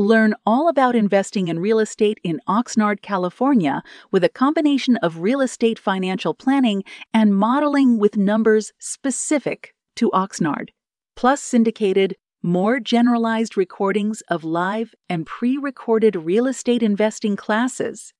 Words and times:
Learn 0.00 0.36
all 0.46 0.68
about 0.68 0.94
investing 0.94 1.48
in 1.48 1.58
real 1.58 1.80
estate 1.80 2.20
in 2.22 2.40
Oxnard, 2.46 3.02
California, 3.02 3.82
with 4.12 4.22
a 4.22 4.28
combination 4.28 4.96
of 4.98 5.18
real 5.18 5.40
estate 5.40 5.76
financial 5.76 6.34
planning 6.34 6.84
and 7.12 7.34
modeling 7.34 7.98
with 7.98 8.16
numbers 8.16 8.72
specific 8.78 9.74
to 9.96 10.08
Oxnard, 10.12 10.68
plus 11.16 11.42
syndicated, 11.42 12.14
more 12.44 12.78
generalized 12.78 13.56
recordings 13.56 14.22
of 14.28 14.44
live 14.44 14.94
and 15.08 15.26
pre 15.26 15.56
recorded 15.56 16.14
real 16.14 16.46
estate 16.46 16.84
investing 16.84 17.34
classes, 17.34 18.14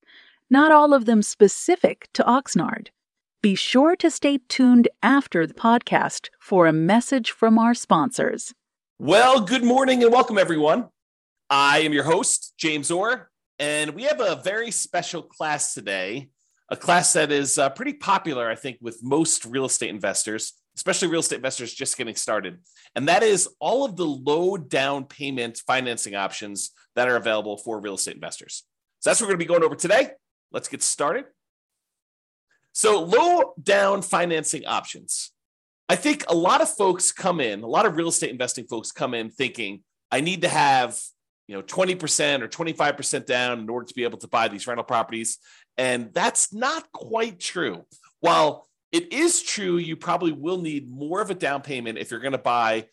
not 0.50 0.72
all 0.72 0.92
of 0.92 1.05
them 1.05 1.22
specific 1.22 2.08
to 2.12 2.24
Oxnard. 2.24 2.88
Be 3.41 3.55
sure 3.55 3.95
to 3.95 4.10
stay 4.10 4.41
tuned 4.48 4.88
after 5.00 5.47
the 5.47 5.55
podcast 5.55 6.28
for 6.41 6.66
a 6.66 6.72
message 6.72 7.30
from 7.30 7.56
our 7.56 7.72
sponsors. 7.72 8.52
Well, 8.98 9.41
good 9.41 9.62
morning 9.62 10.02
and 10.02 10.12
welcome, 10.12 10.38
everyone. 10.38 10.88
I 11.50 11.78
am 11.78 11.94
your 11.94 12.04
host, 12.04 12.52
James 12.58 12.90
Orr, 12.90 13.30
and 13.58 13.94
we 13.94 14.02
have 14.02 14.20
a 14.20 14.36
very 14.44 14.70
special 14.70 15.22
class 15.22 15.72
today, 15.72 16.28
a 16.68 16.76
class 16.76 17.14
that 17.14 17.32
is 17.32 17.56
uh, 17.56 17.70
pretty 17.70 17.94
popular, 17.94 18.50
I 18.50 18.55
think, 18.55 18.77
with 18.82 19.02
most 19.02 19.46
real 19.46 19.64
estate 19.64 19.88
investors, 19.88 20.52
especially 20.77 21.08
real 21.08 21.20
estate 21.20 21.36
investors 21.36 21.72
just 21.72 21.96
getting 21.96 22.16
started. 22.16 22.58
And 22.94 23.08
that 23.08 23.22
is 23.22 23.48
all 23.60 23.86
of 23.86 23.96
the 23.96 24.05
low 24.05 24.58
down 24.58 25.06
payment 25.06 25.62
financing 25.66 26.14
options 26.14 26.72
that 26.96 27.08
are 27.08 27.16
available 27.16 27.56
for 27.56 27.80
real 27.80 27.94
estate 27.94 28.14
investors. 28.14 28.64
So 29.00 29.08
that's 29.08 29.18
what 29.20 29.28
we're 29.28 29.36
going 29.36 29.40
to 29.40 29.44
be 29.46 29.48
going 29.48 29.64
over 29.64 29.74
today. 29.74 30.10
Let's 30.52 30.68
get 30.68 30.83
started. 30.83 31.24
So, 32.72 33.02
low 33.02 33.55
down 33.60 34.02
financing 34.02 34.66
options. 34.66 35.33
I 35.88 35.96
think 35.96 36.24
a 36.28 36.34
lot 36.34 36.60
of 36.60 36.68
folks 36.68 37.10
come 37.10 37.40
in, 37.40 37.62
a 37.62 37.66
lot 37.66 37.86
of 37.86 37.96
real 37.96 38.08
estate 38.08 38.30
investing 38.30 38.66
folks 38.66 38.92
come 38.92 39.14
in 39.14 39.30
thinking, 39.30 39.83
I 40.12 40.20
need 40.20 40.42
to 40.42 40.48
have 40.48 41.00
you 41.48 41.56
know 41.56 41.62
20% 41.62 42.42
or 42.42 42.48
25% 42.48 43.27
down 43.27 43.58
in 43.58 43.68
order 43.68 43.86
to 43.86 43.94
be 43.94 44.04
able 44.04 44.18
to 44.18 44.28
buy 44.28 44.46
these 44.46 44.66
rental 44.66 44.84
properties. 44.84 45.38
And 45.77 46.12
that's 46.12 46.52
not 46.52 46.92
quite 46.92 47.40
true. 47.40 47.84
While 48.20 48.68
it 48.92 49.12
is 49.12 49.42
true 49.42 49.78
you 49.78 49.96
probably 49.96 50.32
will 50.32 50.58
need 50.58 50.88
more 50.88 51.20
of 51.20 51.30
a 51.30 51.34
down 51.34 51.62
payment 51.62 51.98
if 51.98 52.10
you're 52.10 52.20
going 52.20 52.32
to 52.32 52.38
buy 52.38 52.86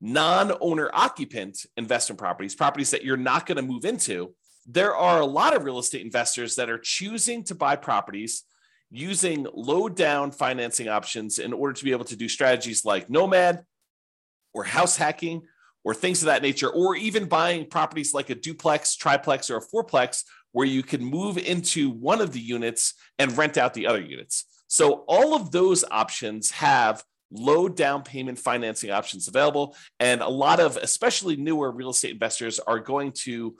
non-owner 0.00 0.90
occupant 0.92 1.66
investment 1.76 2.18
properties 2.18 2.54
properties 2.54 2.92
that 2.92 3.04
you're 3.04 3.16
not 3.16 3.46
going 3.46 3.56
to 3.56 3.62
move 3.62 3.84
into. 3.84 4.34
There 4.64 4.94
are 4.94 5.20
a 5.20 5.26
lot 5.26 5.56
of 5.56 5.64
real 5.64 5.78
estate 5.78 6.04
investors 6.04 6.54
that 6.56 6.70
are 6.70 6.78
choosing 6.78 7.42
to 7.44 7.54
buy 7.54 7.76
properties 7.76 8.44
using 8.90 9.46
low 9.52 9.88
down 9.88 10.30
financing 10.30 10.88
options 10.88 11.38
in 11.38 11.52
order 11.52 11.72
to 11.72 11.84
be 11.84 11.92
able 11.92 12.04
to 12.06 12.16
do 12.16 12.28
strategies 12.28 12.84
like 12.84 13.10
nomad 13.10 13.64
or 14.54 14.64
house 14.64 14.96
hacking 14.96 15.42
or 15.88 15.94
things 15.94 16.20
of 16.20 16.26
that 16.26 16.42
nature, 16.42 16.68
or 16.68 16.96
even 16.96 17.24
buying 17.24 17.66
properties 17.66 18.12
like 18.12 18.28
a 18.28 18.34
duplex, 18.34 18.94
triplex, 18.94 19.48
or 19.48 19.56
a 19.56 19.66
fourplex, 19.66 20.22
where 20.52 20.66
you 20.66 20.82
can 20.82 21.02
move 21.02 21.38
into 21.38 21.88
one 21.88 22.20
of 22.20 22.30
the 22.34 22.40
units 22.40 22.92
and 23.18 23.38
rent 23.38 23.56
out 23.56 23.72
the 23.72 23.86
other 23.86 24.02
units. 24.02 24.44
So, 24.66 25.06
all 25.08 25.34
of 25.34 25.50
those 25.50 25.86
options 25.90 26.50
have 26.50 27.02
low 27.30 27.70
down 27.70 28.02
payment 28.02 28.38
financing 28.38 28.90
options 28.90 29.28
available. 29.28 29.74
And 29.98 30.20
a 30.20 30.28
lot 30.28 30.60
of, 30.60 30.76
especially 30.76 31.36
newer 31.36 31.70
real 31.70 31.88
estate 31.88 32.12
investors, 32.12 32.58
are 32.58 32.80
going 32.80 33.12
to 33.22 33.56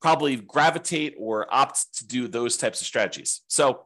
probably 0.00 0.36
gravitate 0.36 1.14
or 1.18 1.46
opt 1.54 1.98
to 1.98 2.06
do 2.06 2.26
those 2.26 2.56
types 2.56 2.80
of 2.80 2.86
strategies. 2.86 3.42
So, 3.48 3.84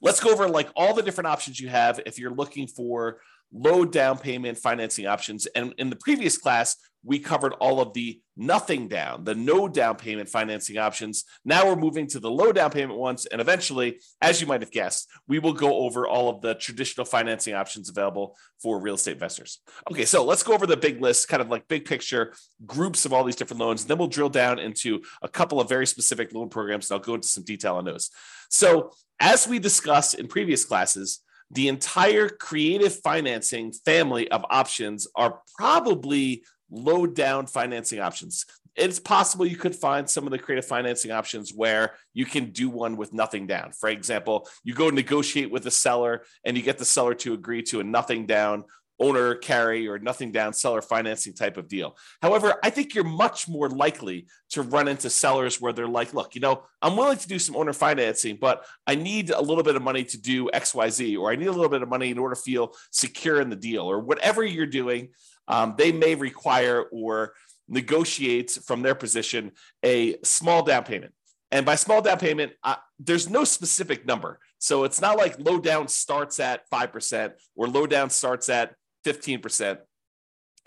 let's 0.00 0.18
go 0.18 0.32
over 0.32 0.48
like 0.48 0.68
all 0.74 0.94
the 0.94 1.02
different 1.04 1.28
options 1.28 1.60
you 1.60 1.68
have 1.68 2.00
if 2.06 2.18
you're 2.18 2.34
looking 2.34 2.66
for 2.66 3.20
low 3.52 3.84
down 3.84 4.18
payment 4.18 4.58
financing 4.58 5.06
options. 5.06 5.46
And 5.46 5.74
in 5.78 5.90
the 5.90 5.96
previous 5.96 6.38
class, 6.38 6.76
we 7.04 7.18
covered 7.18 7.52
all 7.54 7.80
of 7.80 7.92
the 7.94 8.20
nothing 8.36 8.86
down, 8.86 9.24
the 9.24 9.34
no 9.34 9.68
down 9.68 9.96
payment 9.96 10.28
financing 10.28 10.78
options. 10.78 11.24
Now 11.44 11.66
we're 11.66 11.76
moving 11.76 12.06
to 12.08 12.20
the 12.20 12.30
low 12.30 12.52
down 12.52 12.70
payment 12.70 12.98
ones. 12.98 13.26
And 13.26 13.40
eventually, 13.40 13.98
as 14.20 14.40
you 14.40 14.46
might 14.46 14.60
have 14.60 14.70
guessed, 14.70 15.10
we 15.26 15.38
will 15.38 15.52
go 15.52 15.78
over 15.78 16.06
all 16.06 16.30
of 16.30 16.40
the 16.40 16.54
traditional 16.54 17.04
financing 17.04 17.54
options 17.54 17.88
available 17.88 18.36
for 18.62 18.80
real 18.80 18.94
estate 18.94 19.14
investors. 19.14 19.60
Okay, 19.90 20.04
so 20.04 20.24
let's 20.24 20.44
go 20.44 20.54
over 20.54 20.66
the 20.66 20.76
big 20.76 21.02
list, 21.02 21.28
kind 21.28 21.42
of 21.42 21.48
like 21.48 21.66
big 21.66 21.84
picture 21.84 22.34
groups 22.64 23.04
of 23.04 23.12
all 23.12 23.24
these 23.24 23.36
different 23.36 23.60
loans. 23.60 23.82
And 23.82 23.90
Then 23.90 23.98
we'll 23.98 24.08
drill 24.08 24.28
down 24.28 24.58
into 24.60 25.02
a 25.22 25.28
couple 25.28 25.60
of 25.60 25.68
very 25.68 25.86
specific 25.86 26.32
loan 26.32 26.48
programs, 26.48 26.90
and 26.90 26.96
I'll 26.96 27.04
go 27.04 27.14
into 27.14 27.28
some 27.28 27.44
detail 27.44 27.76
on 27.76 27.84
those. 27.84 28.10
So, 28.48 28.92
as 29.18 29.46
we 29.46 29.58
discussed 29.58 30.14
in 30.14 30.26
previous 30.26 30.64
classes, 30.64 31.20
the 31.52 31.68
entire 31.68 32.28
creative 32.28 32.94
financing 33.00 33.72
family 33.84 34.30
of 34.30 34.44
options 34.50 35.06
are 35.14 35.40
probably 35.56 36.44
low 36.70 37.06
down 37.06 37.46
financing 37.46 38.00
options. 38.00 38.46
It's 38.74 38.98
possible 38.98 39.44
you 39.44 39.58
could 39.58 39.76
find 39.76 40.08
some 40.08 40.24
of 40.26 40.30
the 40.30 40.38
creative 40.38 40.64
financing 40.64 41.10
options 41.10 41.52
where 41.54 41.92
you 42.14 42.24
can 42.24 42.52
do 42.52 42.70
one 42.70 42.96
with 42.96 43.12
nothing 43.12 43.46
down. 43.46 43.72
For 43.72 43.90
example, 43.90 44.48
you 44.64 44.72
go 44.72 44.88
negotiate 44.88 45.50
with 45.50 45.66
a 45.66 45.70
seller 45.70 46.24
and 46.42 46.56
you 46.56 46.62
get 46.62 46.78
the 46.78 46.86
seller 46.86 47.14
to 47.16 47.34
agree 47.34 47.62
to 47.64 47.80
a 47.80 47.84
nothing 47.84 48.24
down 48.24 48.64
owner 49.02 49.34
carry 49.34 49.88
or 49.88 49.98
nothing 49.98 50.30
down 50.30 50.52
seller 50.52 50.80
financing 50.80 51.34
type 51.34 51.56
of 51.56 51.68
deal. 51.68 51.96
However, 52.22 52.54
I 52.62 52.70
think 52.70 52.94
you're 52.94 53.04
much 53.04 53.48
more 53.48 53.68
likely 53.68 54.26
to 54.50 54.62
run 54.62 54.86
into 54.86 55.10
sellers 55.10 55.60
where 55.60 55.72
they're 55.72 55.88
like, 55.88 56.14
look, 56.14 56.34
you 56.34 56.40
know, 56.40 56.62
I'm 56.80 56.96
willing 56.96 57.18
to 57.18 57.28
do 57.28 57.38
some 57.38 57.56
owner 57.56 57.72
financing, 57.72 58.38
but 58.40 58.64
I 58.86 58.94
need 58.94 59.30
a 59.30 59.40
little 59.40 59.64
bit 59.64 59.76
of 59.76 59.82
money 59.82 60.04
to 60.04 60.18
do 60.20 60.48
XYZ, 60.54 61.18
or 61.18 61.32
I 61.32 61.36
need 61.36 61.48
a 61.48 61.52
little 61.52 61.68
bit 61.68 61.82
of 61.82 61.88
money 61.88 62.10
in 62.10 62.18
order 62.18 62.34
to 62.34 62.40
feel 62.40 62.74
secure 62.90 63.40
in 63.40 63.50
the 63.50 63.56
deal, 63.56 63.82
or 63.82 63.98
whatever 63.98 64.44
you're 64.44 64.66
doing. 64.66 65.08
Um, 65.48 65.74
they 65.76 65.90
may 65.90 66.14
require 66.14 66.82
or 66.92 67.34
negotiate 67.68 68.50
from 68.64 68.82
their 68.82 68.94
position 68.94 69.52
a 69.82 70.16
small 70.22 70.62
down 70.62 70.84
payment. 70.84 71.12
And 71.50 71.66
by 71.66 71.74
small 71.74 72.00
down 72.00 72.18
payment, 72.18 72.52
there's 72.98 73.28
no 73.28 73.44
specific 73.44 74.06
number. 74.06 74.38
So 74.58 74.84
it's 74.84 75.00
not 75.00 75.18
like 75.18 75.38
low 75.38 75.58
down 75.58 75.88
starts 75.88 76.40
at 76.40 76.68
5% 76.70 77.32
or 77.56 77.68
low 77.68 77.86
down 77.86 78.08
starts 78.10 78.48
at 78.48 78.74
15%. 79.04 79.78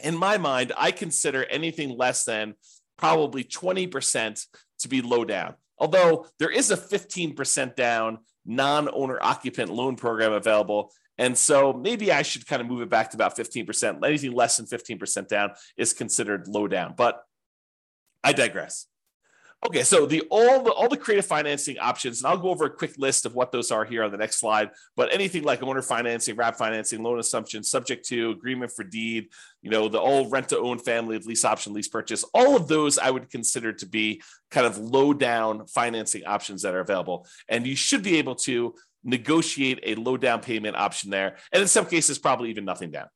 In 0.03 0.15
my 0.15 0.37
mind, 0.37 0.73
I 0.77 0.91
consider 0.91 1.43
anything 1.45 1.97
less 1.97 2.25
than 2.25 2.55
probably 2.97 3.43
20% 3.43 4.45
to 4.79 4.87
be 4.87 5.01
low 5.01 5.25
down. 5.25 5.55
Although 5.77 6.27
there 6.39 6.49
is 6.49 6.71
a 6.71 6.77
15% 6.77 7.75
down 7.75 8.19
non 8.45 8.89
owner 8.93 9.19
occupant 9.21 9.69
loan 9.71 9.95
program 9.95 10.33
available. 10.33 10.91
And 11.17 11.37
so 11.37 11.73
maybe 11.73 12.11
I 12.11 12.21
should 12.21 12.45
kind 12.45 12.61
of 12.61 12.67
move 12.67 12.81
it 12.81 12.89
back 12.89 13.11
to 13.11 13.17
about 13.17 13.37
15%. 13.37 14.05
Anything 14.05 14.33
less 14.33 14.57
than 14.57 14.65
15% 14.65 15.27
down 15.27 15.51
is 15.77 15.93
considered 15.93 16.47
low 16.47 16.67
down, 16.67 16.93
but 16.95 17.23
I 18.23 18.33
digress. 18.33 18.87
Okay, 19.63 19.83
so 19.83 20.05
the 20.05 20.21
all 20.29 20.61
the 20.61 20.71
all 20.71 20.87
the 20.87 20.97
creative 20.97 21.25
financing 21.25 21.79
options, 21.79 22.21
and 22.21 22.27
I'll 22.27 22.37
go 22.37 22.49
over 22.49 22.65
a 22.65 22.69
quick 22.69 22.97
list 22.99 23.25
of 23.25 23.33
what 23.33 23.51
those 23.51 23.71
are 23.71 23.83
here 23.83 24.03
on 24.03 24.11
the 24.11 24.17
next 24.17 24.39
slide. 24.39 24.69
But 24.95 25.11
anything 25.11 25.43
like 25.43 25.63
owner 25.63 25.81
financing, 25.81 26.35
wrap 26.35 26.55
financing, 26.55 27.01
loan 27.01 27.19
assumption, 27.19 27.63
subject 27.63 28.05
to 28.09 28.29
agreement 28.29 28.71
for 28.75 28.83
deed, 28.83 29.29
you 29.63 29.71
know, 29.71 29.87
the 29.87 29.99
all 29.99 30.29
rent 30.29 30.49
to 30.49 30.59
own 30.59 30.77
family 30.77 31.15
of 31.15 31.25
lease 31.25 31.43
option, 31.43 31.73
lease 31.73 31.87
purchase, 31.87 32.23
all 32.33 32.55
of 32.55 32.67
those 32.67 32.99
I 32.99 33.09
would 33.09 33.31
consider 33.31 33.73
to 33.73 33.87
be 33.87 34.21
kind 34.51 34.67
of 34.67 34.77
low 34.77 35.13
down 35.13 35.65
financing 35.65 36.25
options 36.25 36.61
that 36.61 36.75
are 36.75 36.81
available. 36.81 37.25
And 37.49 37.65
you 37.65 37.75
should 37.75 38.03
be 38.03 38.17
able 38.17 38.35
to 38.35 38.75
negotiate 39.03 39.79
a 39.83 39.95
low 39.95 40.17
down 40.17 40.41
payment 40.41 40.75
option 40.75 41.09
there, 41.09 41.37
and 41.51 41.61
in 41.61 41.67
some 41.67 41.85
cases, 41.85 42.19
probably 42.19 42.51
even 42.51 42.65
nothing 42.65 42.91
down. 42.91 43.07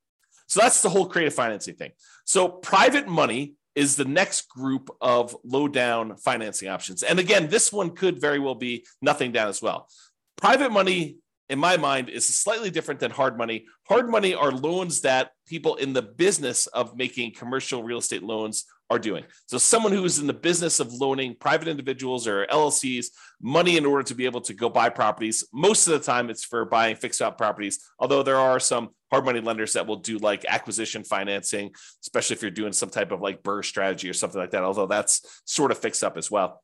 So 0.48 0.58
that's 0.58 0.82
the 0.82 0.90
whole 0.90 1.06
creative 1.06 1.34
financing 1.34 1.76
thing. 1.76 1.92
So 2.24 2.48
private 2.48 3.06
money 3.06 3.54
is 3.74 3.96
the 3.96 4.04
next 4.04 4.48
group 4.48 4.90
of 5.00 5.36
low 5.44 5.68
down 5.68 6.16
financing 6.16 6.68
options. 6.68 7.02
And 7.02 7.18
again, 7.18 7.48
this 7.48 7.72
one 7.72 7.90
could 7.90 8.20
very 8.20 8.38
well 8.38 8.54
be 8.54 8.86
nothing 9.00 9.32
down 9.32 9.48
as 9.48 9.62
well. 9.62 9.88
Private 10.36 10.72
money, 10.72 11.16
in 11.50 11.58
my 11.58 11.76
mind, 11.76 12.08
is 12.08 12.26
slightly 12.26 12.70
different 12.70 13.00
than 13.00 13.10
hard 13.10 13.36
money. 13.36 13.66
Hard 13.88 14.08
money 14.08 14.34
are 14.34 14.52
loans 14.52 15.00
that 15.00 15.32
people 15.46 15.74
in 15.74 15.92
the 15.92 16.02
business 16.02 16.68
of 16.68 16.96
making 16.96 17.34
commercial 17.34 17.82
real 17.82 17.98
estate 17.98 18.22
loans 18.22 18.66
are 18.88 19.00
doing. 19.00 19.24
So, 19.46 19.58
someone 19.58 19.92
who 19.92 20.04
is 20.04 20.20
in 20.20 20.28
the 20.28 20.32
business 20.32 20.78
of 20.78 20.92
loaning 20.92 21.34
private 21.34 21.66
individuals 21.66 22.28
or 22.28 22.46
LLCs 22.46 23.06
money 23.40 23.76
in 23.76 23.84
order 23.84 24.04
to 24.04 24.14
be 24.14 24.26
able 24.26 24.40
to 24.42 24.54
go 24.54 24.68
buy 24.68 24.90
properties. 24.90 25.44
Most 25.52 25.88
of 25.88 25.92
the 25.92 26.06
time, 26.06 26.30
it's 26.30 26.44
for 26.44 26.64
buying 26.64 26.94
fixed 26.94 27.20
out 27.20 27.36
properties, 27.36 27.80
although 27.98 28.22
there 28.22 28.36
are 28.36 28.60
some 28.60 28.90
hard 29.10 29.24
money 29.24 29.40
lenders 29.40 29.72
that 29.72 29.88
will 29.88 29.96
do 29.96 30.18
like 30.18 30.44
acquisition 30.44 31.02
financing, 31.02 31.72
especially 32.02 32.36
if 32.36 32.42
you're 32.42 32.50
doing 32.52 32.72
some 32.72 32.90
type 32.90 33.10
of 33.10 33.20
like 33.20 33.42
BRRRR 33.42 33.64
strategy 33.64 34.08
or 34.08 34.12
something 34.12 34.40
like 34.40 34.52
that, 34.52 34.62
although 34.62 34.86
that's 34.86 35.42
sort 35.44 35.72
of 35.72 35.78
fixed 35.78 36.04
up 36.04 36.16
as 36.16 36.30
well. 36.30 36.62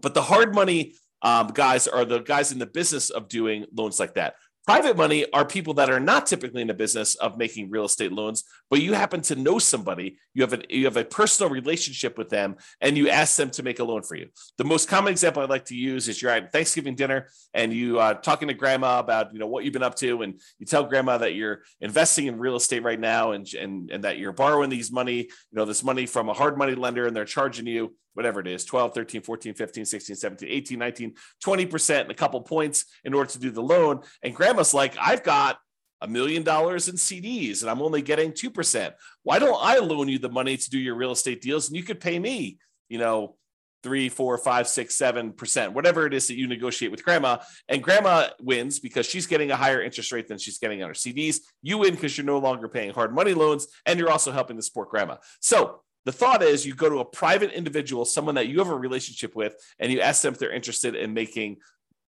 But 0.00 0.14
the 0.14 0.22
hard 0.22 0.54
money 0.54 0.94
um, 1.22 1.48
guys 1.48 1.86
are 1.86 2.04
the 2.04 2.20
guys 2.20 2.52
in 2.52 2.58
the 2.58 2.66
business 2.66 3.10
of 3.10 3.28
doing 3.28 3.66
loans 3.74 3.98
like 3.98 4.14
that. 4.14 4.34
Private 4.66 4.96
money 4.96 5.24
are 5.32 5.44
people 5.44 5.74
that 5.74 5.90
are 5.90 6.00
not 6.00 6.26
typically 6.26 6.60
in 6.60 6.66
the 6.66 6.74
business 6.74 7.14
of 7.14 7.38
making 7.38 7.70
real 7.70 7.84
estate 7.84 8.10
loans, 8.10 8.42
but 8.68 8.82
you 8.82 8.94
happen 8.94 9.20
to 9.20 9.36
know 9.36 9.60
somebody, 9.60 10.18
you 10.34 10.42
have 10.42 10.54
a 10.54 10.60
you 10.68 10.86
have 10.86 10.96
a 10.96 11.04
personal 11.04 11.52
relationship 11.52 12.18
with 12.18 12.30
them, 12.30 12.56
and 12.80 12.98
you 12.98 13.08
ask 13.08 13.36
them 13.36 13.48
to 13.50 13.62
make 13.62 13.78
a 13.78 13.84
loan 13.84 14.02
for 14.02 14.16
you. 14.16 14.26
The 14.58 14.64
most 14.64 14.88
common 14.88 15.12
example 15.12 15.40
I 15.40 15.46
like 15.46 15.66
to 15.66 15.76
use 15.76 16.08
is 16.08 16.20
you're 16.20 16.32
at 16.32 16.50
Thanksgiving 16.50 16.96
dinner 16.96 17.28
and 17.54 17.72
you 17.72 18.00
are 18.00 18.10
uh, 18.10 18.14
talking 18.14 18.48
to 18.48 18.54
grandma 18.54 18.98
about 18.98 19.32
you 19.32 19.38
know 19.38 19.46
what 19.46 19.62
you've 19.62 19.72
been 19.72 19.84
up 19.84 19.94
to, 19.98 20.22
and 20.22 20.40
you 20.58 20.66
tell 20.66 20.82
grandma 20.82 21.18
that 21.18 21.36
you're 21.36 21.62
investing 21.80 22.26
in 22.26 22.36
real 22.36 22.56
estate 22.56 22.82
right 22.82 22.98
now, 22.98 23.30
and 23.30 23.46
and 23.54 23.88
and 23.92 24.02
that 24.02 24.18
you're 24.18 24.32
borrowing 24.32 24.68
these 24.68 24.90
money, 24.90 25.18
you 25.18 25.28
know 25.52 25.64
this 25.64 25.84
money 25.84 26.06
from 26.06 26.28
a 26.28 26.34
hard 26.34 26.58
money 26.58 26.74
lender, 26.74 27.06
and 27.06 27.14
they're 27.14 27.24
charging 27.24 27.68
you 27.68 27.94
whatever 28.16 28.40
it 28.40 28.46
is 28.46 28.64
12 28.64 28.94
13 28.94 29.22
14 29.22 29.54
15 29.54 29.84
16 29.84 30.16
17 30.16 30.48
18 30.48 30.78
19 30.78 31.14
20% 31.44 32.00
and 32.00 32.10
a 32.10 32.14
couple 32.14 32.40
points 32.40 32.86
in 33.04 33.14
order 33.14 33.30
to 33.30 33.38
do 33.38 33.50
the 33.50 33.62
loan 33.62 34.00
and 34.22 34.34
grandma's 34.34 34.74
like 34.74 34.96
i've 35.00 35.22
got 35.22 35.58
a 36.02 36.08
million 36.08 36.42
dollars 36.42 36.88
in 36.88 36.94
CDs 36.96 37.62
and 37.62 37.70
I'm 37.70 37.80
only 37.80 38.02
getting 38.02 38.32
2%. 38.32 38.92
Why 39.22 39.38
don't 39.38 39.58
I 39.58 39.78
loan 39.78 40.08
you 40.08 40.18
the 40.18 40.28
money 40.28 40.56
to 40.56 40.70
do 40.70 40.78
your 40.78 40.94
real 40.94 41.12
estate 41.12 41.40
deals 41.40 41.68
and 41.68 41.76
you 41.76 41.82
could 41.82 42.00
pay 42.00 42.18
me, 42.18 42.58
you 42.88 42.98
know, 42.98 43.36
three, 43.82 44.08
four, 44.08 44.36
five, 44.36 44.66
six, 44.66 44.96
seven 44.96 45.32
percent, 45.32 45.72
whatever 45.72 46.06
it 46.06 46.12
is 46.12 46.26
that 46.26 46.36
you 46.36 46.48
negotiate 46.48 46.90
with 46.90 47.04
grandma. 47.04 47.38
And 47.68 47.82
grandma 47.82 48.28
wins 48.40 48.80
because 48.80 49.06
she's 49.06 49.28
getting 49.28 49.52
a 49.52 49.56
higher 49.56 49.80
interest 49.80 50.10
rate 50.10 50.26
than 50.26 50.38
she's 50.38 50.58
getting 50.58 50.82
on 50.82 50.88
her 50.88 50.94
CDs. 50.94 51.38
You 51.62 51.78
win 51.78 51.94
because 51.94 52.18
you're 52.18 52.26
no 52.26 52.38
longer 52.38 52.68
paying 52.68 52.92
hard 52.92 53.14
money 53.14 53.32
loans 53.32 53.68
and 53.86 53.98
you're 53.98 54.10
also 54.10 54.32
helping 54.32 54.56
to 54.56 54.62
support 54.62 54.90
grandma. 54.90 55.16
So 55.40 55.82
the 56.06 56.12
thought 56.12 56.40
is 56.40 56.64
you 56.64 56.72
go 56.72 56.88
to 56.88 57.00
a 57.00 57.04
private 57.04 57.50
individual, 57.50 58.04
someone 58.04 58.36
that 58.36 58.46
you 58.46 58.58
have 58.60 58.68
a 58.68 58.76
relationship 58.76 59.34
with, 59.34 59.56
and 59.80 59.92
you 59.92 60.00
ask 60.00 60.22
them 60.22 60.32
if 60.32 60.38
they're 60.38 60.52
interested 60.52 60.94
in 60.94 61.12
making 61.12 61.56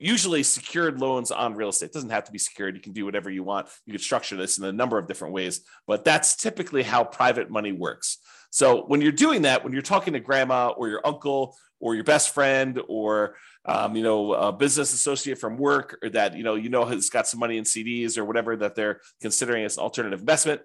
usually 0.01 0.43
secured 0.43 1.01
loans 1.01 1.31
on 1.31 1.55
real 1.55 1.69
estate. 1.69 1.87
It 1.87 1.93
doesn't 1.93 2.11
have 2.11 2.25
to 2.25 2.33
be 2.33 2.39
secured. 2.39 2.75
You 2.75 2.83
can 2.83 2.93
do 2.93 3.05
whatever 3.05 3.31
you 3.31 3.45
want. 3.45 3.69
You 3.87 3.93
can 3.93 4.03
structure 4.03 4.37
this 4.37 4.59
in 4.59 4.65
a 4.65 4.73
number 4.73 4.99
of 4.99 5.07
different 5.07 5.33
ways, 5.33 5.61
but 5.87 6.05
that's 6.05 6.35
typically 6.35 6.83
how 6.83 7.05
private 7.05 7.51
money 7.51 7.71
works. 7.71 8.19
So 8.51 8.85
when 8.85 9.01
you're 9.01 9.13
doing 9.13 9.43
that, 9.43 9.63
when 9.63 9.73
you're 9.73 9.83
talking 9.83 10.15
to 10.15 10.21
grandma 10.21 10.71
or 10.71 10.89
your 10.89 11.07
uncle 11.07 11.57
or 11.81 11.95
your 11.95 12.05
best 12.05 12.35
friend 12.35 12.81
or 12.89 13.37
um, 13.65 13.95
you 13.95 14.03
know 14.03 14.33
a 14.33 14.53
business 14.53 14.93
associate 14.93 15.39
from 15.39 15.57
work 15.57 15.99
or 16.03 16.11
that 16.11 16.37
you 16.37 16.43
know 16.43 16.57
you 16.57 16.69
know 16.69 16.85
has 16.85 17.11
got 17.11 17.29
some 17.29 17.41
money 17.41 17.59
in 17.59 17.65
CDs 17.65 18.19
or 18.19 18.25
whatever 18.25 18.57
that 18.57 18.75
they're 18.75 19.01
considering 19.21 19.65
as 19.65 19.77
an 19.77 19.85
alternative 19.85 20.21
investment, 20.21 20.63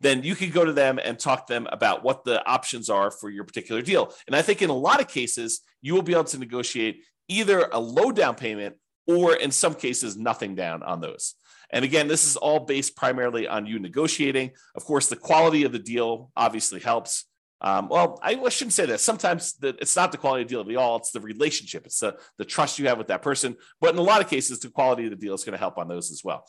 then 0.00 0.22
you 0.22 0.34
can 0.34 0.50
go 0.50 0.64
to 0.64 0.72
them 0.72 0.98
and 1.02 1.18
talk 1.18 1.46
to 1.46 1.52
them 1.52 1.66
about 1.70 2.02
what 2.04 2.24
the 2.24 2.44
options 2.46 2.88
are 2.88 3.10
for 3.10 3.30
your 3.30 3.44
particular 3.44 3.82
deal. 3.82 4.12
And 4.26 4.36
I 4.36 4.42
think 4.42 4.62
in 4.62 4.70
a 4.70 4.74
lot 4.74 5.00
of 5.00 5.08
cases, 5.08 5.60
you 5.82 5.94
will 5.94 6.02
be 6.02 6.12
able 6.12 6.24
to 6.24 6.38
negotiate 6.38 7.04
either 7.28 7.68
a 7.72 7.78
low 7.78 8.12
down 8.12 8.34
payment 8.34 8.76
or 9.06 9.34
in 9.34 9.50
some 9.50 9.74
cases, 9.74 10.16
nothing 10.16 10.54
down 10.54 10.82
on 10.82 11.00
those. 11.00 11.34
And 11.70 11.84
again, 11.84 12.08
this 12.08 12.24
is 12.24 12.36
all 12.36 12.60
based 12.60 12.96
primarily 12.96 13.46
on 13.46 13.66
you 13.66 13.78
negotiating. 13.78 14.52
Of 14.74 14.84
course, 14.84 15.08
the 15.08 15.16
quality 15.16 15.64
of 15.64 15.72
the 15.72 15.78
deal 15.78 16.30
obviously 16.36 16.80
helps. 16.80 17.24
Um, 17.60 17.88
well, 17.88 18.20
I, 18.22 18.34
I, 18.34 18.48
shouldn't 18.50 18.74
say 18.74 18.86
that. 18.86 19.00
Sometimes 19.00 19.54
the, 19.54 19.76
it's 19.80 19.96
not 19.96 20.12
the 20.12 20.18
quality 20.18 20.42
of 20.42 20.48
the 20.48 20.52
deal 20.52 20.70
at 20.70 20.76
all; 20.76 20.96
it's 20.96 21.10
the 21.10 21.20
relationship, 21.20 21.86
it's 21.86 21.98
the, 21.98 22.16
the 22.36 22.44
trust 22.44 22.78
you 22.78 22.86
have 22.86 22.98
with 22.98 23.08
that 23.08 23.20
person. 23.20 23.56
But 23.80 23.94
in 23.94 23.98
a 23.98 24.02
lot 24.02 24.20
of 24.20 24.30
cases, 24.30 24.60
the 24.60 24.68
quality 24.68 25.04
of 25.04 25.10
the 25.10 25.16
deal 25.16 25.34
is 25.34 25.42
going 25.42 25.54
to 25.54 25.58
help 25.58 25.76
on 25.76 25.88
those 25.88 26.12
as 26.12 26.22
well. 26.22 26.44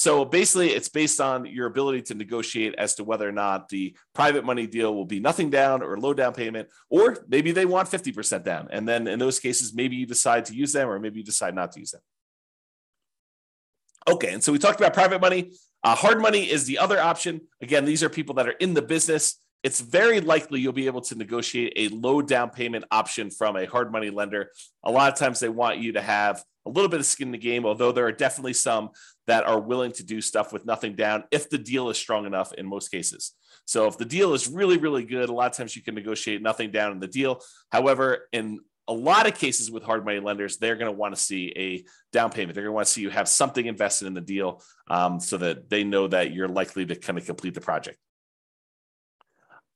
So 0.00 0.24
basically, 0.24 0.70
it's 0.70 0.88
based 0.88 1.20
on 1.20 1.44
your 1.44 1.66
ability 1.66 2.00
to 2.04 2.14
negotiate 2.14 2.74
as 2.78 2.94
to 2.94 3.04
whether 3.04 3.28
or 3.28 3.32
not 3.32 3.68
the 3.68 3.94
private 4.14 4.46
money 4.46 4.66
deal 4.66 4.94
will 4.94 5.04
be 5.04 5.20
nothing 5.20 5.50
down 5.50 5.82
or 5.82 5.98
low 5.98 6.14
down 6.14 6.32
payment, 6.32 6.70
or 6.88 7.18
maybe 7.28 7.52
they 7.52 7.66
want 7.66 7.90
50% 7.90 8.42
down. 8.42 8.68
And 8.70 8.88
then 8.88 9.06
in 9.06 9.18
those 9.18 9.38
cases, 9.38 9.74
maybe 9.74 9.96
you 9.96 10.06
decide 10.06 10.46
to 10.46 10.54
use 10.54 10.72
them 10.72 10.88
or 10.88 10.98
maybe 10.98 11.18
you 11.18 11.22
decide 11.22 11.54
not 11.54 11.72
to 11.72 11.80
use 11.80 11.90
them. 11.90 12.00
Okay, 14.08 14.32
and 14.32 14.42
so 14.42 14.52
we 14.52 14.58
talked 14.58 14.80
about 14.80 14.94
private 14.94 15.20
money. 15.20 15.52
Uh, 15.84 15.94
hard 15.94 16.18
money 16.18 16.50
is 16.50 16.64
the 16.64 16.78
other 16.78 16.98
option. 16.98 17.42
Again, 17.60 17.84
these 17.84 18.02
are 18.02 18.08
people 18.08 18.36
that 18.36 18.48
are 18.48 18.52
in 18.52 18.72
the 18.72 18.80
business. 18.80 19.38
It's 19.62 19.80
very 19.80 20.20
likely 20.20 20.60
you'll 20.60 20.72
be 20.72 20.86
able 20.86 21.02
to 21.02 21.14
negotiate 21.14 21.74
a 21.76 21.88
low 21.94 22.22
down 22.22 22.50
payment 22.50 22.84
option 22.90 23.30
from 23.30 23.56
a 23.56 23.66
hard 23.66 23.92
money 23.92 24.10
lender. 24.10 24.50
A 24.84 24.90
lot 24.90 25.12
of 25.12 25.18
times 25.18 25.40
they 25.40 25.50
want 25.50 25.78
you 25.78 25.92
to 25.92 26.00
have 26.00 26.42
a 26.66 26.70
little 26.70 26.88
bit 26.88 27.00
of 27.00 27.06
skin 27.06 27.28
in 27.28 27.32
the 27.32 27.38
game, 27.38 27.66
although 27.66 27.92
there 27.92 28.06
are 28.06 28.12
definitely 28.12 28.52
some 28.52 28.90
that 29.26 29.44
are 29.44 29.60
willing 29.60 29.92
to 29.92 30.02
do 30.02 30.20
stuff 30.20 30.52
with 30.52 30.64
nothing 30.64 30.94
down 30.94 31.24
if 31.30 31.50
the 31.50 31.58
deal 31.58 31.90
is 31.90 31.98
strong 31.98 32.26
enough 32.26 32.52
in 32.54 32.66
most 32.66 32.90
cases. 32.90 33.34
So 33.66 33.86
if 33.86 33.98
the 33.98 34.04
deal 34.04 34.34
is 34.34 34.48
really, 34.48 34.78
really 34.78 35.04
good, 35.04 35.28
a 35.28 35.32
lot 35.32 35.50
of 35.50 35.56
times 35.56 35.76
you 35.76 35.82
can 35.82 35.94
negotiate 35.94 36.42
nothing 36.42 36.70
down 36.70 36.92
in 36.92 37.00
the 37.00 37.06
deal. 37.06 37.40
However, 37.70 38.28
in 38.32 38.60
a 38.88 38.92
lot 38.92 39.28
of 39.28 39.38
cases 39.38 39.70
with 39.70 39.84
hard 39.84 40.04
money 40.04 40.20
lenders, 40.20 40.56
they're 40.56 40.74
going 40.74 40.90
to 40.90 40.96
want 40.96 41.14
to 41.14 41.20
see 41.20 41.52
a 41.56 41.84
down 42.12 42.30
payment. 42.30 42.54
They're 42.54 42.64
going 42.64 42.72
to 42.72 42.76
want 42.76 42.88
to 42.88 42.92
see 42.92 43.02
you 43.02 43.10
have 43.10 43.28
something 43.28 43.64
invested 43.64 44.06
in 44.06 44.14
the 44.14 44.20
deal 44.20 44.62
um, 44.88 45.20
so 45.20 45.36
that 45.36 45.70
they 45.70 45.84
know 45.84 46.08
that 46.08 46.32
you're 46.32 46.48
likely 46.48 46.84
to 46.86 46.96
kind 46.96 47.16
of 47.16 47.24
complete 47.24 47.54
the 47.54 47.60
project. 47.60 47.98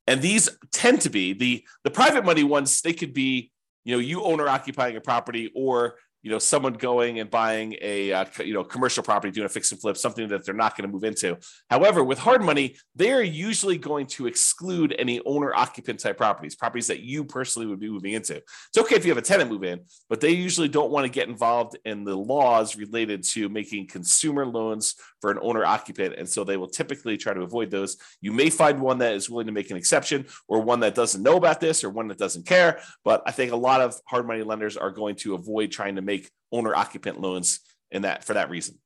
And 0.06 0.20
these 0.20 0.50
tend 0.72 1.00
to 1.02 1.10
be 1.10 1.32
the 1.32 1.64
the 1.82 1.90
private 1.90 2.24
money 2.24 2.44
ones. 2.44 2.82
They 2.82 2.92
could 2.92 3.14
be, 3.14 3.50
you 3.84 3.94
know, 3.94 4.00
you 4.00 4.22
owner 4.22 4.48
occupying 4.48 4.96
a 4.96 5.00
property, 5.00 5.50
or 5.54 5.96
you 6.24 6.30
know 6.30 6.38
someone 6.38 6.72
going 6.72 7.20
and 7.20 7.30
buying 7.30 7.76
a 7.82 8.12
uh, 8.12 8.24
you 8.42 8.54
know 8.54 8.64
commercial 8.64 9.02
property 9.02 9.30
doing 9.30 9.44
a 9.44 9.48
fix 9.48 9.70
and 9.70 9.80
flip 9.80 9.96
something 9.96 10.26
that 10.28 10.44
they're 10.44 10.54
not 10.54 10.76
going 10.76 10.88
to 10.88 10.92
move 10.92 11.04
into. 11.04 11.36
However 11.70 12.02
with 12.02 12.18
hard 12.18 12.42
money 12.42 12.76
they're 12.96 13.22
usually 13.22 13.78
going 13.78 14.06
to 14.06 14.26
exclude 14.26 14.94
any 14.98 15.20
owner 15.26 15.54
occupant 15.54 16.00
type 16.00 16.16
properties 16.16 16.56
properties 16.56 16.86
that 16.86 17.00
you 17.00 17.24
personally 17.24 17.68
would 17.68 17.78
be 17.78 17.90
moving 17.90 18.14
into. 18.14 18.36
It's 18.36 18.78
okay 18.78 18.96
if 18.96 19.04
you 19.04 19.10
have 19.10 19.18
a 19.18 19.22
tenant 19.22 19.50
move 19.50 19.64
in 19.64 19.80
but 20.08 20.20
they 20.20 20.30
usually 20.30 20.68
don't 20.68 20.90
want 20.90 21.04
to 21.04 21.10
get 21.10 21.28
involved 21.28 21.76
in 21.84 22.04
the 22.04 22.16
laws 22.16 22.74
related 22.74 23.22
to 23.24 23.48
making 23.50 23.88
consumer 23.88 24.46
loans 24.46 24.94
for 25.20 25.30
an 25.30 25.38
owner 25.42 25.64
occupant 25.64 26.14
and 26.16 26.28
so 26.28 26.42
they 26.42 26.56
will 26.56 26.68
typically 26.68 27.18
try 27.18 27.34
to 27.34 27.42
avoid 27.42 27.70
those. 27.70 27.98
You 28.22 28.32
may 28.32 28.48
find 28.48 28.80
one 28.80 28.98
that 28.98 29.14
is 29.14 29.28
willing 29.28 29.46
to 29.46 29.52
make 29.52 29.70
an 29.70 29.76
exception 29.76 30.24
or 30.48 30.62
one 30.62 30.80
that 30.80 30.94
doesn't 30.94 31.22
know 31.22 31.36
about 31.36 31.60
this 31.60 31.84
or 31.84 31.90
one 31.90 32.08
that 32.08 32.18
doesn't 32.18 32.46
care 32.46 32.80
but 33.04 33.22
i 33.26 33.30
think 33.30 33.52
a 33.52 33.56
lot 33.56 33.80
of 33.80 33.94
hard 34.06 34.26
money 34.26 34.42
lenders 34.42 34.76
are 34.76 34.90
going 34.90 35.16
to 35.16 35.34
avoid 35.34 35.70
trying 35.70 35.96
to 35.96 36.02
make 36.02 36.13
make 36.14 36.30
owner 36.52 36.74
occupant 36.74 37.20
loans 37.20 37.60
in 37.90 38.02
that 38.02 38.24
for 38.24 38.34
that 38.34 38.50
reason. 38.50 38.78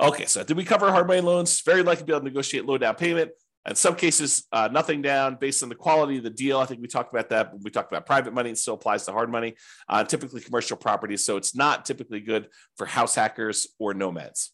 Okay, 0.00 0.26
so 0.26 0.44
did 0.44 0.56
we 0.56 0.64
cover 0.64 0.90
hard 0.90 1.06
money 1.06 1.20
loans? 1.20 1.62
Very 1.62 1.82
likely 1.82 2.02
to 2.02 2.04
be 2.04 2.12
able 2.12 2.20
to 2.20 2.24
negotiate 2.26 2.66
low 2.66 2.78
down 2.78 2.94
payment. 2.96 3.30
In 3.68 3.74
some 3.74 3.96
cases, 3.96 4.44
uh, 4.52 4.68
nothing 4.70 5.02
down 5.02 5.36
based 5.40 5.62
on 5.62 5.68
the 5.68 5.74
quality 5.74 6.18
of 6.18 6.22
the 6.22 6.30
deal. 6.30 6.58
I 6.58 6.66
think 6.66 6.80
we 6.80 6.86
talked 6.86 7.12
about 7.12 7.30
that. 7.30 7.52
we 7.62 7.70
talked 7.70 7.90
about 7.90 8.06
private 8.06 8.32
money. 8.32 8.50
It 8.50 8.58
still 8.58 8.74
applies 8.74 9.04
to 9.06 9.12
hard 9.12 9.30
money, 9.30 9.56
uh, 9.88 10.04
typically 10.04 10.40
commercial 10.40 10.76
properties. 10.76 11.24
So 11.24 11.36
it's 11.36 11.56
not 11.56 11.84
typically 11.84 12.20
good 12.20 12.48
for 12.76 12.86
house 12.86 13.16
hackers 13.16 13.66
or 13.80 13.92
nomads. 13.92 14.52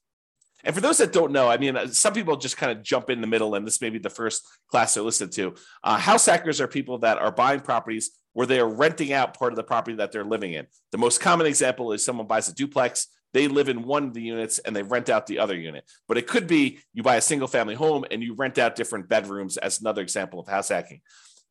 And 0.64 0.74
for 0.74 0.80
those 0.80 0.98
that 0.98 1.12
don't 1.12 1.32
know, 1.32 1.48
I 1.48 1.58
mean, 1.58 1.76
uh, 1.76 1.88
some 1.88 2.14
people 2.14 2.36
just 2.36 2.56
kind 2.56 2.72
of 2.72 2.82
jump 2.82 3.10
in 3.10 3.20
the 3.20 3.26
middle, 3.26 3.54
and 3.54 3.66
this 3.66 3.80
may 3.80 3.90
be 3.90 3.98
the 3.98 4.08
first 4.08 4.46
class 4.70 4.94
they're 4.94 5.02
listening 5.02 5.30
to. 5.30 5.54
Uh, 5.82 5.98
house 5.98 6.24
hackers 6.24 6.60
are 6.60 6.68
people 6.68 6.98
that 6.98 7.18
are 7.18 7.32
buying 7.32 7.60
properties 7.60 8.12
where 8.32 8.46
they 8.46 8.60
are 8.60 8.68
renting 8.68 9.12
out 9.12 9.36
part 9.38 9.52
of 9.52 9.56
the 9.56 9.62
property 9.62 9.96
that 9.96 10.12
they're 10.12 10.24
living 10.24 10.52
in. 10.54 10.66
The 10.90 10.98
most 10.98 11.20
common 11.20 11.46
example 11.46 11.92
is 11.92 12.04
someone 12.04 12.26
buys 12.26 12.48
a 12.48 12.54
duplex, 12.54 13.08
they 13.32 13.48
live 13.48 13.68
in 13.68 13.82
one 13.82 14.04
of 14.04 14.14
the 14.14 14.22
units 14.22 14.58
and 14.58 14.76
they 14.76 14.82
rent 14.82 15.08
out 15.08 15.26
the 15.26 15.38
other 15.38 15.56
unit. 15.56 15.84
But 16.06 16.18
it 16.18 16.26
could 16.26 16.46
be 16.46 16.78
you 16.92 17.02
buy 17.02 17.16
a 17.16 17.22
single 17.22 17.48
family 17.48 17.74
home 17.74 18.04
and 18.10 18.22
you 18.22 18.34
rent 18.34 18.58
out 18.58 18.76
different 18.76 19.08
bedrooms 19.08 19.56
as 19.56 19.80
another 19.80 20.02
example 20.02 20.38
of 20.38 20.48
house 20.48 20.68
hacking. 20.68 21.00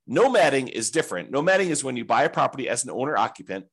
Nomading 0.10 0.70
is 0.70 0.92
different. 0.92 1.32
Nomading 1.32 1.70
is 1.70 1.84
when 1.84 1.98
you 1.98 2.06
buy 2.06 2.24
a 2.24 2.30
property 2.30 2.70
as 2.70 2.84
an 2.84 2.92
owner 2.92 3.18
occupant 3.18 3.66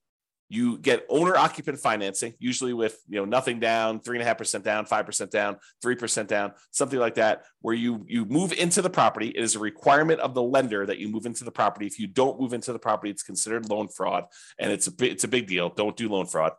you 0.48 0.78
get 0.78 1.04
owner 1.08 1.36
occupant 1.36 1.78
financing, 1.78 2.34
usually 2.38 2.72
with 2.72 2.98
you 3.08 3.16
know 3.16 3.24
nothing 3.24 3.60
down, 3.60 4.00
three 4.00 4.16
and 4.16 4.22
a 4.22 4.26
half 4.26 4.38
percent 4.38 4.64
down, 4.64 4.86
five 4.86 5.04
percent 5.04 5.30
down, 5.30 5.56
three 5.82 5.94
percent 5.94 6.28
down, 6.28 6.52
something 6.70 6.98
like 6.98 7.14
that, 7.16 7.44
where 7.60 7.74
you 7.74 8.04
you 8.08 8.24
move 8.24 8.52
into 8.52 8.80
the 8.80 8.90
property. 8.90 9.28
It 9.28 9.42
is 9.42 9.54
a 9.56 9.58
requirement 9.58 10.20
of 10.20 10.34
the 10.34 10.42
lender 10.42 10.86
that 10.86 10.98
you 10.98 11.08
move 11.08 11.26
into 11.26 11.44
the 11.44 11.50
property. 11.50 11.86
If 11.86 11.98
you 11.98 12.06
don't 12.06 12.40
move 12.40 12.54
into 12.54 12.72
the 12.72 12.78
property, 12.78 13.10
it's 13.10 13.22
considered 13.22 13.68
loan 13.68 13.88
fraud, 13.88 14.24
and 14.58 14.72
it's 14.72 14.88
a 14.88 14.92
it's 15.00 15.24
a 15.24 15.28
big 15.28 15.46
deal. 15.46 15.68
Don't 15.68 15.96
do 15.96 16.08
loan 16.08 16.26
fraud. 16.26 16.52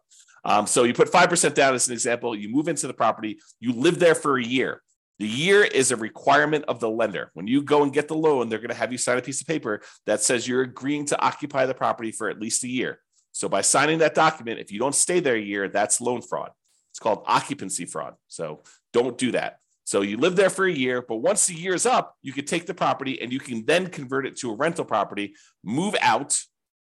Um, 0.46 0.68
so 0.68 0.84
you 0.84 0.94
put 0.94 1.10
five 1.10 1.30
percent 1.30 1.56
down 1.56 1.74
as 1.74 1.88
an 1.88 1.94
example. 1.94 2.36
You 2.36 2.50
move 2.50 2.68
into 2.68 2.88
the 2.88 2.94
property. 2.94 3.40
You 3.60 3.74
live 3.74 4.00
there 4.00 4.16
for 4.16 4.38
a 4.38 4.44
year. 4.44 4.82
The 5.18 5.28
year 5.28 5.64
is 5.64 5.92
a 5.92 5.98
requirement 5.98 6.64
of 6.70 6.80
the 6.80 6.90
lender. 6.90 7.30
When 7.34 7.46
you 7.46 7.62
go 7.62 7.84
and 7.84 7.92
get 7.92 8.08
the 8.08 8.16
loan, 8.16 8.48
they're 8.48 8.60
going 8.60 8.70
to 8.70 8.76
have 8.76 8.94
you 8.94 8.98
sign 8.98 9.18
a 9.18 9.22
piece 9.22 9.42
of 9.42 9.48
paper 9.48 9.82
that 10.06 10.22
says 10.22 10.48
you're 10.48 10.62
agreeing 10.62 11.08
to 11.08 11.22
occupy 11.22 11.66
the 11.66 11.74
property 11.74 12.14
for 12.14 12.30
at 12.30 12.40
least 12.40 12.64
a 12.64 12.70
year. 12.70 13.00
So 13.40 13.48
by 13.48 13.62
signing 13.62 14.00
that 14.00 14.16
document, 14.16 14.60
if 14.60 14.70
you 14.70 14.80
don't 14.80 14.94
stay 14.94 15.22
there 15.22 15.38
a 15.38 15.42
year, 15.42 15.70
that's 15.70 16.02
loan 16.02 16.22
fraud. 16.22 16.52
It's 16.92 17.00
called 17.00 17.24
occupancy 17.26 17.86
fraud. 17.86 18.16
So 18.28 18.64
don't 18.92 19.18
do 19.18 19.32
that. 19.32 19.60
So 19.86 20.02
you 20.02 20.18
live 20.18 20.36
there 20.36 20.50
for 20.50 20.66
a 20.66 20.72
year, 20.72 21.02
but 21.02 21.16
once 21.16 21.48
the 21.48 21.54
year 21.54 21.74
is 21.74 21.86
up, 21.86 22.18
you 22.22 22.34
can 22.34 22.44
take 22.44 22.66
the 22.66 22.74
property 22.74 23.22
and 23.22 23.32
you 23.32 23.40
can 23.40 23.64
then 23.66 23.88
convert 23.88 24.26
it 24.26 24.36
to 24.40 24.52
a 24.52 24.56
rental 24.56 24.84
property, 24.84 25.36
move 25.64 25.96
out, 26.02 26.38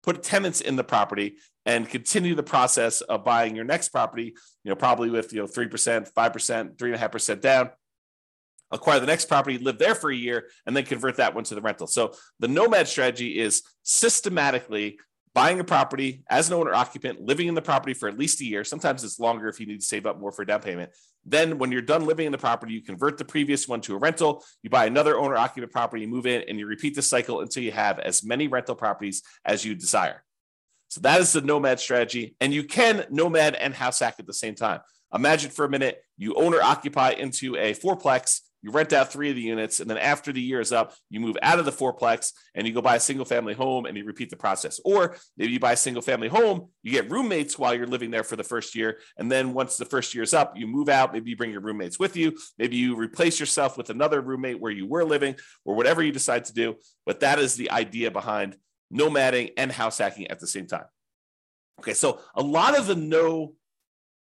put 0.04 0.22
tenants 0.22 0.62
in 0.62 0.76
the 0.76 0.84
property, 0.84 1.38
and 1.66 1.90
continue 1.90 2.36
the 2.36 2.44
process 2.44 3.02
of 3.02 3.24
buying 3.24 3.56
your 3.56 3.66
next 3.66 3.90
property. 3.90 4.36
You 4.64 4.70
know, 4.70 4.76
probably 4.76 5.10
with 5.10 5.34
you 5.34 5.40
know 5.40 5.48
three 5.48 5.68
percent, 5.68 6.08
five 6.10 6.34
percent, 6.34 6.78
three 6.78 6.90
and 6.90 6.96
a 6.96 7.00
half 7.00 7.12
percent 7.12 7.42
down. 7.42 7.72
Acquire 8.70 9.00
the 9.00 9.08
next 9.08 9.26
property, 9.26 9.58
live 9.58 9.80
there 9.80 9.96
for 9.96 10.12
a 10.12 10.16
year, 10.16 10.50
and 10.68 10.78
then 10.78 10.86
convert 10.86 11.18
that 11.18 11.34
one 11.34 11.46
to 11.46 11.56
the 11.56 11.62
rental. 11.62 11.88
So 11.88 12.14
the 12.40 12.48
nomad 12.48 12.88
strategy 12.88 13.40
is 13.40 13.64
systematically 13.82 15.00
buying 15.34 15.60
a 15.60 15.64
property 15.64 16.24
as 16.30 16.48
an 16.48 16.54
owner 16.54 16.74
occupant, 16.74 17.20
living 17.20 17.48
in 17.48 17.56
the 17.56 17.62
property 17.62 17.94
for 17.94 18.08
at 18.08 18.18
least 18.18 18.42
a 18.42 18.46
year. 18.46 18.64
Sometimes 18.64 19.04
it's 19.04 19.20
longer 19.20 19.48
if 19.48 19.60
you 19.60 19.66
need 19.66 19.80
to 19.80 19.86
save 19.86 20.06
up 20.06 20.20
more 20.20 20.32
for 20.32 20.46
down 20.46 20.62
payment. 20.62 20.92
Then, 21.26 21.58
when 21.58 21.72
you're 21.72 21.82
done 21.82 22.06
living 22.06 22.26
in 22.26 22.32
the 22.32 22.38
property, 22.38 22.74
you 22.74 22.82
convert 22.82 23.18
the 23.18 23.26
previous 23.26 23.68
one 23.68 23.82
to 23.82 23.96
a 23.96 23.98
rental. 23.98 24.44
You 24.62 24.70
buy 24.70 24.86
another 24.86 25.18
owner 25.18 25.36
occupant 25.36 25.72
property, 25.72 26.04
you 26.04 26.08
move 26.08 26.28
in, 26.28 26.44
and 26.48 26.60
you 26.60 26.68
repeat 26.68 26.96
the 26.96 27.02
cycle 27.02 27.42
until 27.42 27.64
you 27.64 27.72
have 27.72 28.00
as 28.00 28.24
many 28.24 28.48
rental 28.48 28.76
properties 28.76 29.24
as 29.46 29.64
you 29.64 29.74
desire. 29.74 30.24
So, 30.90 31.02
that 31.02 31.22
is 31.22 31.34
the 31.34 31.42
nomad 31.42 31.80
strategy. 31.80 32.36
And 32.42 32.54
you 32.54 32.64
can 32.64 33.06
nomad 33.10 33.56
and 33.56 33.74
house 33.74 34.00
hack 34.00 34.16
at 34.20 34.28
the 34.28 34.34
same 34.34 34.56
time. 34.56 34.82
Imagine 35.14 35.52
for 35.52 35.66
a 35.66 35.70
minute 35.70 36.04
you 36.18 36.34
owner 36.36 36.62
occupy 36.62 37.12
into 37.12 37.56
a 37.56 37.74
fourplex 37.74 38.42
you 38.64 38.72
rent 38.72 38.94
out 38.94 39.12
three 39.12 39.30
of 39.30 39.36
the 39.36 39.42
units, 39.42 39.82
and 39.82 39.90
then 39.90 39.98
after 39.98 40.32
the 40.32 40.42
year 40.42 40.62
is 40.62 40.72
up, 40.72 40.96
you 41.10 41.20
move 41.20 41.38
out 41.42 41.60
of 41.60 41.66
the 41.66 41.72
fourplex 41.72 42.32
and 42.56 42.66
you 42.66 42.74
go 42.74 42.82
buy 42.82 42.96
a 42.96 43.00
single 43.00 43.26
family 43.26 43.54
home 43.54 43.86
and 43.86 43.98
you 43.98 44.06
repeat 44.06 44.30
the 44.30 44.38
process. 44.38 44.80
Or 44.86 45.18
maybe 45.38 45.52
you 45.52 45.60
buy 45.60 45.74
a 45.74 45.78
single 45.78 46.02
family 46.02 46.30
home, 46.30 46.70
you 46.82 46.92
get 46.94 47.12
roommates 47.12 47.60
while 47.60 47.76
you're 47.76 47.86
living 47.86 48.10
there 48.10 48.24
for 48.24 48.38
the 48.38 48.44
first 48.44 48.74
year. 48.74 49.00
And 49.18 49.30
then 49.30 49.54
once 49.54 49.76
the 49.76 49.84
first 49.86 50.16
year 50.16 50.24
is 50.24 50.34
up, 50.34 50.58
you 50.58 50.66
move 50.66 50.88
out. 50.88 51.12
Maybe 51.12 51.30
you 51.30 51.36
bring 51.36 51.52
your 51.52 51.60
roommates 51.60 52.00
with 52.00 52.16
you. 52.16 52.38
Maybe 52.58 52.78
you 52.78 52.96
replace 52.96 53.38
yourself 53.38 53.78
with 53.78 53.90
another 53.90 54.22
roommate 54.22 54.62
where 54.62 54.72
you 54.72 54.88
were 54.88 55.04
living 55.04 55.36
or 55.66 55.76
whatever 55.76 56.02
you 56.02 56.14
decide 56.14 56.46
to 56.46 56.54
do. 56.54 56.76
But 57.06 57.20
that 57.20 57.40
is 57.40 57.56
the 57.56 57.70
idea 57.70 58.12
behind 58.12 58.56
nomading 58.94 59.52
and 59.58 59.74
house 59.74 59.98
hacking 59.98 60.28
at 60.28 60.40
the 60.40 60.48
same 60.48 60.68
time. 60.68 60.86
Okay, 61.80 61.94
so 61.94 62.22
a 62.34 62.42
lot 62.42 62.78
of 62.78 62.88
the 62.88 62.96
no 62.96 63.56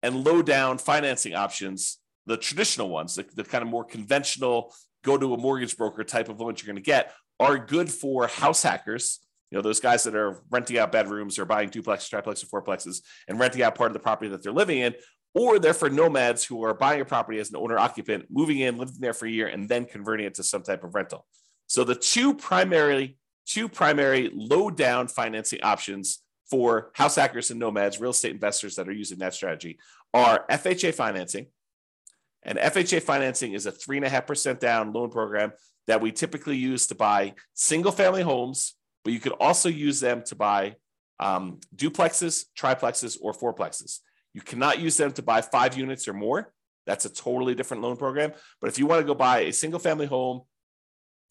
and 0.03 0.25
low 0.25 0.43
down 0.43 0.77
financing 0.77 1.35
options 1.35 1.99
the 2.27 2.37
traditional 2.37 2.89
ones, 2.89 3.15
the, 3.15 3.25
the 3.35 3.45
kind 3.45 3.63
of 3.63 3.69
more 3.69 3.85
conventional 3.85 4.75
go 5.05 5.17
to 5.17 5.35
a 5.35 5.39
mortgage 5.39 5.77
broker 5.77 6.05
type 6.05 6.29
of 6.29 6.41
loans 6.41 6.61
you're 6.61 6.73
going 6.73 6.83
to 6.83 6.87
get 6.87 7.13
are 7.39 7.59
good 7.59 7.91
for 7.91 8.27
house 8.27 8.63
hackers. 8.63 9.21
You 9.51 9.59
know, 9.59 9.63
those 9.63 9.79
guys 9.79 10.03
that 10.05 10.17
are 10.17 10.43
renting 10.51 10.79
out 10.79 10.91
bedrooms 10.91 11.39
or 11.39 11.45
buying 11.45 11.69
duplex, 11.69 12.09
triplex, 12.09 12.43
or 12.43 12.47
fourplexes 12.47 13.03
and 13.29 13.39
renting 13.39 13.63
out 13.63 13.77
part 13.77 13.91
of 13.91 13.95
the 13.95 14.01
property 14.01 14.29
that 14.31 14.43
they're 14.43 14.53
living 14.53 14.79
in, 14.79 14.95
or 15.35 15.59
they're 15.59 15.75
for 15.75 15.89
nomads 15.89 16.45
who 16.45 16.65
are 16.65 16.75
buying 16.75 17.01
a 17.01 17.05
property 17.05 17.39
as 17.39 17.51
an 17.51 17.57
owner 17.57 17.79
occupant, 17.79 18.25
moving 18.31 18.59
in, 18.59 18.79
living 18.79 18.97
there 18.99 19.13
for 19.13 19.27
a 19.27 19.31
year, 19.31 19.47
and 19.47 19.69
then 19.69 19.85
converting 19.85 20.27
it 20.27 20.35
to 20.35 20.43
some 20.43 20.63
type 20.63 20.83
of 20.83 20.95
rental. 20.95 21.27
So 21.69 21.85
the 21.85 21.95
two 21.95 22.35
primary, 22.35 23.19
two 23.47 23.69
primary 23.69 24.31
low 24.35 24.71
down 24.71 25.09
financing 25.09 25.61
options 25.63 26.23
for 26.51 26.91
house 26.95 27.17
hackers 27.17 27.51
and 27.51 27.61
nomads, 27.61 28.01
real 28.01 28.11
estate 28.11 28.33
investors 28.33 28.77
that 28.77 28.89
are 28.89 28.93
using 28.93 29.19
that 29.19 29.35
strategy 29.35 29.79
are 30.15 30.47
FHA 30.51 30.95
financing, 30.95 31.47
and 32.47 32.59
FHA 32.59 33.03
financing 33.03 33.53
is 33.53 33.67
a 33.67 33.73
3.5% 33.73 34.61
down 34.61 34.93
loan 34.93 35.11
program 35.11 35.53
that 35.89 36.01
we 36.01 36.13
typically 36.13 36.57
use 36.57 36.87
to 36.87 36.95
buy 36.95 37.35
single 37.55 37.93
family 37.93 38.23
homes, 38.23 38.75
but 39.05 39.13
you 39.13 39.21
could 39.21 39.33
also 39.33 39.69
use 39.69 40.01
them 40.01 40.23
to 40.27 40.37
buy 40.37 40.77
um, 41.19 41.61
duplexes, 41.75 42.45
triplexes, 42.59 43.19
or 43.21 43.33
fourplexes. 43.33 43.99
You 44.33 44.41
cannot 44.41 44.79
use 44.79 44.97
them 44.97 45.13
to 45.13 45.23
buy 45.23 45.41
five 45.41 45.77
units 45.77 46.07
or 46.07 46.13
more. 46.13 46.53
That's 46.87 47.05
a 47.05 47.11
totally 47.13 47.55
different 47.55 47.83
loan 47.83 47.97
program. 47.97 48.33
But 48.61 48.69
if 48.69 48.79
you 48.79 48.87
want 48.87 49.01
to 49.01 49.07
go 49.07 49.15
buy 49.15 49.41
a 49.41 49.53
single 49.53 49.81
family 49.81 50.07
home, 50.07 50.43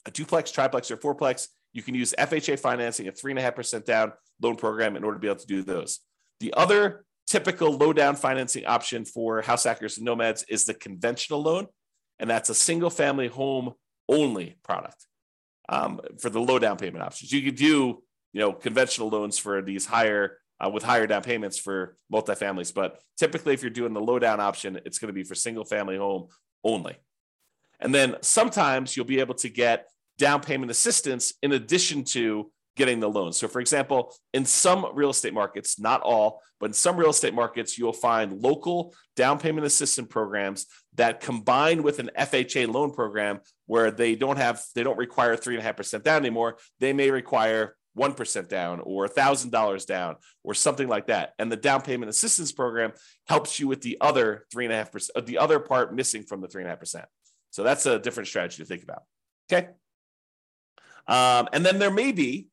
a 0.05 0.11
duplex, 0.11 0.51
triplex, 0.51 0.91
or 0.91 0.97
fourplex, 0.97 1.47
you 1.71 1.81
can 1.81 1.95
use 1.95 2.13
FHA 2.17 2.59
financing, 2.59 3.07
a 3.07 3.11
3.5% 3.11 3.85
down 3.85 4.11
loan 4.41 4.55
program 4.57 4.97
in 4.97 5.03
order 5.03 5.15
to 5.15 5.21
be 5.21 5.27
able 5.27 5.39
to 5.39 5.47
do 5.47 5.63
those. 5.63 5.99
The 6.41 6.53
other 6.55 7.04
typical 7.27 7.71
low 7.71 7.93
down 7.93 8.15
financing 8.15 8.65
option 8.65 9.05
for 9.05 9.41
house 9.41 9.63
hackers 9.63 9.97
and 9.97 10.05
nomads 10.05 10.43
is 10.49 10.65
the 10.65 10.73
conventional 10.73 11.41
loan, 11.41 11.67
and 12.19 12.29
that's 12.29 12.49
a 12.49 12.55
single 12.55 12.89
family 12.89 13.27
home 13.27 13.73
only 14.07 14.57
product 14.63 15.07
um, 15.69 15.99
for 16.19 16.29
the 16.29 16.39
low 16.39 16.59
down 16.59 16.77
payment 16.77 17.03
options. 17.03 17.31
You 17.31 17.41
could 17.41 17.55
do 17.55 18.03
you 18.33 18.39
know 18.39 18.53
conventional 18.53 19.09
loans 19.09 19.37
for 19.37 19.61
these 19.61 19.85
higher 19.85 20.37
uh, 20.63 20.69
with 20.69 20.83
higher 20.83 21.07
down 21.07 21.21
payments 21.21 21.57
for 21.57 21.97
multifamilies, 22.11 22.73
but 22.73 22.99
typically 23.17 23.53
if 23.53 23.61
you're 23.61 23.69
doing 23.69 23.93
the 23.93 24.01
low 24.01 24.19
down 24.19 24.39
option, 24.39 24.79
it's 24.85 24.99
going 24.99 25.09
to 25.09 25.13
be 25.13 25.23
for 25.23 25.35
single 25.35 25.65
family 25.65 25.97
home 25.97 26.27
only. 26.63 26.95
And 27.79 27.93
then 27.93 28.15
sometimes 28.21 28.95
you'll 28.95 29.05
be 29.05 29.19
able 29.19 29.35
to 29.35 29.49
get 29.49 29.87
down 30.17 30.41
payment 30.41 30.71
assistance 30.71 31.33
in 31.41 31.51
addition 31.51 32.05
to 32.05 32.51
getting 32.75 32.99
the 32.99 33.09
loan. 33.09 33.33
So, 33.33 33.47
for 33.47 33.59
example, 33.59 34.13
in 34.33 34.45
some 34.45 34.85
real 34.93 35.09
estate 35.09 35.33
markets, 35.33 35.79
not 35.79 36.01
all, 36.01 36.41
but 36.59 36.67
in 36.67 36.73
some 36.73 36.97
real 36.97 37.09
estate 37.09 37.33
markets, 37.33 37.77
you'll 37.77 37.93
find 37.93 38.41
local 38.41 38.93
down 39.15 39.39
payment 39.39 39.65
assistance 39.65 40.07
programs 40.09 40.67
that 40.95 41.21
combine 41.21 41.83
with 41.83 41.99
an 41.99 42.11
FHA 42.17 42.71
loan 42.71 42.91
program 42.91 43.39
where 43.65 43.91
they 43.91 44.15
don't 44.15 44.37
have, 44.37 44.63
they 44.75 44.83
don't 44.83 44.97
require 44.97 45.35
three 45.35 45.55
and 45.55 45.61
a 45.61 45.65
half 45.65 45.77
percent 45.77 46.03
down 46.03 46.17
anymore. 46.17 46.57
They 46.79 46.93
may 46.93 47.11
require 47.11 47.75
1% 47.97 48.49
down 48.49 48.81
or 48.81 49.07
$1,000 49.07 49.85
down 49.85 50.15
or 50.43 50.53
something 50.53 50.87
like 50.87 51.07
that. 51.07 51.33
And 51.39 51.51
the 51.51 51.55
down 51.55 51.81
payment 51.81 52.09
assistance 52.09 52.51
program 52.51 52.91
helps 53.27 53.59
you 53.59 53.67
with 53.67 53.81
the 53.81 53.97
other 54.01 54.45
3.5%, 54.53 55.09
uh, 55.15 55.21
the 55.21 55.37
other 55.37 55.59
part 55.59 55.95
missing 55.95 56.23
from 56.23 56.41
the 56.41 56.47
3.5%. 56.47 57.05
So 57.51 57.63
that's 57.63 57.85
a 57.85 57.99
different 57.99 58.27
strategy 58.27 58.61
to 58.63 58.67
think 58.67 58.83
about. 58.83 59.03
Okay. 59.49 59.69
Um, 61.07 61.47
and 61.53 61.65
then 61.65 61.79
there 61.79 61.91
may 61.91 62.11
be 62.11 62.47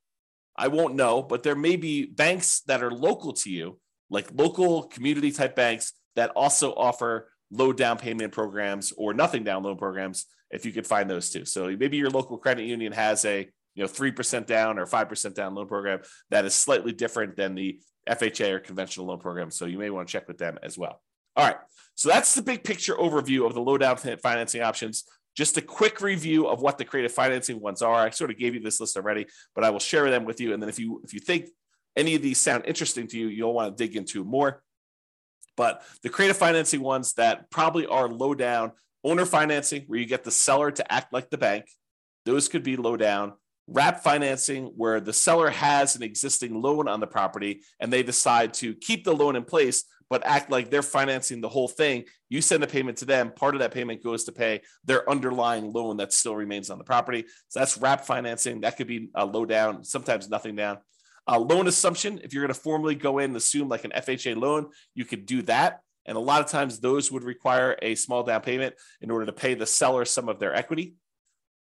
I 0.56 0.68
won't 0.68 0.94
know, 0.94 1.22
but 1.22 1.42
there 1.42 1.54
may 1.54 1.76
be 1.76 2.06
banks 2.06 2.60
that 2.66 2.82
are 2.82 2.90
local 2.90 3.32
to 3.34 3.50
you, 3.50 3.78
like 4.10 4.28
local 4.34 4.84
community 4.84 5.32
type 5.32 5.56
banks 5.56 5.92
that 6.16 6.30
also 6.30 6.74
offer 6.74 7.30
low 7.50 7.72
down 7.72 7.98
payment 7.98 8.32
programs 8.32 8.92
or 8.92 9.14
nothing 9.14 9.44
down 9.44 9.62
loan 9.62 9.76
programs 9.76 10.26
if 10.50 10.66
you 10.66 10.72
could 10.72 10.86
find 10.86 11.08
those 11.08 11.30
too. 11.30 11.44
So 11.44 11.74
maybe 11.76 11.96
your 11.96 12.10
local 12.10 12.38
credit 12.38 12.64
union 12.64 12.92
has 12.92 13.24
a 13.24 13.48
you 13.74 13.82
know 13.82 13.88
3% 13.88 14.46
down 14.46 14.78
or 14.78 14.86
5% 14.86 15.34
down 15.34 15.54
loan 15.54 15.66
program 15.66 16.00
that 16.30 16.44
is 16.44 16.54
slightly 16.54 16.92
different 16.92 17.36
than 17.36 17.54
the 17.54 17.80
FHA 18.08 18.52
or 18.52 18.60
conventional 18.60 19.06
loan 19.06 19.18
program. 19.18 19.50
So 19.50 19.66
you 19.66 19.78
may 19.78 19.90
want 19.90 20.08
to 20.08 20.12
check 20.12 20.28
with 20.28 20.38
them 20.38 20.58
as 20.62 20.76
well. 20.76 21.00
All 21.36 21.46
right. 21.46 21.56
So 21.94 22.08
that's 22.08 22.34
the 22.34 22.42
big 22.42 22.64
picture 22.64 22.94
overview 22.94 23.46
of 23.46 23.54
the 23.54 23.60
low 23.60 23.78
down 23.78 23.96
financing 23.96 24.62
options. 24.62 25.04
Just 25.36 25.56
a 25.56 25.62
quick 25.62 26.00
review 26.00 26.46
of 26.46 26.60
what 26.60 26.78
the 26.78 26.84
creative 26.84 27.12
financing 27.12 27.60
ones 27.60 27.82
are. 27.82 27.94
I 27.94 28.10
sort 28.10 28.30
of 28.30 28.38
gave 28.38 28.54
you 28.54 28.60
this 28.60 28.80
list 28.80 28.96
already, 28.96 29.26
but 29.54 29.64
I 29.64 29.70
will 29.70 29.80
share 29.80 30.10
them 30.10 30.24
with 30.24 30.40
you. 30.40 30.52
And 30.52 30.62
then 30.62 30.68
if 30.68 30.78
you 30.78 31.00
if 31.04 31.14
you 31.14 31.20
think 31.20 31.48
any 31.96 32.14
of 32.14 32.22
these 32.22 32.38
sound 32.38 32.64
interesting 32.66 33.06
to 33.08 33.18
you, 33.18 33.28
you'll 33.28 33.54
want 33.54 33.76
to 33.76 33.84
dig 33.84 33.96
into 33.96 34.24
more. 34.24 34.62
But 35.56 35.82
the 36.02 36.08
creative 36.08 36.36
financing 36.36 36.80
ones 36.80 37.14
that 37.14 37.50
probably 37.50 37.86
are 37.86 38.08
low 38.08 38.34
down 38.34 38.72
owner 39.04 39.26
financing, 39.26 39.84
where 39.86 39.98
you 39.98 40.06
get 40.06 40.24
the 40.24 40.30
seller 40.30 40.70
to 40.70 40.92
act 40.92 41.12
like 41.12 41.30
the 41.30 41.38
bank, 41.38 41.66
those 42.24 42.48
could 42.48 42.62
be 42.62 42.76
low 42.76 42.96
down. 42.96 43.32
Wrap 43.68 44.02
financing, 44.02 44.66
where 44.76 45.00
the 45.00 45.12
seller 45.12 45.48
has 45.50 45.94
an 45.94 46.02
existing 46.02 46.60
loan 46.60 46.88
on 46.88 47.00
the 47.00 47.06
property 47.06 47.62
and 47.80 47.92
they 47.92 48.02
decide 48.02 48.54
to 48.54 48.74
keep 48.74 49.04
the 49.04 49.14
loan 49.14 49.36
in 49.36 49.44
place, 49.44 49.84
but 50.10 50.26
act 50.26 50.50
like 50.50 50.68
they're 50.68 50.82
financing 50.82 51.40
the 51.40 51.48
whole 51.48 51.68
thing. 51.68 52.04
You 52.28 52.42
send 52.42 52.62
a 52.64 52.66
payment 52.66 52.98
to 52.98 53.04
them. 53.04 53.30
Part 53.30 53.54
of 53.54 53.60
that 53.60 53.72
payment 53.72 54.02
goes 54.02 54.24
to 54.24 54.32
pay 54.32 54.62
their 54.84 55.08
underlying 55.08 55.72
loan 55.72 55.96
that 55.98 56.12
still 56.12 56.36
remains 56.36 56.70
on 56.70 56.78
the 56.78 56.84
property. 56.84 57.24
So 57.48 57.60
that's 57.60 57.78
wrap 57.78 58.04
financing. 58.04 58.60
That 58.60 58.76
could 58.76 58.88
be 58.88 59.10
a 59.14 59.24
low 59.24 59.46
down, 59.46 59.84
sometimes 59.84 60.28
nothing 60.28 60.56
down. 60.56 60.78
A 61.28 61.38
loan 61.38 61.68
assumption, 61.68 62.20
if 62.24 62.34
you're 62.34 62.42
going 62.42 62.54
to 62.54 62.60
formally 62.60 62.96
go 62.96 63.18
in 63.18 63.26
and 63.26 63.36
assume 63.36 63.68
like 63.68 63.84
an 63.84 63.92
FHA 63.92 64.36
loan, 64.36 64.70
you 64.94 65.04
could 65.04 65.24
do 65.24 65.42
that. 65.42 65.80
And 66.04 66.16
a 66.16 66.20
lot 66.20 66.40
of 66.40 66.48
times 66.48 66.80
those 66.80 67.12
would 67.12 67.22
require 67.22 67.78
a 67.80 67.94
small 67.94 68.24
down 68.24 68.40
payment 68.40 68.74
in 69.00 69.10
order 69.10 69.24
to 69.26 69.32
pay 69.32 69.54
the 69.54 69.66
seller 69.66 70.04
some 70.04 70.28
of 70.28 70.40
their 70.40 70.54
equity 70.54 70.96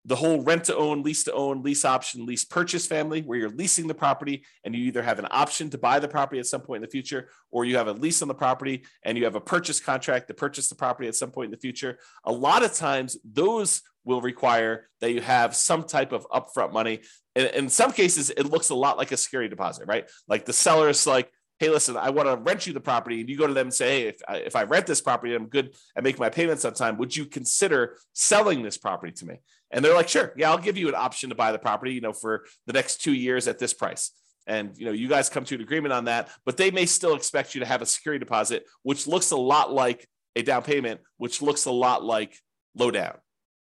the 0.06 0.16
whole 0.16 0.40
rent 0.40 0.64
to 0.64 0.76
own, 0.76 1.02
lease 1.02 1.24
to 1.24 1.32
own, 1.32 1.62
lease 1.62 1.84
option, 1.84 2.24
lease 2.24 2.44
purchase 2.44 2.86
family, 2.86 3.22
where 3.22 3.38
you're 3.38 3.50
leasing 3.50 3.88
the 3.88 3.94
property 3.94 4.44
and 4.64 4.74
you 4.74 4.84
either 4.84 5.02
have 5.02 5.18
an 5.18 5.26
option 5.30 5.68
to 5.70 5.78
buy 5.78 5.98
the 5.98 6.06
property 6.06 6.38
at 6.38 6.46
some 6.46 6.60
point 6.60 6.78
in 6.78 6.82
the 6.82 6.90
future, 6.90 7.28
or 7.50 7.64
you 7.64 7.76
have 7.76 7.88
a 7.88 7.92
lease 7.92 8.22
on 8.22 8.28
the 8.28 8.34
property 8.34 8.84
and 9.04 9.18
you 9.18 9.24
have 9.24 9.34
a 9.34 9.40
purchase 9.40 9.80
contract 9.80 10.28
to 10.28 10.34
purchase 10.34 10.68
the 10.68 10.76
property 10.76 11.08
at 11.08 11.16
some 11.16 11.32
point 11.32 11.46
in 11.46 11.50
the 11.50 11.58
future. 11.58 11.98
A 12.24 12.32
lot 12.32 12.64
of 12.64 12.72
times, 12.72 13.18
those 13.24 13.82
will 14.04 14.20
require 14.20 14.88
that 15.00 15.12
you 15.12 15.20
have 15.20 15.56
some 15.56 15.82
type 15.82 16.12
of 16.12 16.26
upfront 16.28 16.72
money. 16.72 17.00
And 17.34 17.48
in 17.48 17.68
some 17.68 17.92
cases, 17.92 18.30
it 18.30 18.46
looks 18.46 18.70
a 18.70 18.74
lot 18.74 18.96
like 18.96 19.10
a 19.10 19.16
security 19.16 19.48
deposit, 19.48 19.86
right? 19.88 20.08
Like 20.28 20.44
the 20.44 20.52
seller 20.52 20.88
is 20.88 21.04
like, 21.06 21.30
hey, 21.58 21.70
listen, 21.70 21.96
I 21.96 22.10
want 22.10 22.28
to 22.28 22.36
rent 22.36 22.66
you 22.66 22.72
the 22.72 22.80
property. 22.80 23.20
And 23.20 23.28
you 23.28 23.36
go 23.36 23.46
to 23.46 23.54
them 23.54 23.68
and 23.68 23.74
say, 23.74 24.02
hey, 24.02 24.08
if 24.08 24.20
I, 24.28 24.36
if 24.36 24.56
I 24.56 24.64
rent 24.64 24.86
this 24.86 25.00
property, 25.00 25.34
I'm 25.34 25.46
good 25.46 25.74
at 25.96 26.04
making 26.04 26.20
my 26.20 26.28
payments 26.28 26.64
on 26.64 26.74
time. 26.74 26.98
Would 26.98 27.16
you 27.16 27.26
consider 27.26 27.96
selling 28.12 28.62
this 28.62 28.76
property 28.76 29.12
to 29.12 29.26
me? 29.26 29.40
And 29.70 29.84
they're 29.84 29.94
like, 29.94 30.08
sure, 30.08 30.32
yeah, 30.36 30.50
I'll 30.50 30.58
give 30.58 30.76
you 30.76 30.88
an 30.88 30.94
option 30.94 31.30
to 31.30 31.34
buy 31.34 31.52
the 31.52 31.58
property, 31.58 31.92
you 31.92 32.00
know, 32.00 32.12
for 32.12 32.44
the 32.66 32.72
next 32.72 33.02
two 33.02 33.12
years 33.12 33.48
at 33.48 33.58
this 33.58 33.74
price. 33.74 34.12
And 34.46 34.76
you 34.76 34.86
know, 34.86 34.92
you 34.92 35.08
guys 35.08 35.28
come 35.28 35.44
to 35.44 35.56
an 35.56 35.60
agreement 35.60 35.92
on 35.92 36.04
that, 36.04 36.30
but 36.44 36.56
they 36.56 36.70
may 36.70 36.86
still 36.86 37.16
expect 37.16 37.54
you 37.54 37.60
to 37.60 37.66
have 37.66 37.82
a 37.82 37.86
security 37.86 38.20
deposit, 38.20 38.64
which 38.82 39.06
looks 39.06 39.32
a 39.32 39.36
lot 39.36 39.72
like 39.72 40.08
a 40.36 40.42
down 40.42 40.62
payment, 40.62 41.00
which 41.16 41.42
looks 41.42 41.64
a 41.64 41.72
lot 41.72 42.04
like 42.04 42.38
low 42.76 42.90
down. 42.90 43.16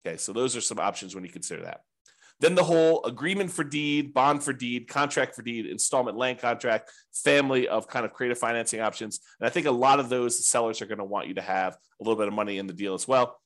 Okay, 0.07 0.19
so 0.19 0.33
those 0.33 0.55
are 0.57 0.61
some 0.61 0.79
options 0.79 1.15
when 1.15 1.25
you 1.25 1.31
consider 1.31 1.63
that. 1.63 1.81
Then 2.41 2.55
the 2.55 2.65
whole 2.65 3.05
agreement 3.05 3.51
for 3.51 3.65
deed, 3.65 4.13
bond 4.13 4.43
for 4.43 4.53
deed, 4.53 4.89
contract 4.89 5.35
for 5.35 5.43
deed, 5.43 5.67
installment 5.67 6.19
land 6.19 6.41
contract, 6.41 6.91
family 7.15 7.69
of 7.69 7.89
kind 7.89 8.05
of 8.05 8.13
creative 8.13 8.39
financing 8.39 8.81
options. 8.81 9.21
And 9.41 9.47
I 9.47 9.51
think 9.51 9.67
a 9.67 9.71
lot 9.71 10.01
of 10.01 10.09
those 10.09 10.47
sellers 10.47 10.83
are 10.83 10.87
going 10.87 10.99
to 10.99 11.05
want 11.05 11.29
you 11.29 11.35
to 11.35 11.43
have 11.43 11.75
a 11.75 12.05
little 12.05 12.19
bit 12.19 12.29
of 12.29 12.35
money 12.35 12.59
in 12.59 12.67
the 12.67 12.73
deal 12.73 12.93
as 12.93 13.07
well. 13.07 13.39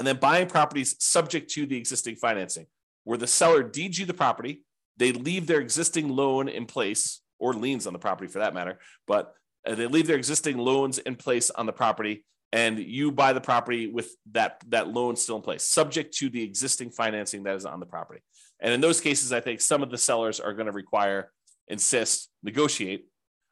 And 0.00 0.06
then 0.06 0.16
buying 0.16 0.46
properties 0.46 0.96
subject 0.98 1.50
to 1.50 1.66
the 1.66 1.76
existing 1.76 2.16
financing, 2.16 2.64
where 3.04 3.18
the 3.18 3.26
seller 3.26 3.62
deeds 3.62 3.98
you 3.98 4.06
the 4.06 4.14
property, 4.14 4.64
they 4.96 5.12
leave 5.12 5.46
their 5.46 5.60
existing 5.60 6.08
loan 6.08 6.48
in 6.48 6.64
place 6.64 7.20
or 7.38 7.52
liens 7.52 7.86
on 7.86 7.92
the 7.92 7.98
property 7.98 8.26
for 8.26 8.38
that 8.38 8.54
matter. 8.54 8.78
But 9.06 9.34
uh, 9.66 9.74
they 9.74 9.86
leave 9.86 10.06
their 10.06 10.16
existing 10.16 10.56
loans 10.56 10.96
in 10.96 11.16
place 11.16 11.50
on 11.50 11.66
the 11.66 11.74
property 11.74 12.24
and 12.50 12.78
you 12.78 13.12
buy 13.12 13.34
the 13.34 13.42
property 13.42 13.88
with 13.88 14.16
that 14.32 14.64
that 14.68 14.88
loan 14.88 15.16
still 15.16 15.36
in 15.36 15.42
place 15.42 15.64
subject 15.64 16.14
to 16.14 16.30
the 16.30 16.42
existing 16.42 16.90
financing 16.90 17.42
that 17.42 17.54
is 17.54 17.66
on 17.66 17.78
the 17.78 17.86
property 17.86 18.22
and 18.58 18.72
in 18.72 18.80
those 18.80 19.00
cases 19.00 19.32
i 19.32 19.38
think 19.38 19.60
some 19.60 19.84
of 19.84 19.90
the 19.90 19.98
sellers 19.98 20.40
are 20.40 20.52
going 20.52 20.66
to 20.66 20.72
require 20.72 21.30
insist 21.68 22.28
negotiate 22.42 23.06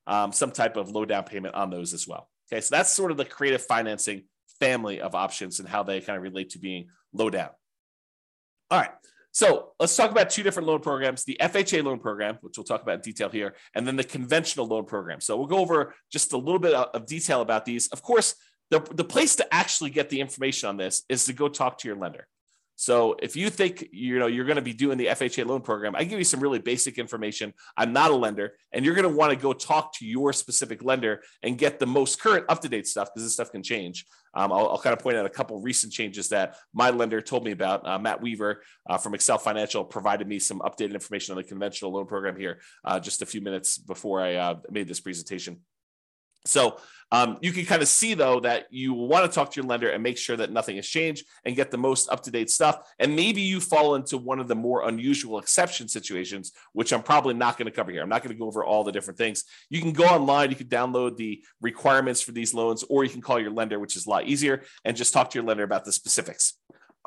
um, 0.09 0.33
some 0.33 0.50
type 0.50 0.76
of 0.76 0.90
low 0.90 1.05
down 1.05 1.23
payment 1.23 1.55
on 1.55 1.71
those 1.71 1.95
as 1.95 2.09
well 2.09 2.28
okay 2.50 2.61
so 2.61 2.75
that's 2.75 2.93
sort 2.93 3.12
of 3.12 3.17
the 3.17 3.25
creative 3.25 3.62
financing 3.62 4.25
family 4.61 5.00
of 5.00 5.15
options 5.15 5.61
and 5.61 5.69
how 5.69 5.83
they 5.83 6.00
kind 6.00 6.17
of 6.17 6.23
relate 6.23 6.50
to 6.50 6.59
being 6.59 6.88
low 7.12 7.31
down 7.31 7.50
all 8.71 8.81
right 8.81 8.91
so 9.38 9.73
let's 9.79 9.95
talk 9.95 10.11
about 10.11 10.31
two 10.31 10.43
different 10.43 10.67
loan 10.67 10.81
programs 10.81 11.25
the 11.25 11.37
FHA 11.41 11.85
loan 11.85 12.00
program, 12.00 12.38
which 12.41 12.57
we'll 12.57 12.65
talk 12.65 12.83
about 12.83 12.97
in 12.97 13.00
detail 13.03 13.29
here, 13.29 13.55
and 13.75 13.87
then 13.87 13.95
the 13.95 14.03
conventional 14.03 14.67
loan 14.67 14.85
program. 14.85 15.21
So 15.21 15.37
we'll 15.37 15.47
go 15.47 15.59
over 15.59 15.95
just 16.11 16.33
a 16.33 16.37
little 16.37 16.59
bit 16.59 16.75
of 16.75 17.07
detail 17.07 17.41
about 17.41 17.65
these. 17.65 17.87
Of 17.88 18.03
course, 18.03 18.35
the, 18.71 18.81
the 18.81 19.05
place 19.05 19.37
to 19.37 19.55
actually 19.55 19.91
get 19.91 20.11
the 20.11 20.21
information 20.21 20.69
on 20.69 20.77
this 20.77 21.05
is 21.09 21.25
to 21.27 21.33
go 21.33 21.49
talk 21.49 21.79
to 21.79 21.88
your 21.88 21.97
lender. 21.97 22.27
So 22.80 23.16
if 23.20 23.35
you 23.35 23.50
think 23.50 23.88
you 23.90 24.20
know 24.20 24.28
you're 24.28 24.44
going 24.44 24.54
to 24.54 24.62
be 24.62 24.73
doing 24.73 24.99
the 24.99 25.06
FHA 25.06 25.44
loan 25.47 25.62
program, 25.62 25.97
I 25.97 26.04
give 26.04 26.20
you 26.20 26.25
some 26.25 26.38
really 26.38 26.61
basic 26.61 26.97
information. 26.97 27.52
I'm 27.76 27.92
not 27.92 28.12
a 28.12 28.14
lender, 28.14 28.52
and 28.70 28.85
you're 28.85 28.94
going 28.94 29.11
to 29.11 29.16
want 29.16 29.32
to 29.32 29.37
go 29.37 29.52
talk 29.52 29.94
to 29.94 30.06
your 30.06 30.32
specific 30.32 30.85
lender 30.85 31.23
and 31.42 31.58
get 31.58 31.80
the 31.80 31.87
most 31.87 32.20
current, 32.20 32.44
up 32.49 32.61
to 32.61 32.68
date 32.68 32.87
stuff 32.87 33.08
because 33.12 33.25
this 33.25 33.35
stuff 33.35 33.50
can 33.50 33.64
change. 33.64 34.06
Um, 34.32 34.52
I'll, 34.52 34.68
I'll, 34.68 34.78
kind 34.78 34.92
of 34.92 35.00
point 35.00 35.16
out 35.16 35.26
a 35.26 35.28
couple 35.28 35.61
recent 35.61 35.92
changes 35.92 36.28
that 36.28 36.54
my 36.73 36.90
lender 36.90 37.20
told 37.20 37.44
me 37.44 37.50
about. 37.50 37.85
Uh, 37.85 37.99
Matt 37.99 38.23
Weaver 38.23 38.62
uh, 38.88 38.97
from 38.97 39.12
Excel 39.12 39.38
Financial 39.38 39.85
provided 39.85 40.28
me 40.28 40.38
some 40.38 40.61
updated 40.61 40.94
information 40.94 41.32
on 41.32 41.38
the 41.38 41.49
conventional 41.49 41.92
loan 41.92 42.06
program 42.06 42.37
here 42.37 42.61
uh, 42.85 43.00
just 43.00 43.23
a 43.23 43.26
few 43.26 43.40
minutes 43.40 43.76
before 43.76 44.23
I 44.23 44.35
uh, 44.37 44.54
made 44.70 44.87
this 44.87 45.00
presentation. 45.00 45.62
So 46.49 46.78
um, 47.11 47.38
you 47.40 47.52
can 47.52 47.64
kind 47.64 47.81
of 47.81 47.88
see 47.88 48.14
though 48.14 48.40
that 48.40 48.67
you 48.71 48.93
want 48.93 49.25
to 49.25 49.35
talk 49.35 49.50
to 49.50 49.61
your 49.61 49.67
lender 49.67 49.88
and 49.88 50.02
make 50.02 50.19
sure 50.19 50.37
that 50.37 50.52
nothing 50.52 50.76
has 50.76 50.87
changed 50.87 51.26
and 51.45 51.57
get 51.57 51.71
the 51.71 51.78
most 51.78 52.11
up 52.11 52.23
to 52.25 52.31
date 52.31 52.50
stuff. 52.50 52.93
And 52.99 53.17
maybe 53.17 53.40
you 53.40 53.61
fall 53.61 53.95
into 53.95 54.19
one 54.19 54.38
of 54.38 54.49
the 54.49 54.55
more 54.55 54.87
unusual 54.87 55.38
exception 55.38 55.88
situations, 55.88 56.52
which 56.73 56.93
I'm 56.93 57.02
probably 57.02 57.35
not 57.35 57.57
going 57.57 57.67
to 57.67 57.73
cover 57.73 57.90
here. 57.90 58.02
I'm 58.02 58.11
not 58.11 58.23
going 58.23 58.35
to 58.35 58.38
go 58.38 58.47
over 58.47 58.62
all 58.62 58.85
the 58.85 58.93
different 58.93 59.17
things. 59.17 59.45
You 59.71 59.81
can 59.81 59.93
go 59.93 60.05
online, 60.05 60.50
you 60.50 60.57
can 60.57 60.69
download 60.69 61.17
the 61.17 61.43
requirements 61.62 62.21
for 62.21 62.33
these 62.33 62.52
loans, 62.52 62.85
or 62.90 63.05
you 63.05 63.11
can 63.11 63.23
call 63.23 63.40
your 63.40 63.52
lender, 63.52 63.78
which 63.78 63.97
is 63.97 64.07
a 64.07 64.11
lot 64.11 64.26
easier, 64.26 64.64
and 64.85 64.97
just 64.97 65.14
talk 65.14 65.31
to 65.31 65.38
your 65.38 65.47
lender 65.47 65.64
about 65.64 65.87
the 65.87 65.93
specifics. 65.93 66.58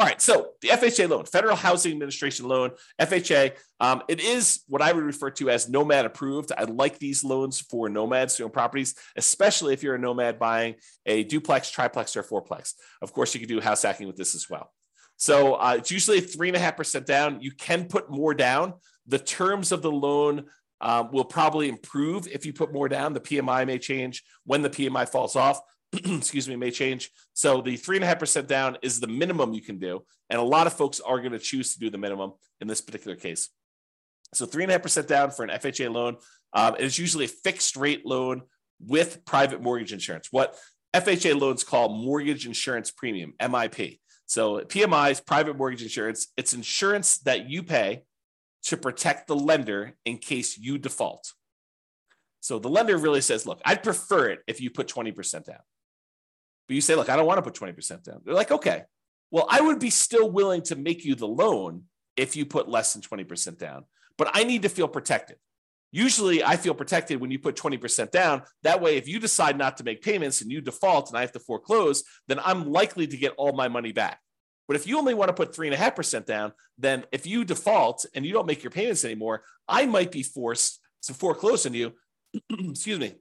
All 0.01 0.07
right, 0.07 0.19
so 0.19 0.53
the 0.61 0.69
FHA 0.69 1.09
loan, 1.09 1.25
Federal 1.25 1.55
Housing 1.55 1.91
Administration 1.91 2.47
loan, 2.47 2.71
FHA, 2.99 3.51
um, 3.79 4.01
it 4.07 4.19
is 4.19 4.63
what 4.67 4.81
I 4.81 4.91
would 4.93 5.03
refer 5.03 5.29
to 5.29 5.51
as 5.51 5.69
nomad 5.69 6.05
approved. 6.05 6.51
I 6.57 6.63
like 6.63 6.97
these 6.97 7.23
loans 7.23 7.59
for 7.59 7.87
nomads 7.87 8.35
to 8.37 8.45
own 8.45 8.49
properties, 8.49 8.95
especially 9.15 9.75
if 9.75 9.83
you're 9.83 9.93
a 9.93 9.99
nomad 9.99 10.39
buying 10.39 10.73
a 11.05 11.23
duplex, 11.23 11.69
triplex, 11.69 12.17
or 12.17 12.23
fourplex. 12.23 12.73
Of 13.03 13.13
course, 13.13 13.35
you 13.35 13.39
can 13.39 13.47
do 13.47 13.61
house 13.61 13.83
hacking 13.83 14.07
with 14.07 14.15
this 14.15 14.33
as 14.33 14.49
well. 14.49 14.71
So 15.17 15.53
uh, 15.53 15.75
it's 15.77 15.91
usually 15.91 16.19
three 16.19 16.47
and 16.47 16.57
a 16.57 16.59
half 16.59 16.77
percent 16.77 17.05
down. 17.05 17.39
You 17.41 17.51
can 17.51 17.85
put 17.85 18.09
more 18.09 18.33
down. 18.33 18.73
The 19.05 19.19
terms 19.19 19.71
of 19.71 19.83
the 19.83 19.91
loan 19.91 20.45
um, 20.81 21.11
will 21.11 21.25
probably 21.25 21.69
improve 21.69 22.27
if 22.27 22.43
you 22.43 22.53
put 22.53 22.73
more 22.73 22.89
down. 22.89 23.13
The 23.13 23.19
PMI 23.19 23.67
may 23.67 23.77
change 23.77 24.23
when 24.45 24.63
the 24.63 24.69
PMI 24.71 25.07
falls 25.07 25.35
off. 25.35 25.59
excuse 26.05 26.47
me, 26.47 26.55
may 26.55 26.71
change. 26.71 27.11
So 27.33 27.61
the 27.61 27.77
three 27.77 27.97
and 27.97 28.03
a 28.03 28.07
half 28.07 28.19
percent 28.19 28.47
down 28.47 28.77
is 28.81 28.99
the 28.99 29.07
minimum 29.07 29.53
you 29.53 29.61
can 29.61 29.77
do. 29.77 30.03
And 30.29 30.39
a 30.39 30.43
lot 30.43 30.67
of 30.67 30.73
folks 30.73 30.99
are 30.99 31.19
going 31.19 31.33
to 31.33 31.39
choose 31.39 31.73
to 31.73 31.79
do 31.79 31.89
the 31.89 31.97
minimum 31.97 32.33
in 32.61 32.67
this 32.67 32.81
particular 32.81 33.17
case. 33.17 33.49
So 34.33 34.45
three 34.45 34.63
and 34.63 34.71
a 34.71 34.75
half 34.75 34.83
percent 34.83 35.07
down 35.07 35.31
for 35.31 35.43
an 35.43 35.49
FHA 35.49 35.91
loan. 35.91 36.17
Um, 36.53 36.75
usually 36.79 37.25
a 37.25 37.29
fixed 37.29 37.75
rate 37.75 38.05
loan 38.05 38.43
with 38.79 39.25
private 39.25 39.61
mortgage 39.61 39.93
insurance. 39.93 40.29
What 40.31 40.57
FHA 40.93 41.39
loans 41.39 41.63
call 41.63 41.89
mortgage 41.89 42.45
insurance 42.45 42.91
premium, 42.91 43.33
MIP. 43.39 43.99
So 44.25 44.59
PMI 44.59 45.11
is 45.11 45.21
private 45.21 45.57
mortgage 45.57 45.83
insurance. 45.83 46.27
It's 46.37 46.53
insurance 46.53 47.17
that 47.19 47.49
you 47.49 47.63
pay 47.63 48.03
to 48.63 48.77
protect 48.77 49.27
the 49.27 49.35
lender 49.35 49.93
in 50.05 50.17
case 50.17 50.57
you 50.57 50.77
default. 50.77 51.33
So 52.39 52.59
the 52.59 52.69
lender 52.69 52.97
really 52.97 53.21
says, 53.21 53.45
look, 53.45 53.61
I'd 53.65 53.83
prefer 53.83 54.29
it 54.29 54.39
if 54.47 54.61
you 54.61 54.69
put 54.69 54.87
20% 54.87 55.45
down. 55.45 55.59
But 56.71 56.75
you 56.75 56.81
say, 56.81 56.95
look, 56.95 57.09
I 57.09 57.17
don't 57.17 57.25
want 57.25 57.37
to 57.37 57.41
put 57.41 57.53
20% 57.53 58.01
down. 58.01 58.21
They're 58.23 58.33
like, 58.33 58.49
okay, 58.49 58.83
well, 59.29 59.45
I 59.49 59.59
would 59.59 59.77
be 59.77 59.89
still 59.89 60.31
willing 60.31 60.61
to 60.61 60.77
make 60.77 61.03
you 61.03 61.15
the 61.15 61.27
loan 61.27 61.83
if 62.15 62.37
you 62.37 62.45
put 62.45 62.69
less 62.69 62.93
than 62.93 63.01
20% 63.01 63.57
down, 63.57 63.83
but 64.17 64.29
I 64.33 64.45
need 64.45 64.61
to 64.61 64.69
feel 64.69 64.87
protected. 64.87 65.35
Usually 65.91 66.45
I 66.45 66.55
feel 66.55 66.73
protected 66.73 67.19
when 67.19 67.29
you 67.29 67.39
put 67.39 67.57
20% 67.57 68.11
down. 68.11 68.43
That 68.63 68.79
way, 68.79 68.95
if 68.95 69.05
you 69.05 69.19
decide 69.19 69.57
not 69.57 69.75
to 69.79 69.83
make 69.83 70.01
payments 70.01 70.39
and 70.39 70.49
you 70.49 70.61
default 70.61 71.09
and 71.09 71.17
I 71.17 71.21
have 71.21 71.33
to 71.33 71.41
foreclose, 71.41 72.05
then 72.29 72.39
I'm 72.39 72.71
likely 72.71 73.05
to 73.05 73.17
get 73.17 73.33
all 73.35 73.51
my 73.51 73.67
money 73.67 73.91
back. 73.91 74.21
But 74.65 74.77
if 74.77 74.87
you 74.87 74.97
only 74.97 75.13
want 75.13 75.27
to 75.27 75.33
put 75.33 75.53
three 75.53 75.67
and 75.67 75.75
a 75.75 75.77
half 75.77 75.97
percent 75.97 76.25
down, 76.25 76.53
then 76.77 77.03
if 77.11 77.27
you 77.27 77.43
default 77.43 78.05
and 78.15 78.25
you 78.25 78.31
don't 78.31 78.47
make 78.47 78.63
your 78.63 78.71
payments 78.71 79.03
anymore, 79.03 79.43
I 79.67 79.87
might 79.87 80.13
be 80.13 80.23
forced 80.23 80.79
to 81.01 81.13
foreclose 81.13 81.65
on 81.65 81.73
you. 81.73 81.91
Excuse 82.49 82.97
me. 82.97 83.15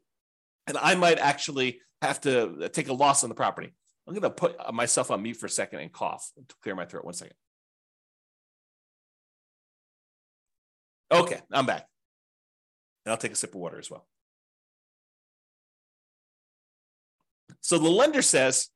And 0.70 0.78
I 0.78 0.94
might 0.94 1.18
actually 1.18 1.80
have 2.00 2.20
to 2.20 2.70
take 2.72 2.86
a 2.86 2.92
loss 2.92 3.24
on 3.24 3.28
the 3.28 3.34
property. 3.34 3.74
I'm 4.06 4.14
going 4.14 4.22
to 4.22 4.30
put 4.30 4.56
myself 4.72 5.10
on 5.10 5.20
mute 5.20 5.36
for 5.36 5.46
a 5.46 5.50
second 5.50 5.80
and 5.80 5.92
cough 5.92 6.30
to 6.36 6.54
clear 6.62 6.76
my 6.76 6.84
throat. 6.84 7.04
One 7.04 7.12
second. 7.12 7.34
Okay, 11.10 11.40
I'm 11.50 11.66
back. 11.66 11.86
And 13.04 13.10
I'll 13.10 13.18
take 13.18 13.32
a 13.32 13.34
sip 13.34 13.50
of 13.50 13.60
water 13.60 13.80
as 13.80 13.90
well. 13.90 14.06
So 17.62 17.76
the 17.76 17.88
lender 17.88 18.22
says, 18.22 18.68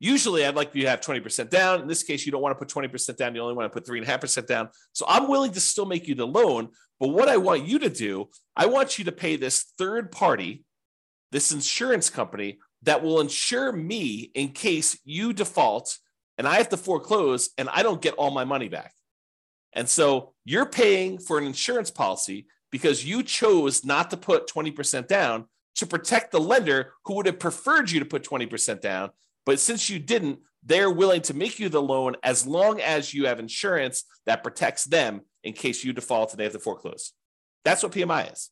usually 0.00 0.44
I'd 0.44 0.56
like 0.56 0.74
you 0.74 0.82
to 0.82 0.90
have 0.90 1.00
20% 1.02 1.50
down. 1.50 1.82
In 1.82 1.86
this 1.86 2.02
case, 2.02 2.26
you 2.26 2.32
don't 2.32 2.42
want 2.42 2.58
to 2.58 2.64
put 2.64 2.68
20% 2.68 3.16
down. 3.16 3.36
You 3.36 3.42
only 3.42 3.54
want 3.54 3.72
to 3.72 3.80
put 3.80 3.86
3.5% 3.88 4.48
down. 4.48 4.70
So 4.92 5.06
I'm 5.08 5.28
willing 5.28 5.52
to 5.52 5.60
still 5.60 5.86
make 5.86 6.08
you 6.08 6.16
the 6.16 6.26
loan. 6.26 6.70
But 6.98 7.10
what 7.10 7.28
I 7.28 7.36
want 7.36 7.64
you 7.64 7.78
to 7.78 7.88
do, 7.88 8.28
I 8.56 8.66
want 8.66 8.98
you 8.98 9.04
to 9.04 9.12
pay 9.12 9.36
this 9.36 9.72
third 9.78 10.10
party 10.10 10.63
this 11.34 11.50
insurance 11.50 12.10
company 12.10 12.60
that 12.84 13.02
will 13.02 13.20
insure 13.20 13.72
me 13.72 14.30
in 14.34 14.50
case 14.50 14.96
you 15.04 15.32
default 15.32 15.98
and 16.38 16.46
I 16.46 16.58
have 16.58 16.68
to 16.68 16.76
foreclose 16.76 17.50
and 17.58 17.68
I 17.68 17.82
don't 17.82 18.00
get 18.00 18.14
all 18.14 18.30
my 18.30 18.44
money 18.44 18.68
back. 18.68 18.94
And 19.72 19.88
so 19.88 20.32
you're 20.44 20.64
paying 20.64 21.18
for 21.18 21.36
an 21.36 21.44
insurance 21.44 21.90
policy 21.90 22.46
because 22.70 23.04
you 23.04 23.24
chose 23.24 23.84
not 23.84 24.10
to 24.10 24.16
put 24.16 24.48
20% 24.48 25.08
down 25.08 25.46
to 25.74 25.86
protect 25.86 26.30
the 26.30 26.38
lender 26.38 26.92
who 27.04 27.14
would 27.14 27.26
have 27.26 27.40
preferred 27.40 27.90
you 27.90 27.98
to 27.98 28.06
put 28.06 28.22
20% 28.22 28.80
down. 28.80 29.10
But 29.44 29.58
since 29.58 29.90
you 29.90 29.98
didn't, 29.98 30.38
they're 30.62 30.88
willing 30.88 31.22
to 31.22 31.34
make 31.34 31.58
you 31.58 31.68
the 31.68 31.82
loan 31.82 32.14
as 32.22 32.46
long 32.46 32.80
as 32.80 33.12
you 33.12 33.26
have 33.26 33.40
insurance 33.40 34.04
that 34.26 34.44
protects 34.44 34.84
them 34.84 35.22
in 35.42 35.52
case 35.52 35.82
you 35.82 35.92
default 35.92 36.30
and 36.30 36.38
they 36.38 36.44
have 36.44 36.52
to 36.52 36.60
foreclose. 36.60 37.12
That's 37.64 37.82
what 37.82 37.90
PMI 37.90 38.32
is. 38.32 38.50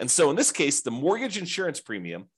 And 0.00 0.10
so 0.10 0.30
in 0.30 0.36
this 0.36 0.50
case, 0.50 0.80
the 0.80 0.90
mortgage 0.90 1.36
insurance 1.36 1.78
premium 1.78 2.28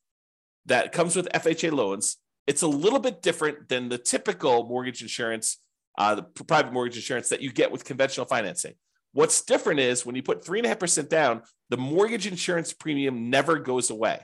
that 0.67 0.93
comes 0.93 1.15
with 1.15 1.29
FHA 1.33 1.73
loans, 1.73 2.19
it's 2.47 2.63
a 2.63 2.67
little 2.67 2.99
bit 2.99 3.23
different 3.23 3.69
than 3.69 3.89
the 3.89 3.99
typical 3.99 4.67
mortgage 4.67 5.01
insurance, 5.01 5.59
uh, 5.97 6.17
the 6.17 6.25
private 6.25 6.73
mortgage 6.73 6.97
insurance 6.97 7.29
that 7.29 7.41
you 7.41 7.53
get 7.53 7.71
with 7.71 7.85
conventional 7.85 8.27
financing. 8.27 8.75
What's 9.13 9.43
different 9.43 9.79
is 9.79 10.05
when 10.05 10.17
you 10.17 10.23
put 10.25 10.45
three 10.45 10.59
and 10.59 10.67
a 10.67 10.71
half 10.71 10.81
percent 10.81 11.09
down, 11.09 11.43
the 11.69 11.77
mortgage 11.77 12.27
insurance 12.27 12.73
premium 12.73 13.31
never 13.31 13.59
goes 13.59 13.91
away. 13.91 14.21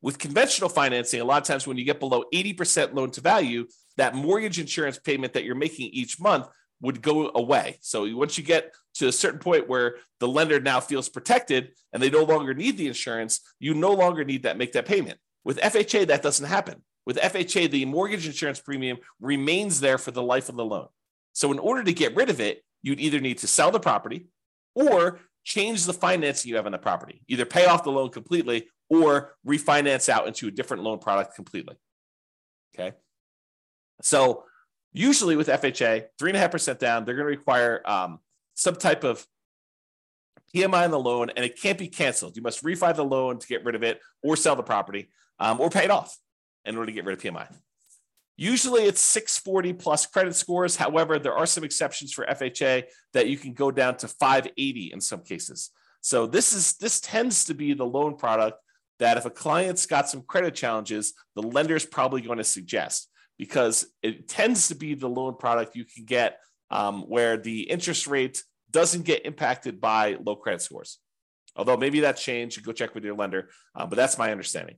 With 0.00 0.18
conventional 0.18 0.70
financing, 0.70 1.20
a 1.20 1.24
lot 1.24 1.42
of 1.42 1.48
times 1.48 1.66
when 1.66 1.76
you 1.76 1.84
get 1.84 2.00
below 2.00 2.24
80% 2.32 2.94
loan 2.94 3.10
to 3.10 3.20
value, 3.20 3.66
that 3.98 4.14
mortgage 4.14 4.58
insurance 4.58 4.98
payment 4.98 5.34
that 5.34 5.44
you're 5.44 5.54
making 5.54 5.90
each 5.92 6.18
month 6.18 6.46
would 6.80 7.02
go 7.02 7.30
away. 7.34 7.78
So 7.80 8.06
once 8.16 8.36
you 8.36 8.44
get 8.44 8.74
to 8.94 9.08
a 9.08 9.12
certain 9.12 9.40
point 9.40 9.68
where 9.68 9.96
the 10.20 10.28
lender 10.28 10.60
now 10.60 10.80
feels 10.80 11.08
protected 11.08 11.72
and 11.92 12.02
they 12.02 12.10
no 12.10 12.24
longer 12.24 12.54
need 12.54 12.76
the 12.76 12.86
insurance, 12.86 13.40
you 13.58 13.74
no 13.74 13.92
longer 13.92 14.24
need 14.24 14.42
that 14.42 14.58
make 14.58 14.72
that 14.72 14.86
payment. 14.86 15.18
With 15.44 15.58
FHA, 15.58 16.08
that 16.08 16.22
doesn't 16.22 16.46
happen. 16.46 16.82
With 17.06 17.18
FHA, 17.18 17.70
the 17.70 17.84
mortgage 17.84 18.26
insurance 18.26 18.60
premium 18.60 18.98
remains 19.20 19.80
there 19.80 19.98
for 19.98 20.10
the 20.10 20.22
life 20.22 20.48
of 20.48 20.56
the 20.56 20.64
loan. 20.64 20.88
So 21.32 21.52
in 21.52 21.58
order 21.58 21.84
to 21.84 21.92
get 21.92 22.16
rid 22.16 22.30
of 22.30 22.40
it, 22.40 22.62
you'd 22.82 23.00
either 23.00 23.20
need 23.20 23.38
to 23.38 23.46
sell 23.46 23.70
the 23.70 23.80
property 23.80 24.26
or 24.74 25.20
change 25.44 25.84
the 25.84 25.92
financing 25.92 26.48
you 26.48 26.56
have 26.56 26.66
on 26.66 26.72
the 26.72 26.78
property. 26.78 27.22
Either 27.28 27.44
pay 27.44 27.66
off 27.66 27.84
the 27.84 27.92
loan 27.92 28.10
completely 28.10 28.66
or 28.90 29.34
refinance 29.46 30.08
out 30.08 30.26
into 30.26 30.48
a 30.48 30.50
different 30.50 30.82
loan 30.82 30.98
product 30.98 31.34
completely. 31.34 31.76
Okay. 32.74 32.96
So 34.02 34.44
Usually 34.96 35.36
with 35.36 35.48
FHA, 35.48 36.06
three 36.18 36.30
and 36.30 36.38
a 36.38 36.40
half 36.40 36.52
percent 36.52 36.78
down, 36.78 37.04
they're 37.04 37.16
going 37.16 37.26
to 37.26 37.36
require 37.36 37.82
um, 37.84 38.18
some 38.54 38.74
type 38.74 39.04
of 39.04 39.26
PMI 40.54 40.84
on 40.84 40.90
the 40.90 40.98
loan, 40.98 41.28
and 41.36 41.44
it 41.44 41.60
can't 41.60 41.76
be 41.76 41.86
canceled. 41.86 42.34
You 42.34 42.42
must 42.42 42.64
refi 42.64 42.96
the 42.96 43.04
loan 43.04 43.38
to 43.38 43.46
get 43.46 43.62
rid 43.62 43.74
of 43.74 43.82
it, 43.82 44.00
or 44.22 44.36
sell 44.36 44.56
the 44.56 44.62
property, 44.62 45.10
um, 45.38 45.60
or 45.60 45.68
pay 45.68 45.84
it 45.84 45.90
off 45.90 46.16
in 46.64 46.78
order 46.78 46.86
to 46.86 46.92
get 46.92 47.04
rid 47.04 47.12
of 47.12 47.22
PMI. 47.22 47.46
Usually 48.38 48.84
it's 48.84 49.02
640 49.02 49.74
plus 49.74 50.06
credit 50.06 50.34
scores. 50.34 50.76
However, 50.76 51.18
there 51.18 51.36
are 51.36 51.44
some 51.44 51.62
exceptions 51.62 52.14
for 52.14 52.24
FHA 52.24 52.84
that 53.12 53.28
you 53.28 53.36
can 53.36 53.52
go 53.52 53.70
down 53.70 53.98
to 53.98 54.08
580 54.08 54.92
in 54.94 55.02
some 55.02 55.20
cases. 55.20 55.72
So 56.00 56.26
this 56.26 56.54
is 56.54 56.72
this 56.78 57.00
tends 57.00 57.44
to 57.44 57.54
be 57.54 57.74
the 57.74 57.84
loan 57.84 58.16
product 58.16 58.58
that 58.98 59.18
if 59.18 59.26
a 59.26 59.30
client's 59.30 59.84
got 59.84 60.08
some 60.08 60.22
credit 60.22 60.54
challenges, 60.54 61.12
the 61.34 61.42
lender 61.42 61.76
is 61.76 61.84
probably 61.84 62.22
going 62.22 62.38
to 62.38 62.44
suggest 62.44 63.10
because 63.38 63.86
it 64.02 64.28
tends 64.28 64.68
to 64.68 64.74
be 64.74 64.94
the 64.94 65.08
loan 65.08 65.36
product 65.36 65.76
you 65.76 65.84
can 65.84 66.04
get 66.04 66.38
um, 66.70 67.02
where 67.02 67.36
the 67.36 67.62
interest 67.62 68.06
rate 68.06 68.42
doesn't 68.70 69.04
get 69.04 69.26
impacted 69.26 69.80
by 69.80 70.16
low 70.24 70.36
credit 70.36 70.62
scores. 70.62 70.98
Although 71.54 71.76
maybe 71.76 72.00
that's 72.00 72.22
changed, 72.22 72.62
go 72.64 72.72
check 72.72 72.94
with 72.94 73.04
your 73.04 73.14
lender, 73.14 73.48
uh, 73.74 73.86
but 73.86 73.96
that's 73.96 74.18
my 74.18 74.30
understanding. 74.30 74.76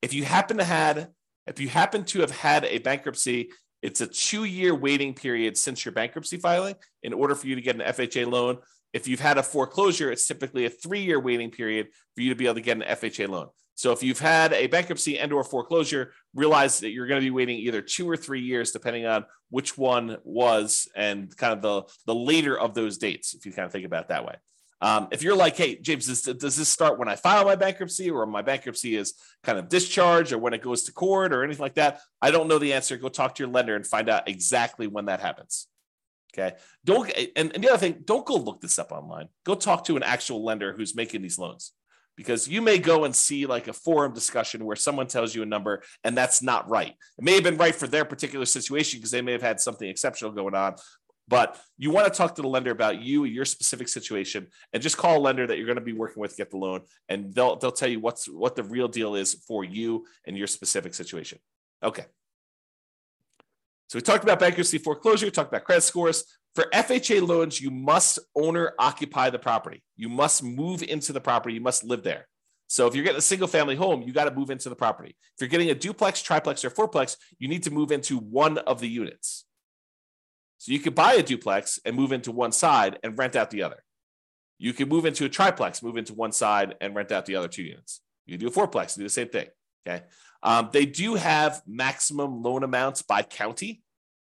If 0.00 0.14
you 0.14 0.24
happen 0.24 0.58
to 0.58 0.64
had, 0.64 1.08
if 1.46 1.60
you 1.60 1.68
happen 1.68 2.04
to 2.06 2.20
have 2.20 2.30
had 2.30 2.64
a 2.64 2.78
bankruptcy, 2.78 3.50
it's 3.82 4.00
a 4.00 4.06
two-year 4.06 4.74
waiting 4.74 5.12
period 5.12 5.56
since 5.58 5.84
your 5.84 5.92
bankruptcy 5.92 6.36
filing 6.36 6.76
in 7.02 7.12
order 7.12 7.34
for 7.34 7.48
you 7.48 7.56
to 7.56 7.60
get 7.60 7.74
an 7.74 7.82
FHA 7.82 8.30
loan. 8.30 8.58
If 8.92 9.08
you've 9.08 9.20
had 9.20 9.38
a 9.38 9.42
foreclosure, 9.42 10.12
it's 10.12 10.26
typically 10.26 10.66
a 10.66 10.70
three-year 10.70 11.18
waiting 11.18 11.50
period 11.50 11.88
for 12.14 12.22
you 12.22 12.30
to 12.30 12.36
be 12.36 12.44
able 12.44 12.54
to 12.54 12.60
get 12.60 12.76
an 12.76 12.82
FHA 12.82 13.28
loan. 13.28 13.48
So 13.82 13.90
if 13.90 14.00
you've 14.00 14.20
had 14.20 14.52
a 14.52 14.68
bankruptcy 14.68 15.18
and 15.18 15.32
or 15.32 15.42
foreclosure, 15.42 16.12
realize 16.36 16.78
that 16.78 16.90
you're 16.90 17.08
going 17.08 17.20
to 17.20 17.24
be 17.26 17.32
waiting 17.32 17.58
either 17.58 17.82
two 17.82 18.08
or 18.08 18.16
three 18.16 18.40
years, 18.40 18.70
depending 18.70 19.06
on 19.06 19.24
which 19.50 19.76
one 19.76 20.18
was 20.22 20.86
and 20.94 21.36
kind 21.36 21.52
of 21.52 21.62
the, 21.62 21.92
the 22.06 22.14
later 22.14 22.56
of 22.56 22.74
those 22.74 22.96
dates, 22.96 23.34
if 23.34 23.44
you 23.44 23.50
kind 23.50 23.66
of 23.66 23.72
think 23.72 23.84
about 23.84 24.04
it 24.04 24.08
that 24.10 24.24
way. 24.24 24.36
Um, 24.80 25.08
if 25.10 25.24
you're 25.24 25.34
like, 25.34 25.56
hey, 25.56 25.80
James, 25.80 26.06
does, 26.06 26.22
does 26.22 26.54
this 26.54 26.68
start 26.68 26.96
when 26.96 27.08
I 27.08 27.16
file 27.16 27.44
my 27.44 27.56
bankruptcy 27.56 28.08
or 28.08 28.24
my 28.24 28.40
bankruptcy 28.40 28.94
is 28.94 29.14
kind 29.42 29.58
of 29.58 29.68
discharged 29.68 30.30
or 30.30 30.38
when 30.38 30.54
it 30.54 30.62
goes 30.62 30.84
to 30.84 30.92
court 30.92 31.32
or 31.32 31.42
anything 31.42 31.62
like 31.62 31.74
that? 31.74 32.02
I 32.20 32.30
don't 32.30 32.46
know 32.46 32.60
the 32.60 32.74
answer. 32.74 32.96
Go 32.96 33.08
talk 33.08 33.34
to 33.34 33.42
your 33.42 33.50
lender 33.50 33.74
and 33.74 33.84
find 33.84 34.08
out 34.08 34.28
exactly 34.28 34.86
when 34.86 35.06
that 35.06 35.18
happens. 35.18 35.66
Okay. 36.32 36.54
Don't 36.84 37.10
and, 37.34 37.52
and 37.52 37.64
the 37.64 37.68
other 37.68 37.78
thing, 37.78 38.04
don't 38.04 38.24
go 38.24 38.36
look 38.36 38.60
this 38.60 38.78
up 38.78 38.92
online. 38.92 39.26
Go 39.44 39.56
talk 39.56 39.86
to 39.86 39.96
an 39.96 40.04
actual 40.04 40.44
lender 40.44 40.72
who's 40.72 40.94
making 40.94 41.22
these 41.22 41.36
loans. 41.36 41.72
Because 42.16 42.46
you 42.46 42.60
may 42.60 42.78
go 42.78 43.04
and 43.04 43.16
see 43.16 43.46
like 43.46 43.68
a 43.68 43.72
forum 43.72 44.12
discussion 44.12 44.64
where 44.64 44.76
someone 44.76 45.06
tells 45.06 45.34
you 45.34 45.42
a 45.42 45.46
number 45.46 45.82
and 46.04 46.16
that's 46.16 46.42
not 46.42 46.68
right. 46.68 46.94
It 47.18 47.24
may 47.24 47.34
have 47.34 47.42
been 47.42 47.56
right 47.56 47.74
for 47.74 47.86
their 47.86 48.04
particular 48.04 48.44
situation 48.44 48.98
because 48.98 49.10
they 49.10 49.22
may 49.22 49.32
have 49.32 49.42
had 49.42 49.60
something 49.60 49.88
exceptional 49.88 50.32
going 50.32 50.54
on, 50.54 50.74
but 51.28 51.58
you 51.78 51.90
want 51.90 52.12
to 52.12 52.16
talk 52.16 52.34
to 52.34 52.42
the 52.42 52.48
lender 52.48 52.70
about 52.70 53.00
you, 53.00 53.24
your 53.24 53.44
specific 53.44 53.88
situation, 53.88 54.48
and 54.72 54.82
just 54.82 54.98
call 54.98 55.16
a 55.16 55.20
lender 55.20 55.46
that 55.46 55.56
you're 55.56 55.66
going 55.66 55.78
to 55.78 55.84
be 55.84 55.92
working 55.92 56.20
with, 56.20 56.36
get 56.36 56.50
the 56.50 56.58
loan, 56.58 56.82
and 57.08 57.32
they'll 57.32 57.56
they'll 57.56 57.72
tell 57.72 57.88
you 57.88 58.00
what's 58.00 58.26
what 58.26 58.56
the 58.56 58.64
real 58.64 58.88
deal 58.88 59.14
is 59.14 59.34
for 59.46 59.64
you 59.64 60.04
and 60.26 60.36
your 60.36 60.46
specific 60.46 60.94
situation. 60.94 61.38
Okay. 61.82 62.04
So 63.88 63.98
we 63.98 64.02
talked 64.02 64.24
about 64.24 64.40
bankruptcy 64.40 64.78
foreclosure, 64.78 65.26
we 65.26 65.30
talked 65.30 65.50
about 65.50 65.64
credit 65.64 65.82
scores. 65.82 66.24
For 66.54 66.64
FHA 66.72 67.26
loans, 67.26 67.60
you 67.60 67.70
must 67.70 68.18
owner 68.34 68.72
occupy 68.78 69.30
the 69.30 69.38
property. 69.38 69.82
You 69.96 70.08
must 70.08 70.42
move 70.42 70.82
into 70.82 71.12
the 71.12 71.20
property. 71.20 71.54
You 71.54 71.62
must 71.62 71.82
live 71.82 72.02
there. 72.02 72.28
So 72.66 72.86
if 72.86 72.94
you're 72.94 73.04
getting 73.04 73.18
a 73.18 73.22
single 73.22 73.48
family 73.48 73.76
home, 73.76 74.02
you 74.02 74.12
got 74.12 74.24
to 74.24 74.34
move 74.34 74.50
into 74.50 74.68
the 74.68 74.76
property. 74.76 75.10
If 75.34 75.40
you're 75.40 75.48
getting 75.48 75.70
a 75.70 75.74
duplex, 75.74 76.22
triplex, 76.22 76.64
or 76.64 76.70
fourplex, 76.70 77.16
you 77.38 77.48
need 77.48 77.62
to 77.64 77.70
move 77.70 77.92
into 77.92 78.18
one 78.18 78.58
of 78.58 78.80
the 78.80 78.88
units. 78.88 79.44
So 80.58 80.72
you 80.72 80.78
could 80.78 80.94
buy 80.94 81.14
a 81.14 81.22
duplex 81.22 81.80
and 81.84 81.96
move 81.96 82.12
into 82.12 82.32
one 82.32 82.52
side 82.52 82.98
and 83.02 83.18
rent 83.18 83.36
out 83.36 83.50
the 83.50 83.62
other. 83.62 83.82
You 84.58 84.72
could 84.72 84.88
move 84.88 85.06
into 85.06 85.24
a 85.24 85.28
triplex, 85.28 85.82
move 85.82 85.96
into 85.96 86.14
one 86.14 86.32
side 86.32 86.76
and 86.80 86.94
rent 86.94 87.12
out 87.12 87.26
the 87.26 87.36
other 87.36 87.48
two 87.48 87.64
units. 87.64 88.00
You 88.26 88.38
do 88.38 88.46
a 88.46 88.50
fourplex, 88.50 88.96
do 88.96 89.02
the 89.02 89.08
same 89.08 89.28
thing. 89.28 89.48
Okay. 89.86 90.04
Um, 90.42 90.70
they 90.72 90.86
do 90.86 91.16
have 91.16 91.62
maximum 91.66 92.42
loan 92.42 92.62
amounts 92.62 93.02
by 93.02 93.22
county. 93.22 93.81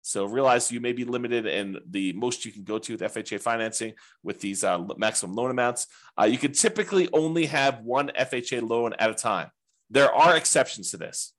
So 0.06 0.26
realize 0.26 0.70
you 0.70 0.80
may 0.80 0.92
be 0.92 1.04
limited 1.04 1.46
in 1.46 1.78
the 1.88 2.12
most 2.12 2.44
you 2.44 2.52
can 2.52 2.62
go 2.62 2.78
to 2.78 2.92
with 2.92 3.00
FHA 3.00 3.40
financing 3.40 3.94
with 4.22 4.38
these 4.38 4.62
uh, 4.62 4.78
maximum 4.98 5.34
loan 5.34 5.50
amounts. 5.50 5.86
Uh, 6.20 6.24
you 6.24 6.36
can 6.36 6.52
typically 6.52 7.08
only 7.14 7.46
have 7.46 7.80
one 7.80 8.08
FHA 8.08 8.68
loan 8.68 8.92
at 8.98 9.08
a 9.08 9.14
time. 9.14 9.50
There 9.88 10.12
are 10.12 10.36
exceptions 10.36 10.90
to 10.90 10.98
this. 10.98 11.32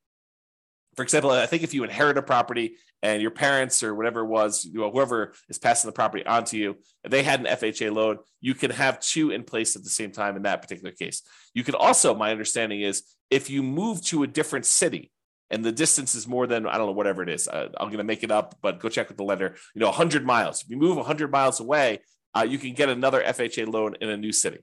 For 0.95 1.03
example, 1.03 1.29
I 1.29 1.45
think 1.45 1.61
if 1.61 1.75
you 1.75 1.83
inherit 1.83 2.17
a 2.17 2.23
property 2.23 2.77
and 3.03 3.21
your 3.21 3.29
parents 3.29 3.83
or 3.83 3.93
whatever 3.93 4.21
it 4.21 4.29
was, 4.29 4.65
you 4.65 4.79
know, 4.79 4.89
whoever 4.89 5.33
is 5.47 5.59
passing 5.59 5.87
the 5.87 5.93
property 5.93 6.25
onto 6.25 6.57
you, 6.57 6.77
they 7.07 7.21
had 7.21 7.41
an 7.41 7.45
FHA 7.45 7.93
loan, 7.93 8.17
you 8.41 8.55
can 8.55 8.71
have 8.71 8.99
two 8.99 9.29
in 9.29 9.43
place 9.43 9.75
at 9.75 9.83
the 9.83 9.89
same 9.91 10.09
time 10.09 10.35
in 10.37 10.41
that 10.41 10.63
particular 10.63 10.91
case. 10.91 11.21
You 11.53 11.63
could 11.63 11.75
also, 11.75 12.15
my 12.15 12.31
understanding 12.31 12.81
is, 12.81 13.03
if 13.29 13.47
you 13.47 13.61
move 13.61 14.03
to 14.05 14.23
a 14.23 14.27
different 14.27 14.65
city, 14.65 15.11
and 15.49 15.63
the 15.63 15.71
distance 15.71 16.15
is 16.15 16.27
more 16.27 16.47
than 16.47 16.67
I 16.67 16.77
don't 16.77 16.87
know 16.87 16.93
whatever 16.93 17.21
it 17.23 17.29
is. 17.29 17.47
Uh, 17.47 17.69
I'm 17.77 17.87
going 17.87 17.99
to 17.99 18.03
make 18.03 18.23
it 18.23 18.31
up, 18.31 18.55
but 18.61 18.79
go 18.79 18.89
check 18.89 19.07
with 19.09 19.17
the 19.17 19.23
lender. 19.23 19.55
You 19.73 19.79
know, 19.79 19.87
100 19.87 20.25
miles. 20.25 20.63
If 20.63 20.69
you 20.69 20.77
move 20.77 20.97
100 20.97 21.31
miles 21.31 21.59
away, 21.59 21.99
uh, 22.35 22.43
you 22.43 22.57
can 22.57 22.73
get 22.73 22.89
another 22.89 23.21
FHA 23.21 23.71
loan 23.71 23.95
in 24.01 24.09
a 24.09 24.17
new 24.17 24.31
city. 24.31 24.59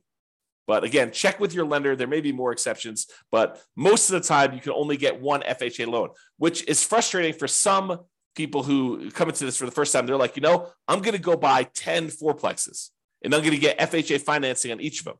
But 0.66 0.84
again, 0.84 1.10
check 1.10 1.40
with 1.40 1.54
your 1.54 1.64
lender. 1.64 1.96
There 1.96 2.06
may 2.06 2.20
be 2.20 2.32
more 2.32 2.52
exceptions, 2.52 3.06
but 3.30 3.60
most 3.76 4.10
of 4.10 4.20
the 4.20 4.26
time 4.26 4.52
you 4.52 4.60
can 4.60 4.72
only 4.72 4.96
get 4.96 5.20
one 5.20 5.42
FHA 5.42 5.86
loan, 5.88 6.10
which 6.36 6.66
is 6.68 6.84
frustrating 6.84 7.34
for 7.34 7.48
some 7.48 8.00
people 8.34 8.62
who 8.62 9.10
come 9.10 9.28
into 9.28 9.44
this 9.44 9.56
for 9.56 9.66
the 9.66 9.72
first 9.72 9.92
time. 9.92 10.06
They're 10.06 10.16
like, 10.16 10.36
you 10.36 10.42
know, 10.42 10.68
I'm 10.88 11.00
going 11.00 11.16
to 11.16 11.20
go 11.20 11.36
buy 11.36 11.64
10 11.64 12.08
fourplexes 12.08 12.90
and 13.22 13.34
I'm 13.34 13.40
going 13.40 13.52
to 13.52 13.58
get 13.58 13.78
FHA 13.78 14.20
financing 14.22 14.72
on 14.72 14.80
each 14.80 15.00
of 15.00 15.06
them. 15.06 15.16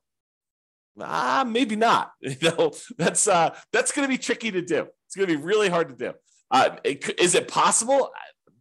Ah, 1.00 1.44
maybe 1.46 1.76
not. 1.76 2.12
You 2.20 2.36
know, 2.42 2.72
that's 2.96 3.26
uh, 3.26 3.54
that's 3.72 3.92
going 3.92 4.06
to 4.06 4.08
be 4.08 4.18
tricky 4.18 4.50
to 4.50 4.62
do. 4.62 4.88
It's 5.12 5.16
going 5.18 5.28
to 5.28 5.36
be 5.36 5.44
really 5.44 5.68
hard 5.68 5.90
to 5.90 5.94
do. 5.94 6.14
Uh, 6.50 6.76
it, 6.84 7.20
is 7.20 7.34
it 7.34 7.48
possible? 7.48 8.10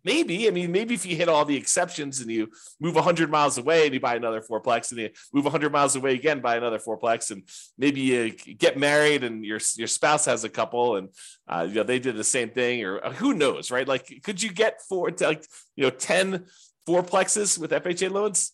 Maybe. 0.04 0.50
I 0.50 0.52
mean, 0.52 0.70
maybe 0.74 0.94
if 0.94 1.06
you 1.06 1.16
hit 1.16 1.30
all 1.30 1.46
the 1.46 1.56
exceptions 1.56 2.20
and 2.20 2.30
you 2.30 2.50
move 2.82 2.96
100 2.96 3.32
miles 3.32 3.58
away 3.58 3.86
and 3.86 3.94
you 3.94 4.02
buy 4.02 4.16
another 4.16 4.42
fourplex, 4.42 4.92
and 4.92 5.00
you 5.00 5.10
move 5.32 5.46
100 5.46 5.72
miles 5.72 5.96
away 5.96 6.14
again, 6.14 6.42
buy 6.42 6.58
another 6.58 6.78
fourplex, 6.78 7.32
and 7.32 7.44
maybe 7.78 8.02
you 8.02 8.32
get 8.32 8.78
married 8.78 9.24
and 9.24 9.46
your 9.46 9.62
your 9.78 9.88
spouse 9.88 10.26
has 10.26 10.44
a 10.44 10.50
couple, 10.50 10.98
and 10.98 11.08
uh, 11.48 11.66
you 11.70 11.76
know 11.76 11.84
they 11.84 12.00
did 12.00 12.18
the 12.18 12.24
same 12.24 12.50
thing, 12.50 12.84
or 12.84 13.06
uh, 13.06 13.14
who 13.14 13.34
knows, 13.34 13.72
right? 13.72 13.88
Like, 13.88 14.22
could 14.24 14.44
you 14.44 14.52
get 14.52 14.82
four 14.82 15.10
to 15.10 15.26
like 15.26 15.46
you 15.78 15.86
know 15.86 15.90
10 15.90 16.48
fourplexes 16.86 17.58
with 17.58 17.72
FHA 17.72 18.12
loans? 18.12 18.52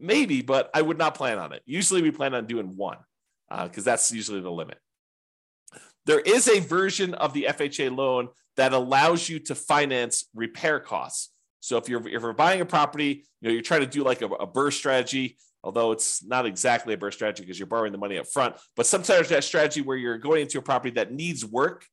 Maybe, 0.00 0.42
but 0.42 0.68
I 0.74 0.82
would 0.82 0.98
not 0.98 1.14
plan 1.14 1.38
on 1.38 1.52
it. 1.52 1.62
Usually, 1.64 2.02
we 2.02 2.10
plan 2.10 2.34
on 2.34 2.46
doing 2.46 2.74
one 2.76 2.98
because 3.48 3.86
uh, 3.86 3.90
that's 3.90 4.10
usually 4.10 4.40
the 4.40 4.50
limit. 4.50 4.78
There 6.06 6.20
is 6.20 6.48
a 6.48 6.60
version 6.60 7.14
of 7.14 7.32
the 7.32 7.46
FHA 7.50 7.94
loan 7.96 8.28
that 8.56 8.72
allows 8.72 9.28
you 9.28 9.38
to 9.40 9.54
finance 9.54 10.26
repair 10.34 10.80
costs. 10.80 11.32
So 11.60 11.76
if 11.76 11.88
you're 11.88 12.06
if 12.06 12.22
you're 12.22 12.32
buying 12.32 12.60
a 12.60 12.64
property, 12.64 13.24
you 13.40 13.48
know 13.48 13.52
you're 13.52 13.62
trying 13.62 13.80
to 13.80 13.86
do 13.86 14.04
like 14.04 14.22
a, 14.22 14.28
a 14.28 14.70
strategy, 14.70 15.36
although 15.64 15.90
it's 15.90 16.24
not 16.24 16.46
exactly 16.46 16.94
a 16.94 16.96
BRRRR 16.96 17.12
strategy 17.12 17.42
because 17.42 17.58
you're 17.58 17.66
borrowing 17.66 17.92
the 17.92 17.98
money 17.98 18.18
up 18.18 18.26
front, 18.26 18.54
but 18.76 18.86
sometimes 18.86 19.28
that 19.28 19.42
strategy 19.42 19.82
where 19.82 19.96
you're 19.96 20.18
going 20.18 20.42
into 20.42 20.58
a 20.58 20.62
property 20.62 20.94
that 20.94 21.12
needs 21.12 21.44
work 21.44 21.84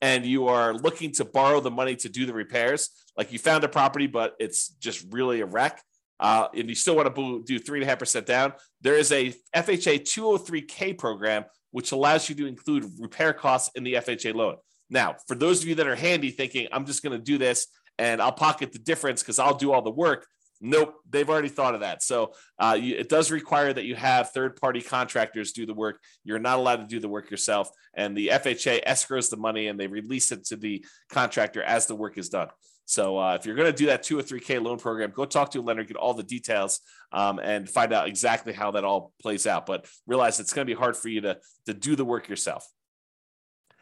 and 0.00 0.24
you 0.24 0.48
are 0.48 0.74
looking 0.74 1.12
to 1.12 1.24
borrow 1.24 1.60
the 1.60 1.70
money 1.70 1.94
to 1.96 2.08
do 2.08 2.24
the 2.24 2.32
repairs. 2.32 2.90
Like 3.16 3.32
you 3.32 3.38
found 3.38 3.64
a 3.64 3.68
property, 3.68 4.06
but 4.06 4.34
it's 4.38 4.68
just 4.68 5.04
really 5.10 5.40
a 5.40 5.46
wreck 5.46 5.82
uh, 6.20 6.48
and 6.54 6.68
you 6.68 6.74
still 6.74 6.96
want 6.96 7.14
to 7.14 7.42
do 7.44 7.58
three 7.58 7.80
and 7.80 7.86
a 7.86 7.90
half 7.90 7.98
percent 7.98 8.26
down, 8.26 8.52
there 8.80 8.96
is 8.96 9.12
a 9.12 9.32
FHA 9.54 10.00
203K 10.00 10.98
program 10.98 11.44
which 11.70 11.92
allows 11.92 12.28
you 12.28 12.34
to 12.34 12.46
include 12.46 12.90
repair 12.98 13.32
costs 13.32 13.70
in 13.74 13.84
the 13.84 13.94
FHA 13.94 14.34
loan. 14.34 14.56
Now, 14.90 15.16
for 15.26 15.34
those 15.34 15.62
of 15.62 15.68
you 15.68 15.74
that 15.76 15.86
are 15.86 15.94
handy 15.94 16.30
thinking, 16.30 16.66
I'm 16.72 16.86
just 16.86 17.02
going 17.02 17.18
to 17.18 17.22
do 17.22 17.38
this 17.38 17.66
and 17.98 18.22
I'll 18.22 18.32
pocket 18.32 18.72
the 18.72 18.78
difference 18.78 19.22
because 19.22 19.38
I'll 19.38 19.54
do 19.54 19.72
all 19.72 19.82
the 19.82 19.90
work. 19.90 20.26
Nope, 20.60 20.94
they've 21.08 21.28
already 21.28 21.48
thought 21.48 21.74
of 21.74 21.80
that. 21.80 22.02
So 22.02 22.32
uh, 22.58 22.76
you, 22.80 22.96
it 22.96 23.08
does 23.08 23.30
require 23.30 23.72
that 23.72 23.84
you 23.84 23.94
have 23.94 24.30
third 24.30 24.56
party 24.56 24.80
contractors 24.80 25.52
do 25.52 25.66
the 25.66 25.74
work. 25.74 26.00
You're 26.24 26.40
not 26.40 26.58
allowed 26.58 26.76
to 26.76 26.86
do 26.86 26.98
the 26.98 27.08
work 27.08 27.30
yourself. 27.30 27.70
And 27.94 28.16
the 28.16 28.28
FHA 28.28 28.84
escrows 28.84 29.30
the 29.30 29.36
money 29.36 29.68
and 29.68 29.78
they 29.78 29.86
release 29.86 30.32
it 30.32 30.46
to 30.46 30.56
the 30.56 30.84
contractor 31.10 31.62
as 31.62 31.86
the 31.86 31.94
work 31.94 32.18
is 32.18 32.28
done. 32.28 32.48
So 32.88 33.18
uh, 33.18 33.34
if 33.34 33.44
you're 33.44 33.54
going 33.54 33.70
to 33.70 33.76
do 33.76 33.86
that 33.86 34.02
203K 34.02 34.62
loan 34.62 34.78
program, 34.78 35.10
go 35.10 35.26
talk 35.26 35.50
to 35.50 35.60
lender, 35.60 35.84
get 35.84 35.98
all 35.98 36.14
the 36.14 36.22
details, 36.22 36.80
um, 37.12 37.38
and 37.38 37.68
find 37.68 37.92
out 37.92 38.08
exactly 38.08 38.54
how 38.54 38.70
that 38.70 38.82
all 38.82 39.12
plays 39.20 39.46
out. 39.46 39.66
But 39.66 39.86
realize 40.06 40.40
it's 40.40 40.54
going 40.54 40.66
to 40.66 40.74
be 40.74 40.78
hard 40.78 40.96
for 40.96 41.08
you 41.08 41.20
to 41.20 41.38
to 41.66 41.74
do 41.74 41.96
the 41.96 42.04
work 42.06 42.30
yourself. 42.30 42.66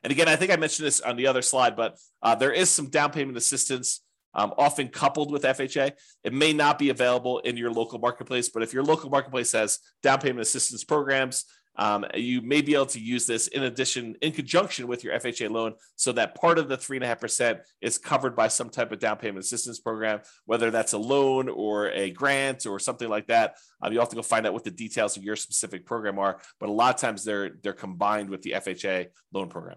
And 0.03 0.11
again, 0.11 0.27
I 0.27 0.35
think 0.35 0.51
I 0.51 0.57
mentioned 0.57 0.89
this 0.89 1.01
on 1.01 1.15
the 1.15 1.29
other 1.29 1.41
slide, 1.41 1.77
but 1.77 1.97
uh, 2.21 2.35
there 2.35 2.51
is 2.51 2.69
some 2.69 2.91
down 2.91 3.13
payment 3.13 3.39
assistance. 3.39 4.03
Um, 4.35 4.53
often 4.59 4.89
coupled 4.89 5.33
with 5.33 5.45
FHA. 5.45 5.93
It 6.23 6.33
may 6.33 6.53
not 6.53 6.79
be 6.79 6.91
available 6.91 7.39
in 7.39 7.57
your 7.57 7.71
local 7.71 7.99
marketplace, 7.99 8.51
but 8.51 8.63
if 8.63 8.75
your 8.75 8.83
local 8.83 9.09
marketplace 9.09 9.53
has 9.53 9.79
down 10.03 10.19
payment 10.19 10.41
assistance 10.41 10.85
programs, 10.85 11.47
um, 11.79 12.07
you 12.15 12.41
may 12.41 12.63
be 12.63 12.75
able 12.75 12.87
to 12.87 13.01
use 13.01 13.27
this 13.27 13.49
in 13.49 13.65
addition, 13.65 14.17
in 14.23 14.33
conjunction 14.33 14.87
with 14.87 15.05
your 15.05 15.15
FHA 15.15 15.51
loan, 15.51 15.75
so 15.95 16.13
that 16.13 16.35
part 16.35 16.59
of 16.59 16.69
the 16.69 16.77
three 16.77 16.97
and 16.97 17.05
a 17.05 17.07
half 17.07 17.21
percent 17.21 17.61
is 17.81 17.99
covered 17.99 18.35
by 18.35 18.49
some 18.49 18.71
type 18.71 18.93
of 18.93 18.99
down 18.99 19.17
payment 19.19 19.45
assistance 19.45 19.79
program, 19.79 20.21
whether 20.47 20.71
that's 20.71 20.95
a 20.95 20.99
loan 20.99 21.49
or 21.49 21.91
a 21.91 22.11
grant 22.11 22.67
or 22.67 22.79
something 22.79 23.09
like 23.09 23.27
that. 23.27 23.57
Um, 23.83 23.93
you 23.93 24.01
have 24.01 24.09
to 24.09 24.17
go 24.17 24.23
find 24.23 24.47
out 24.47 24.55
what 24.55 24.65
the 24.65 24.71
details 24.71 25.17
of 25.17 25.25
your 25.25 25.37
specific 25.37 25.85
program 25.85 26.19
are, 26.19 26.41
but 26.59 26.69
a 26.69 26.73
lot 26.73 26.95
of 26.95 27.01
times 27.01 27.25
they're 27.25 27.51
they're 27.63 27.73
combined 27.73 28.31
with 28.31 28.43
the 28.43 28.53
FHA 28.53 29.09
loan 29.33 29.49
program. 29.49 29.77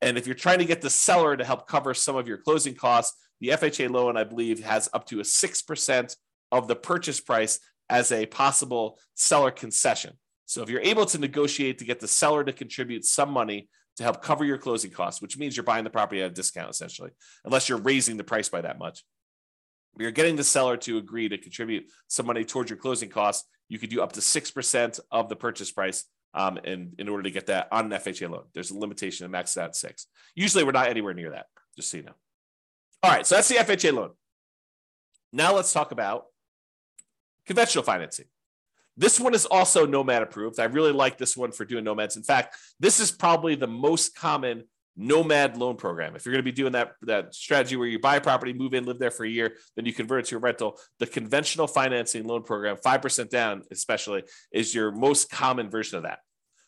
And 0.00 0.18
if 0.18 0.26
you're 0.26 0.34
trying 0.34 0.58
to 0.58 0.64
get 0.64 0.82
the 0.82 0.90
seller 0.90 1.36
to 1.36 1.44
help 1.44 1.66
cover 1.66 1.94
some 1.94 2.16
of 2.16 2.28
your 2.28 2.38
closing 2.38 2.74
costs, 2.74 3.16
the 3.40 3.48
FHA 3.48 3.90
loan, 3.90 4.16
I 4.16 4.24
believe, 4.24 4.64
has 4.64 4.88
up 4.92 5.06
to 5.06 5.20
a 5.20 5.24
six 5.24 5.62
percent 5.62 6.16
of 6.50 6.68
the 6.68 6.76
purchase 6.76 7.20
price 7.20 7.58
as 7.88 8.10
a 8.12 8.26
possible 8.26 8.98
seller 9.14 9.50
concession. 9.50 10.12
So 10.46 10.62
if 10.62 10.70
you're 10.70 10.80
able 10.80 11.06
to 11.06 11.18
negotiate 11.18 11.78
to 11.78 11.84
get 11.84 12.00
the 12.00 12.08
seller 12.08 12.44
to 12.44 12.52
contribute 12.52 13.04
some 13.04 13.30
money 13.30 13.68
to 13.96 14.02
help 14.02 14.22
cover 14.22 14.44
your 14.44 14.58
closing 14.58 14.90
costs, 14.90 15.20
which 15.20 15.36
means 15.36 15.56
you're 15.56 15.64
buying 15.64 15.84
the 15.84 15.90
property 15.90 16.22
at 16.22 16.30
a 16.30 16.34
discount 16.34 16.70
essentially, 16.70 17.10
unless 17.44 17.68
you're 17.68 17.78
raising 17.78 18.16
the 18.16 18.24
price 18.24 18.48
by 18.48 18.60
that 18.60 18.78
much. 18.78 19.04
You're 19.98 20.10
getting 20.10 20.36
the 20.36 20.44
seller 20.44 20.76
to 20.78 20.98
agree 20.98 21.28
to 21.28 21.38
contribute 21.38 21.86
some 22.06 22.26
money 22.26 22.44
towards 22.44 22.70
your 22.70 22.78
closing 22.78 23.08
costs. 23.08 23.48
You 23.68 23.78
could 23.78 23.90
do 23.90 24.02
up 24.02 24.12
to 24.12 24.20
6% 24.20 25.00
of 25.10 25.28
the 25.28 25.36
purchase 25.36 25.72
price 25.72 26.04
um, 26.34 26.58
in, 26.58 26.92
in 26.98 27.08
order 27.08 27.22
to 27.22 27.30
get 27.30 27.46
that 27.46 27.68
on 27.72 27.90
an 27.90 27.98
FHA 27.98 28.30
loan. 28.30 28.44
There's 28.52 28.70
a 28.70 28.78
limitation 28.78 29.24
to 29.24 29.30
max 29.30 29.56
out 29.56 29.74
six. 29.74 30.06
Usually 30.34 30.64
we're 30.64 30.72
not 30.72 30.88
anywhere 30.88 31.14
near 31.14 31.30
that, 31.30 31.46
just 31.76 31.90
so 31.90 31.96
you 31.96 32.02
know. 32.04 32.14
All 33.02 33.10
right, 33.10 33.26
so 33.26 33.36
that's 33.36 33.48
the 33.48 33.56
FHA 33.56 33.94
loan. 33.94 34.10
Now 35.32 35.54
let's 35.54 35.72
talk 35.72 35.92
about 35.92 36.26
conventional 37.46 37.84
financing. 37.84 38.26
This 38.96 39.20
one 39.20 39.34
is 39.34 39.46
also 39.46 39.86
Nomad 39.86 40.22
approved. 40.22 40.58
I 40.58 40.64
really 40.64 40.92
like 40.92 41.18
this 41.18 41.36
one 41.36 41.52
for 41.52 41.64
doing 41.64 41.84
Nomads. 41.84 42.16
In 42.16 42.22
fact, 42.22 42.56
this 42.80 42.98
is 42.98 43.10
probably 43.10 43.54
the 43.54 43.66
most 43.66 44.16
common 44.16 44.64
Nomad 44.96 45.58
loan 45.58 45.76
program. 45.76 46.16
If 46.16 46.24
you're 46.24 46.32
going 46.32 46.44
to 46.44 46.50
be 46.50 46.56
doing 46.56 46.72
that, 46.72 46.92
that 47.02 47.34
strategy 47.34 47.76
where 47.76 47.86
you 47.86 47.98
buy 47.98 48.16
a 48.16 48.20
property, 48.20 48.54
move 48.54 48.72
in, 48.72 48.86
live 48.86 48.98
there 48.98 49.10
for 49.10 49.24
a 49.24 49.28
year, 49.28 49.56
then 49.76 49.84
you 49.84 49.92
convert 49.92 50.20
it 50.20 50.28
to 50.28 50.36
a 50.36 50.38
rental, 50.38 50.78
the 50.98 51.06
conventional 51.06 51.66
financing 51.66 52.24
loan 52.24 52.42
program, 52.42 52.76
5% 52.76 53.28
down 53.28 53.62
especially, 53.70 54.24
is 54.52 54.74
your 54.74 54.90
most 54.90 55.30
common 55.30 55.68
version 55.68 55.98
of 55.98 56.04
that. 56.04 56.20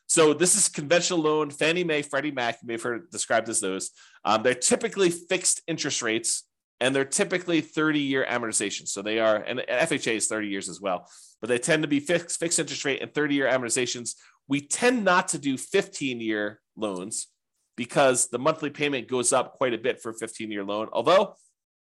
So 0.09 0.35
this 0.35 0.57
is 0.57 0.69
conventional 0.69 1.21
loan, 1.21 1.51
Fannie 1.51 1.85
Mae, 1.85 2.03
Freddie 2.03 2.31
Mac, 2.31 2.59
you 2.63 2.67
may 2.67 2.75
have 2.75 2.83
heard 2.83 3.11
described 3.11 3.49
as 3.49 3.61
those. 3.61 3.91
Um, 4.25 4.43
they're 4.43 4.55
typically 4.55 5.11
fixed 5.11 5.63
interest 5.67 6.03
rates 6.03 6.45
and 6.81 6.95
they're 6.95 7.05
typically 7.05 7.61
30 7.61 8.01
year 8.01 8.27
amortization. 8.29 8.87
So 8.87 9.03
they 9.03 9.19
are, 9.19 9.37
and 9.37 9.61
FHA 9.61 10.17
is 10.17 10.27
30 10.29 10.49
years 10.49 10.69
as 10.69 10.81
well, 10.81 11.11
but 11.41 11.49
they 11.49 11.59
tend 11.59 11.83
to 11.83 11.89
be 11.89 12.01
fixed, 12.01 12.39
fixed 12.39 12.59
interest 12.59 12.85
rate 12.85 13.03
and 13.03 13.13
30 13.13 13.35
year 13.35 13.49
amortizations. 13.49 14.15
We 14.47 14.61
tend 14.61 15.05
not 15.05 15.29
to 15.29 15.39
do 15.39 15.59
15 15.59 16.21
year 16.21 16.61
loans 16.77 17.29
because 17.77 18.29
the 18.29 18.39
monthly 18.39 18.71
payment 18.71 19.09
goes 19.09 19.33
up 19.33 19.55
quite 19.55 19.75
a 19.75 19.79
bit 19.79 20.01
for 20.01 20.11
a 20.11 20.15
15 20.15 20.51
year 20.51 20.65
loan. 20.65 20.89
Although, 20.93 21.35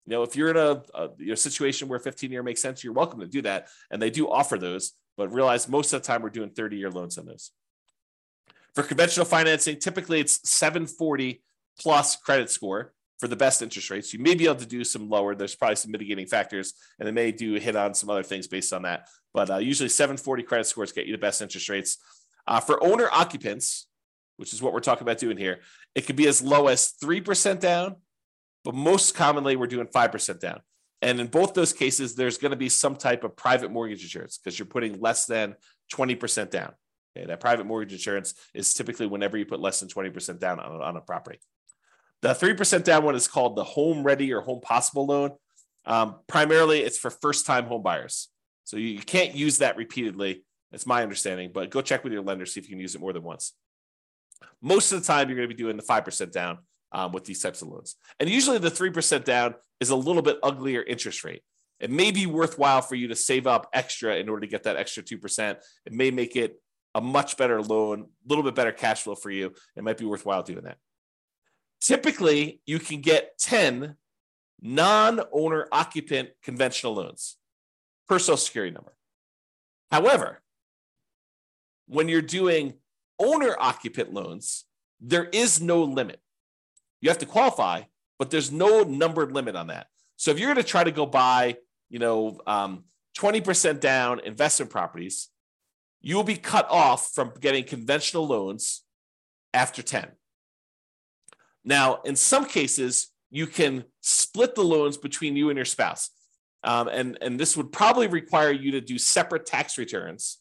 you 0.06 0.16
know, 0.16 0.24
if 0.24 0.36
you're 0.36 0.50
in 0.50 0.58
a, 0.58 0.82
a 0.96 1.10
your 1.18 1.36
situation 1.36 1.88
where 1.88 2.00
15 2.00 2.32
year 2.32 2.44
makes 2.44 2.62
sense, 2.62 2.84
you're 2.84 2.94
welcome 2.94 3.20
to 3.20 3.28
do 3.28 3.42
that. 3.44 3.68
And 3.92 4.02
they 4.02 4.10
do 4.10 4.30
offer 4.30 4.58
those, 4.58 4.94
but 5.18 5.32
realize 5.32 5.70
most 5.70 5.94
of 5.94 6.02
the 6.02 6.08
time 6.08 6.22
we're 6.22 6.30
doing 6.30 6.50
30 6.50 6.78
year 6.78 6.90
loans 6.90 7.18
on 7.18 7.26
those. 7.26 7.52
For 8.76 8.84
conventional 8.84 9.26
financing, 9.26 9.80
typically 9.80 10.20
it's 10.20 10.48
740 10.50 11.42
plus 11.80 12.16
credit 12.16 12.50
score 12.50 12.94
for 13.20 13.28
the 13.28 13.36
best 13.36 13.62
interest 13.62 13.90
rates. 13.90 14.14
You 14.14 14.20
may 14.20 14.34
be 14.34 14.46
able 14.46 14.56
to 14.56 14.66
do 14.66 14.84
some 14.84 15.10
lower. 15.10 15.36
There's 15.36 15.56
probably 15.56 15.76
some 15.76 15.92
mitigating 15.92 16.26
factors, 16.26 16.74
and 16.98 17.08
they 17.08 17.12
may 17.12 17.32
do 17.32 17.56
hit 17.56 17.76
on 17.76 17.94
some 17.94 18.10
other 18.10 18.24
things 18.24 18.48
based 18.48 18.74
on 18.74 18.84
that. 18.84 19.08
But 19.34 19.50
uh, 19.50 19.58
usually 19.58 19.90
740 19.90 20.44
credit 20.44 20.66
scores 20.66 20.92
get 20.92 21.06
you 21.06 21.12
the 21.12 21.18
best 21.18 21.42
interest 21.42 21.70
rates. 21.70 21.98
Uh, 22.48 22.60
for 22.60 22.82
owner 22.84 23.10
occupants, 23.12 23.88
which 24.38 24.54
is 24.54 24.62
what 24.62 24.74
we're 24.74 24.80
talking 24.80 25.04
about 25.04 25.18
doing 25.18 25.38
here, 25.38 25.60
it 25.96 26.06
could 26.06 26.16
be 26.16 26.28
as 26.28 26.42
low 26.42 26.68
as 26.68 26.94
3% 27.04 27.60
down, 27.60 27.98
but 28.64 28.74
most 28.74 29.16
commonly 29.16 29.56
we're 29.56 29.68
doing 29.68 29.88
5% 29.88 30.40
down. 30.40 30.62
And 31.02 31.20
in 31.20 31.28
both 31.28 31.54
those 31.54 31.74
cases, 31.74 32.16
there's 32.16 32.38
going 32.38 32.52
to 32.52 32.58
be 32.58 32.70
some 32.70 32.96
type 32.96 33.24
of 33.24 33.36
private 33.36 33.72
mortgage 33.72 34.02
insurance 34.02 34.38
because 34.38 34.58
you're 34.58 34.66
putting 34.66 35.00
less 35.00 35.26
than 35.26 35.56
20% 35.94 36.50
down. 36.50 36.74
Okay, 37.18 37.26
that 37.26 37.40
private 37.40 37.66
mortgage 37.66 37.94
insurance 37.94 38.34
is 38.54 38.74
typically 38.74 39.08
whenever 39.08 39.38
you 39.38 39.46
put 39.46 39.60
less 39.60 39.80
than 39.80 39.90
20% 39.90 40.40
down 40.40 40.60
on, 40.60 40.82
on 40.82 40.98
a 40.98 41.02
property. 41.02 41.40
The 42.22 42.30
3% 42.30 42.84
down 42.84 43.04
one 43.04 43.16
is 43.16 43.28
called 43.28 43.56
the 43.56 43.64
home 43.64 44.04
ready 44.04 44.34
or 44.34 44.42
home 44.42 44.62
possible 44.62 45.06
loan. 45.06 45.32
Um, 45.86 46.16
primarily, 46.28 46.82
it's 46.82 46.98
for 46.98 47.10
first 47.10 47.46
time 47.46 47.66
home 47.66 47.82
buyers. 47.82 48.28
So 48.66 48.78
you, 48.78 48.88
you 48.88 49.02
can't 49.02 49.34
use 49.34 49.60
that 49.60 49.78
repeatedly. 49.78 50.44
It's 50.72 50.86
my 50.86 51.02
understanding, 51.02 51.52
but 51.54 51.72
go 51.72 51.82
check 51.82 52.04
with 52.04 52.14
your 52.14 52.22
lender, 52.22 52.46
see 52.46 52.60
if 52.60 52.68
you 52.68 52.76
can 52.76 52.82
use 52.82 52.94
it 52.94 53.02
more 53.02 53.14
than 53.14 53.24
once. 53.24 53.54
Most 54.62 54.92
of 54.92 55.02
the 55.02 55.08
time, 55.08 55.28
you're 55.28 55.38
going 55.38 55.50
to 55.50 55.56
be 55.56 55.62
doing 55.62 55.78
the 55.78 55.84
5% 55.84 56.32
down 56.32 56.60
um, 56.92 57.12
with 57.12 57.26
these 57.26 57.42
types 57.42 57.62
of 57.62 57.70
loans. 57.70 57.96
And 58.20 58.30
usually 58.30 58.58
the 58.58 58.70
3% 58.70 59.24
down 59.24 59.56
is 59.80 59.90
a 59.90 59.96
little 59.96 60.22
bit 60.22 60.38
uglier 60.44 60.84
interest 60.84 61.24
rate. 61.24 61.42
It 61.80 61.90
may 61.90 62.12
be 62.12 62.26
worthwhile 62.26 62.82
for 62.82 62.96
you 62.96 63.08
to 63.08 63.16
save 63.16 63.48
up 63.48 63.70
extra 63.74 64.18
in 64.18 64.28
order 64.28 64.42
to 64.42 64.48
get 64.48 64.64
that 64.64 64.76
extra 64.76 65.02
2%. 65.02 65.56
It 65.86 65.94
may 65.94 66.12
make 66.12 66.36
it 66.36 66.62
a 66.94 67.02
much 67.02 67.38
better 67.38 67.62
loan, 67.62 68.02
a 68.02 68.06
little 68.28 68.44
bit 68.44 68.56
better 68.56 68.72
cash 68.72 69.04
flow 69.04 69.16
for 69.16 69.32
you. 69.32 69.54
It 69.76 69.84
might 69.84 69.98
be 69.98 70.06
worthwhile 70.06 70.44
doing 70.44 70.66
that. 70.66 70.78
Typically, 71.82 72.62
you 72.66 72.80
can 72.80 73.02
get 73.02 73.38
10 73.40 73.96
non 74.62 75.22
owner 75.32 75.68
occupant 75.72 76.30
conventional 76.44 76.94
loans 76.94 77.38
per 78.08 78.20
social 78.20 78.38
security 78.38 78.74
number. 78.74 78.96
However, 79.92 80.42
when 81.88 82.10
you're 82.10 82.22
doing 82.22 82.76
owner 83.18 83.56
occupant 83.60 84.14
loans, 84.14 84.66
there 85.00 85.26
is 85.26 85.62
no 85.62 85.84
limit. 85.84 86.20
You 87.02 87.10
have 87.10 87.20
to 87.20 87.26
qualify, 87.26 87.84
but 88.18 88.30
there's 88.30 88.52
no 88.52 88.84
numbered 88.84 89.32
limit 89.32 89.56
on 89.56 89.68
that. 89.68 89.88
So 90.18 90.32
if 90.32 90.40
you're 90.40 90.54
going 90.54 90.64
to 90.64 90.70
try 90.70 90.84
to 90.84 90.92
go 90.92 91.06
buy, 91.06 91.58
you 91.90 92.00
know, 92.00 92.40
um, 92.46 92.84
20% 93.18 93.80
down 93.80 94.20
investment 94.20 94.70
properties, 94.70 95.30
you 96.02 96.16
will 96.16 96.24
be 96.24 96.36
cut 96.36 96.70
off 96.70 97.12
from 97.14 97.34
getting 97.40 97.64
conventional 97.64 98.28
loans 98.28 98.84
after 99.54 99.82
10. 99.82 100.10
Now, 101.64 102.02
in 102.06 102.16
some 102.16 102.46
cases, 102.46 103.12
you 103.30 103.48
can 103.48 103.86
split 104.02 104.56
the 104.56 104.64
loans 104.64 104.98
between 104.98 105.36
you 105.36 105.50
and 105.50 105.58
your 105.58 105.66
spouse. 105.66 106.10
Um, 106.64 106.88
and, 106.88 107.18
and 107.22 107.40
this 107.40 107.56
would 107.56 107.72
probably 107.72 108.08
require 108.08 108.52
you 108.52 108.72
to 108.72 108.82
do 108.82 108.98
separate 108.98 109.46
tax 109.46 109.78
returns 109.78 110.40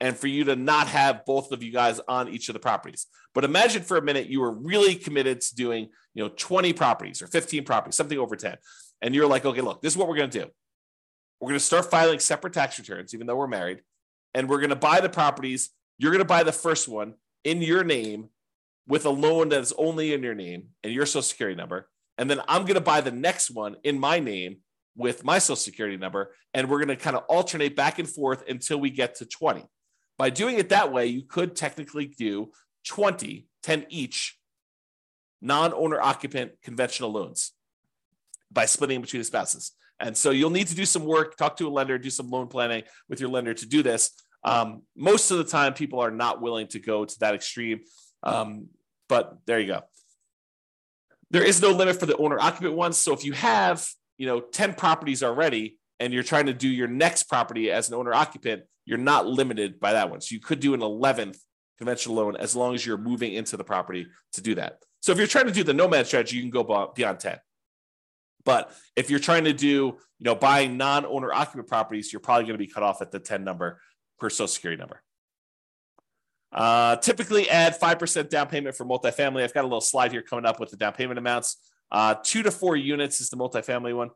and 0.00 0.16
for 0.16 0.28
you 0.28 0.44
to 0.44 0.56
not 0.56 0.86
have 0.88 1.24
both 1.26 1.52
of 1.52 1.62
you 1.62 1.72
guys 1.72 2.00
on 2.08 2.28
each 2.28 2.48
of 2.48 2.52
the 2.52 2.60
properties. 2.60 3.06
But 3.34 3.44
imagine 3.44 3.82
for 3.82 3.96
a 3.96 4.02
minute 4.02 4.28
you 4.28 4.40
were 4.40 4.52
really 4.52 4.94
committed 4.94 5.40
to 5.42 5.54
doing, 5.54 5.88
you 6.14 6.24
know, 6.24 6.30
20 6.36 6.72
properties 6.72 7.20
or 7.20 7.26
15 7.26 7.64
properties, 7.64 7.96
something 7.96 8.18
over 8.18 8.36
10. 8.36 8.56
And 9.02 9.14
you're 9.14 9.26
like, 9.26 9.44
okay, 9.44 9.60
look, 9.60 9.82
this 9.82 9.92
is 9.92 9.96
what 9.96 10.08
we're 10.08 10.16
going 10.16 10.30
to 10.30 10.44
do. 10.44 10.50
We're 11.40 11.48
going 11.48 11.58
to 11.58 11.64
start 11.64 11.90
filing 11.90 12.18
separate 12.18 12.52
tax 12.52 12.78
returns, 12.78 13.14
even 13.14 13.26
though 13.26 13.36
we're 13.36 13.46
married, 13.46 13.82
and 14.34 14.48
we're 14.48 14.58
going 14.58 14.70
to 14.70 14.76
buy 14.76 15.00
the 15.00 15.08
properties. 15.08 15.70
You're 15.98 16.10
going 16.10 16.20
to 16.20 16.24
buy 16.24 16.42
the 16.42 16.52
first 16.52 16.88
one 16.88 17.14
in 17.44 17.62
your 17.62 17.84
name 17.84 18.30
with 18.88 19.04
a 19.04 19.10
loan 19.10 19.50
that 19.50 19.60
is 19.60 19.72
only 19.76 20.12
in 20.14 20.22
your 20.22 20.34
name 20.34 20.68
and 20.82 20.92
your 20.92 21.06
social 21.06 21.22
security 21.22 21.56
number. 21.56 21.88
And 22.16 22.28
then 22.28 22.40
I'm 22.48 22.62
going 22.62 22.74
to 22.74 22.80
buy 22.80 23.00
the 23.00 23.12
next 23.12 23.50
one 23.50 23.76
in 23.84 24.00
my 24.00 24.18
name 24.18 24.58
with 24.96 25.24
my 25.24 25.38
social 25.38 25.56
security 25.56 25.96
number. 25.96 26.34
And 26.54 26.68
we're 26.68 26.78
going 26.78 26.88
to 26.88 26.96
kind 26.96 27.14
of 27.14 27.22
alternate 27.28 27.76
back 27.76 27.98
and 27.98 28.08
forth 28.08 28.42
until 28.48 28.80
we 28.80 28.90
get 28.90 29.16
to 29.16 29.26
20. 29.26 29.64
By 30.16 30.30
doing 30.30 30.58
it 30.58 30.70
that 30.70 30.92
way, 30.92 31.06
you 31.06 31.22
could 31.22 31.54
technically 31.54 32.06
do 32.06 32.50
20, 32.88 33.46
10 33.62 33.86
each 33.90 34.36
non 35.40 35.72
owner 35.72 36.00
occupant 36.00 36.52
conventional 36.64 37.12
loans 37.12 37.52
by 38.50 38.64
splitting 38.64 39.00
between 39.00 39.20
the 39.20 39.24
spouses. 39.24 39.72
And 40.00 40.16
so 40.16 40.30
you'll 40.30 40.50
need 40.50 40.68
to 40.68 40.74
do 40.74 40.84
some 40.84 41.04
work, 41.04 41.36
talk 41.36 41.56
to 41.58 41.68
a 41.68 41.70
lender, 41.70 41.98
do 41.98 42.10
some 42.10 42.30
loan 42.30 42.48
planning 42.48 42.84
with 43.08 43.20
your 43.20 43.28
lender 43.28 43.54
to 43.54 43.66
do 43.66 43.82
this. 43.82 44.10
Um, 44.44 44.82
most 44.96 45.30
of 45.30 45.38
the 45.38 45.44
time, 45.44 45.74
people 45.74 46.00
are 46.00 46.10
not 46.10 46.40
willing 46.40 46.68
to 46.68 46.78
go 46.78 47.04
to 47.04 47.18
that 47.20 47.34
extreme. 47.34 47.80
Um, 48.22 48.68
but 49.08 49.38
there 49.46 49.58
you 49.58 49.66
go. 49.66 49.82
There 51.30 51.44
is 51.44 51.60
no 51.60 51.70
limit 51.70 52.00
for 52.00 52.06
the 52.06 52.16
owner 52.16 52.38
occupant 52.38 52.74
ones. 52.74 52.96
So 52.96 53.12
if 53.12 53.24
you 53.24 53.32
have, 53.32 53.86
you 54.16 54.26
know, 54.26 54.40
10 54.40 54.74
properties 54.74 55.22
already 55.22 55.78
and 56.00 56.12
you're 56.12 56.22
trying 56.22 56.46
to 56.46 56.54
do 56.54 56.68
your 56.68 56.88
next 56.88 57.24
property 57.24 57.70
as 57.70 57.88
an 57.88 57.94
owner 57.94 58.14
occupant, 58.14 58.62
you're 58.86 58.98
not 58.98 59.26
limited 59.26 59.78
by 59.78 59.92
that 59.92 60.10
one. 60.10 60.20
So 60.20 60.34
you 60.34 60.40
could 60.40 60.60
do 60.60 60.72
an 60.74 60.80
11th 60.80 61.38
conventional 61.76 62.16
loan 62.16 62.36
as 62.36 62.56
long 62.56 62.74
as 62.74 62.84
you're 62.84 62.98
moving 62.98 63.34
into 63.34 63.56
the 63.56 63.64
property 63.64 64.06
to 64.32 64.40
do 64.40 64.54
that. 64.54 64.78
So 65.00 65.12
if 65.12 65.18
you're 65.18 65.26
trying 65.26 65.46
to 65.46 65.52
do 65.52 65.62
the 65.62 65.74
nomad 65.74 66.06
strategy, 66.06 66.36
you 66.36 66.42
can 66.42 66.50
go 66.50 66.92
beyond 66.94 67.20
10. 67.20 67.38
But 68.44 68.72
if 68.96 69.10
you're 69.10 69.18
trying 69.18 69.44
to 69.44 69.52
do, 69.52 69.68
you 69.68 69.98
know, 70.20 70.34
buying 70.34 70.76
non-owner 70.78 71.32
occupant 71.32 71.68
properties, 71.68 72.12
you're 72.12 72.20
probably 72.20 72.44
going 72.44 72.58
to 72.58 72.64
be 72.64 72.66
cut 72.66 72.82
off 72.82 73.02
at 73.02 73.10
the 73.10 73.18
10 73.18 73.44
number 73.44 73.80
per 74.18 74.30
social 74.30 74.48
security 74.48 74.80
number. 74.80 75.02
Uh, 76.50 76.96
typically 76.96 77.48
add 77.50 77.78
5% 77.78 78.30
down 78.30 78.48
payment 78.48 78.74
for 78.74 78.86
multifamily. 78.86 79.42
I've 79.42 79.54
got 79.54 79.64
a 79.64 79.66
little 79.66 79.80
slide 79.80 80.12
here 80.12 80.22
coming 80.22 80.46
up 80.46 80.58
with 80.58 80.70
the 80.70 80.76
down 80.76 80.94
payment 80.94 81.18
amounts. 81.18 81.56
Uh, 81.90 82.14
two 82.22 82.42
to 82.42 82.50
four 82.50 82.76
units 82.76 83.20
is 83.20 83.28
the 83.30 83.36
multifamily 83.36 83.94
one. 83.94 84.10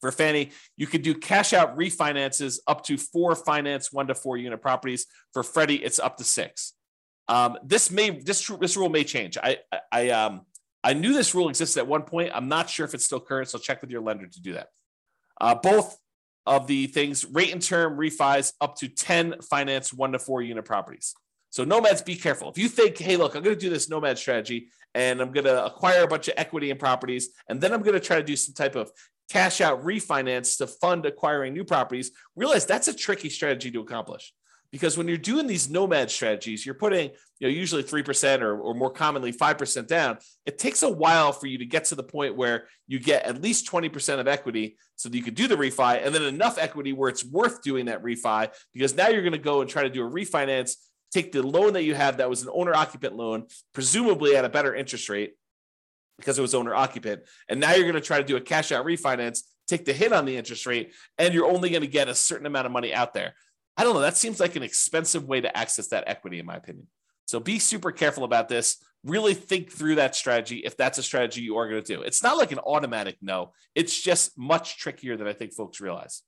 For 0.00 0.12
Fannie, 0.12 0.52
you 0.76 0.86
could 0.86 1.02
do 1.02 1.14
cash 1.14 1.52
out 1.52 1.76
refinances 1.76 2.58
up 2.66 2.84
to 2.84 2.96
four 2.96 3.34
finance 3.34 3.92
one 3.92 4.06
to 4.06 4.14
four 4.14 4.36
unit 4.36 4.62
properties. 4.62 5.06
For 5.32 5.42
Freddie, 5.42 5.82
it's 5.82 5.98
up 5.98 6.16
to 6.18 6.24
six. 6.24 6.74
Um, 7.26 7.58
this 7.64 7.90
may 7.90 8.10
this 8.10 8.46
this 8.60 8.76
rule 8.76 8.88
may 8.88 9.02
change. 9.02 9.36
I 9.36 9.58
I 9.90 10.10
um 10.10 10.42
I 10.84 10.94
knew 10.94 11.12
this 11.12 11.34
rule 11.34 11.48
existed 11.48 11.80
at 11.80 11.88
one 11.88 12.02
point. 12.02 12.30
I'm 12.32 12.48
not 12.48 12.70
sure 12.70 12.86
if 12.86 12.94
it's 12.94 13.04
still 13.04 13.20
current, 13.20 13.48
so 13.48 13.58
check 13.58 13.80
with 13.80 13.90
your 13.90 14.00
lender 14.00 14.26
to 14.26 14.40
do 14.40 14.52
that. 14.52 14.68
Uh, 15.40 15.56
both 15.56 15.98
of 16.46 16.66
the 16.66 16.86
things 16.86 17.24
rate 17.26 17.52
and 17.52 17.60
term 17.60 17.98
refis 17.98 18.52
up 18.60 18.76
to 18.76 18.88
10 18.88 19.42
finance 19.42 19.92
one 19.92 20.12
to 20.12 20.18
four 20.18 20.40
unit 20.40 20.64
properties. 20.64 21.14
So 21.50 21.64
nomads, 21.64 22.02
be 22.02 22.14
careful. 22.14 22.50
If 22.50 22.58
you 22.58 22.68
think, 22.68 22.98
hey, 22.98 23.16
look, 23.16 23.34
I'm 23.34 23.42
going 23.42 23.56
to 23.56 23.60
do 23.60 23.70
this 23.70 23.88
nomad 23.88 24.18
strategy 24.18 24.68
and 24.94 25.20
I'm 25.20 25.32
going 25.32 25.44
to 25.44 25.64
acquire 25.64 26.04
a 26.04 26.08
bunch 26.08 26.28
of 26.28 26.34
equity 26.36 26.70
and 26.70 26.80
properties, 26.80 27.28
and 27.48 27.60
then 27.60 27.72
I'm 27.72 27.82
going 27.82 27.94
to 27.94 28.00
try 28.00 28.16
to 28.16 28.22
do 28.22 28.36
some 28.36 28.54
type 28.54 28.74
of 28.74 28.90
cash 29.28 29.60
out 29.60 29.84
refinance 29.84 30.58
to 30.58 30.66
fund 30.66 31.04
acquiring 31.06 31.52
new 31.52 31.64
properties, 31.64 32.10
realize 32.34 32.64
that's 32.64 32.88
a 32.88 32.94
tricky 32.94 33.28
strategy 33.28 33.70
to 33.70 33.80
accomplish. 33.80 34.32
Because 34.70 34.98
when 34.98 35.08
you're 35.08 35.16
doing 35.16 35.46
these 35.46 35.70
nomad 35.70 36.10
strategies, 36.10 36.66
you're 36.66 36.74
putting, 36.74 37.10
you 37.38 37.48
know, 37.48 37.48
usually 37.48 37.82
3% 37.82 38.42
or, 38.42 38.58
or 38.58 38.74
more 38.74 38.90
commonly 38.90 39.32
5% 39.32 39.86
down. 39.86 40.18
It 40.44 40.58
takes 40.58 40.82
a 40.82 40.90
while 40.90 41.32
for 41.32 41.46
you 41.46 41.58
to 41.58 41.64
get 41.64 41.86
to 41.86 41.94
the 41.94 42.02
point 42.02 42.36
where 42.36 42.66
you 42.86 42.98
get 42.98 43.24
at 43.24 43.40
least 43.40 43.70
20% 43.70 44.20
of 44.20 44.28
equity 44.28 44.76
so 44.96 45.08
that 45.08 45.16
you 45.16 45.22
could 45.22 45.36
do 45.36 45.48
the 45.48 45.56
refi 45.56 46.04
and 46.04 46.14
then 46.14 46.22
enough 46.22 46.58
equity 46.58 46.92
where 46.92 47.08
it's 47.08 47.24
worth 47.24 47.62
doing 47.62 47.86
that 47.86 48.02
refi 48.02 48.50
because 48.74 48.94
now 48.94 49.08
you're 49.08 49.22
going 49.22 49.32
to 49.32 49.38
go 49.38 49.62
and 49.62 49.70
try 49.70 49.84
to 49.84 49.90
do 49.90 50.06
a 50.06 50.10
refinance, 50.10 50.76
take 51.12 51.32
the 51.32 51.42
loan 51.42 51.72
that 51.74 51.84
you 51.84 51.94
have 51.94 52.18
that 52.18 52.30
was 52.30 52.42
an 52.42 52.50
owner 52.52 52.74
occupant 52.74 53.14
loan, 53.14 53.46
presumably 53.72 54.36
at 54.36 54.44
a 54.44 54.48
better 54.48 54.74
interest 54.74 55.08
rate 55.08 55.34
because 56.18 56.38
it 56.38 56.42
was 56.42 56.54
owner 56.54 56.74
occupant. 56.74 57.22
And 57.48 57.60
now 57.60 57.72
you're 57.72 57.84
going 57.84 57.94
to 57.94 58.00
try 58.00 58.18
to 58.18 58.24
do 58.24 58.36
a 58.36 58.40
cash 58.40 58.72
out 58.72 58.84
refinance, 58.84 59.42
take 59.66 59.84
the 59.84 59.92
hit 59.92 60.12
on 60.12 60.24
the 60.24 60.36
interest 60.36 60.66
rate, 60.66 60.92
and 61.16 61.32
you're 61.32 61.46
only 61.46 61.70
going 61.70 61.82
to 61.82 61.88
get 61.88 62.08
a 62.08 62.14
certain 62.14 62.46
amount 62.46 62.66
of 62.66 62.72
money 62.72 62.92
out 62.92 63.14
there. 63.14 63.34
I 63.76 63.84
don't 63.84 63.94
know. 63.94 64.00
That 64.00 64.16
seems 64.16 64.40
like 64.40 64.56
an 64.56 64.64
expensive 64.64 65.24
way 65.24 65.40
to 65.40 65.56
access 65.56 65.88
that 65.88 66.04
equity, 66.08 66.40
in 66.40 66.46
my 66.46 66.56
opinion. 66.56 66.88
So 67.26 67.38
be 67.38 67.58
super 67.58 67.92
careful 67.92 68.24
about 68.24 68.48
this. 68.48 68.82
Really 69.04 69.34
think 69.34 69.70
through 69.70 69.96
that 69.96 70.16
strategy 70.16 70.58
if 70.64 70.76
that's 70.76 70.98
a 70.98 71.02
strategy 71.02 71.42
you 71.42 71.56
are 71.56 71.68
going 71.68 71.82
to 71.82 71.94
do. 71.96 72.02
It's 72.02 72.22
not 72.22 72.36
like 72.36 72.50
an 72.50 72.58
automatic 72.58 73.18
no, 73.22 73.52
it's 73.74 74.00
just 74.00 74.36
much 74.36 74.78
trickier 74.78 75.16
than 75.16 75.28
I 75.28 75.32
think 75.32 75.52
folks 75.52 75.80
realize. 75.80 76.22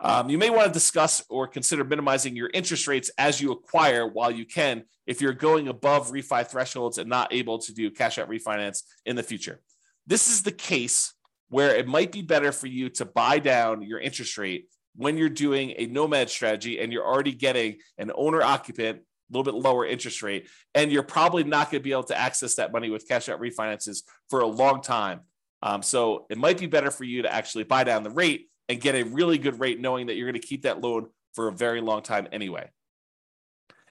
Um, 0.00 0.28
you 0.28 0.38
may 0.38 0.50
want 0.50 0.66
to 0.66 0.72
discuss 0.72 1.24
or 1.28 1.46
consider 1.46 1.84
minimizing 1.84 2.34
your 2.34 2.50
interest 2.52 2.88
rates 2.88 3.10
as 3.16 3.40
you 3.40 3.52
acquire 3.52 4.06
while 4.06 4.30
you 4.30 4.44
can 4.44 4.84
if 5.06 5.20
you're 5.20 5.32
going 5.32 5.68
above 5.68 6.10
refi 6.10 6.46
thresholds 6.46 6.98
and 6.98 7.08
not 7.08 7.32
able 7.32 7.58
to 7.58 7.72
do 7.72 7.90
cash 7.90 8.18
out 8.18 8.28
refinance 8.28 8.82
in 9.06 9.16
the 9.16 9.22
future. 9.22 9.60
This 10.06 10.28
is 10.28 10.42
the 10.42 10.52
case 10.52 11.14
where 11.48 11.74
it 11.76 11.86
might 11.86 12.10
be 12.10 12.22
better 12.22 12.52
for 12.52 12.66
you 12.66 12.88
to 12.90 13.04
buy 13.04 13.38
down 13.38 13.82
your 13.82 14.00
interest 14.00 14.36
rate 14.36 14.68
when 14.96 15.16
you're 15.16 15.28
doing 15.28 15.74
a 15.76 15.86
nomad 15.86 16.30
strategy 16.30 16.80
and 16.80 16.92
you're 16.92 17.06
already 17.06 17.32
getting 17.32 17.76
an 17.98 18.10
owner 18.14 18.42
occupant 18.42 18.98
a 18.98 19.36
little 19.36 19.44
bit 19.44 19.54
lower 19.54 19.86
interest 19.86 20.22
rate 20.22 20.48
and 20.74 20.92
you're 20.92 21.02
probably 21.02 21.44
not 21.44 21.70
going 21.70 21.80
to 21.80 21.84
be 21.84 21.92
able 21.92 22.04
to 22.04 22.18
access 22.18 22.56
that 22.56 22.72
money 22.72 22.90
with 22.90 23.08
cash 23.08 23.28
out 23.28 23.40
refinances 23.40 24.02
for 24.28 24.40
a 24.40 24.46
long 24.46 24.82
time 24.82 25.20
um, 25.62 25.82
so 25.82 26.26
it 26.28 26.36
might 26.36 26.58
be 26.58 26.66
better 26.66 26.90
for 26.90 27.04
you 27.04 27.22
to 27.22 27.32
actually 27.32 27.64
buy 27.64 27.84
down 27.84 28.02
the 28.02 28.10
rate 28.10 28.48
and 28.68 28.80
get 28.80 28.94
a 28.94 29.02
really 29.02 29.38
good 29.38 29.60
rate 29.60 29.80
knowing 29.80 30.06
that 30.06 30.16
you're 30.16 30.30
going 30.30 30.40
to 30.40 30.46
keep 30.46 30.62
that 30.62 30.80
loan 30.80 31.06
for 31.34 31.48
a 31.48 31.52
very 31.52 31.80
long 31.80 32.02
time 32.02 32.28
anyway 32.32 32.70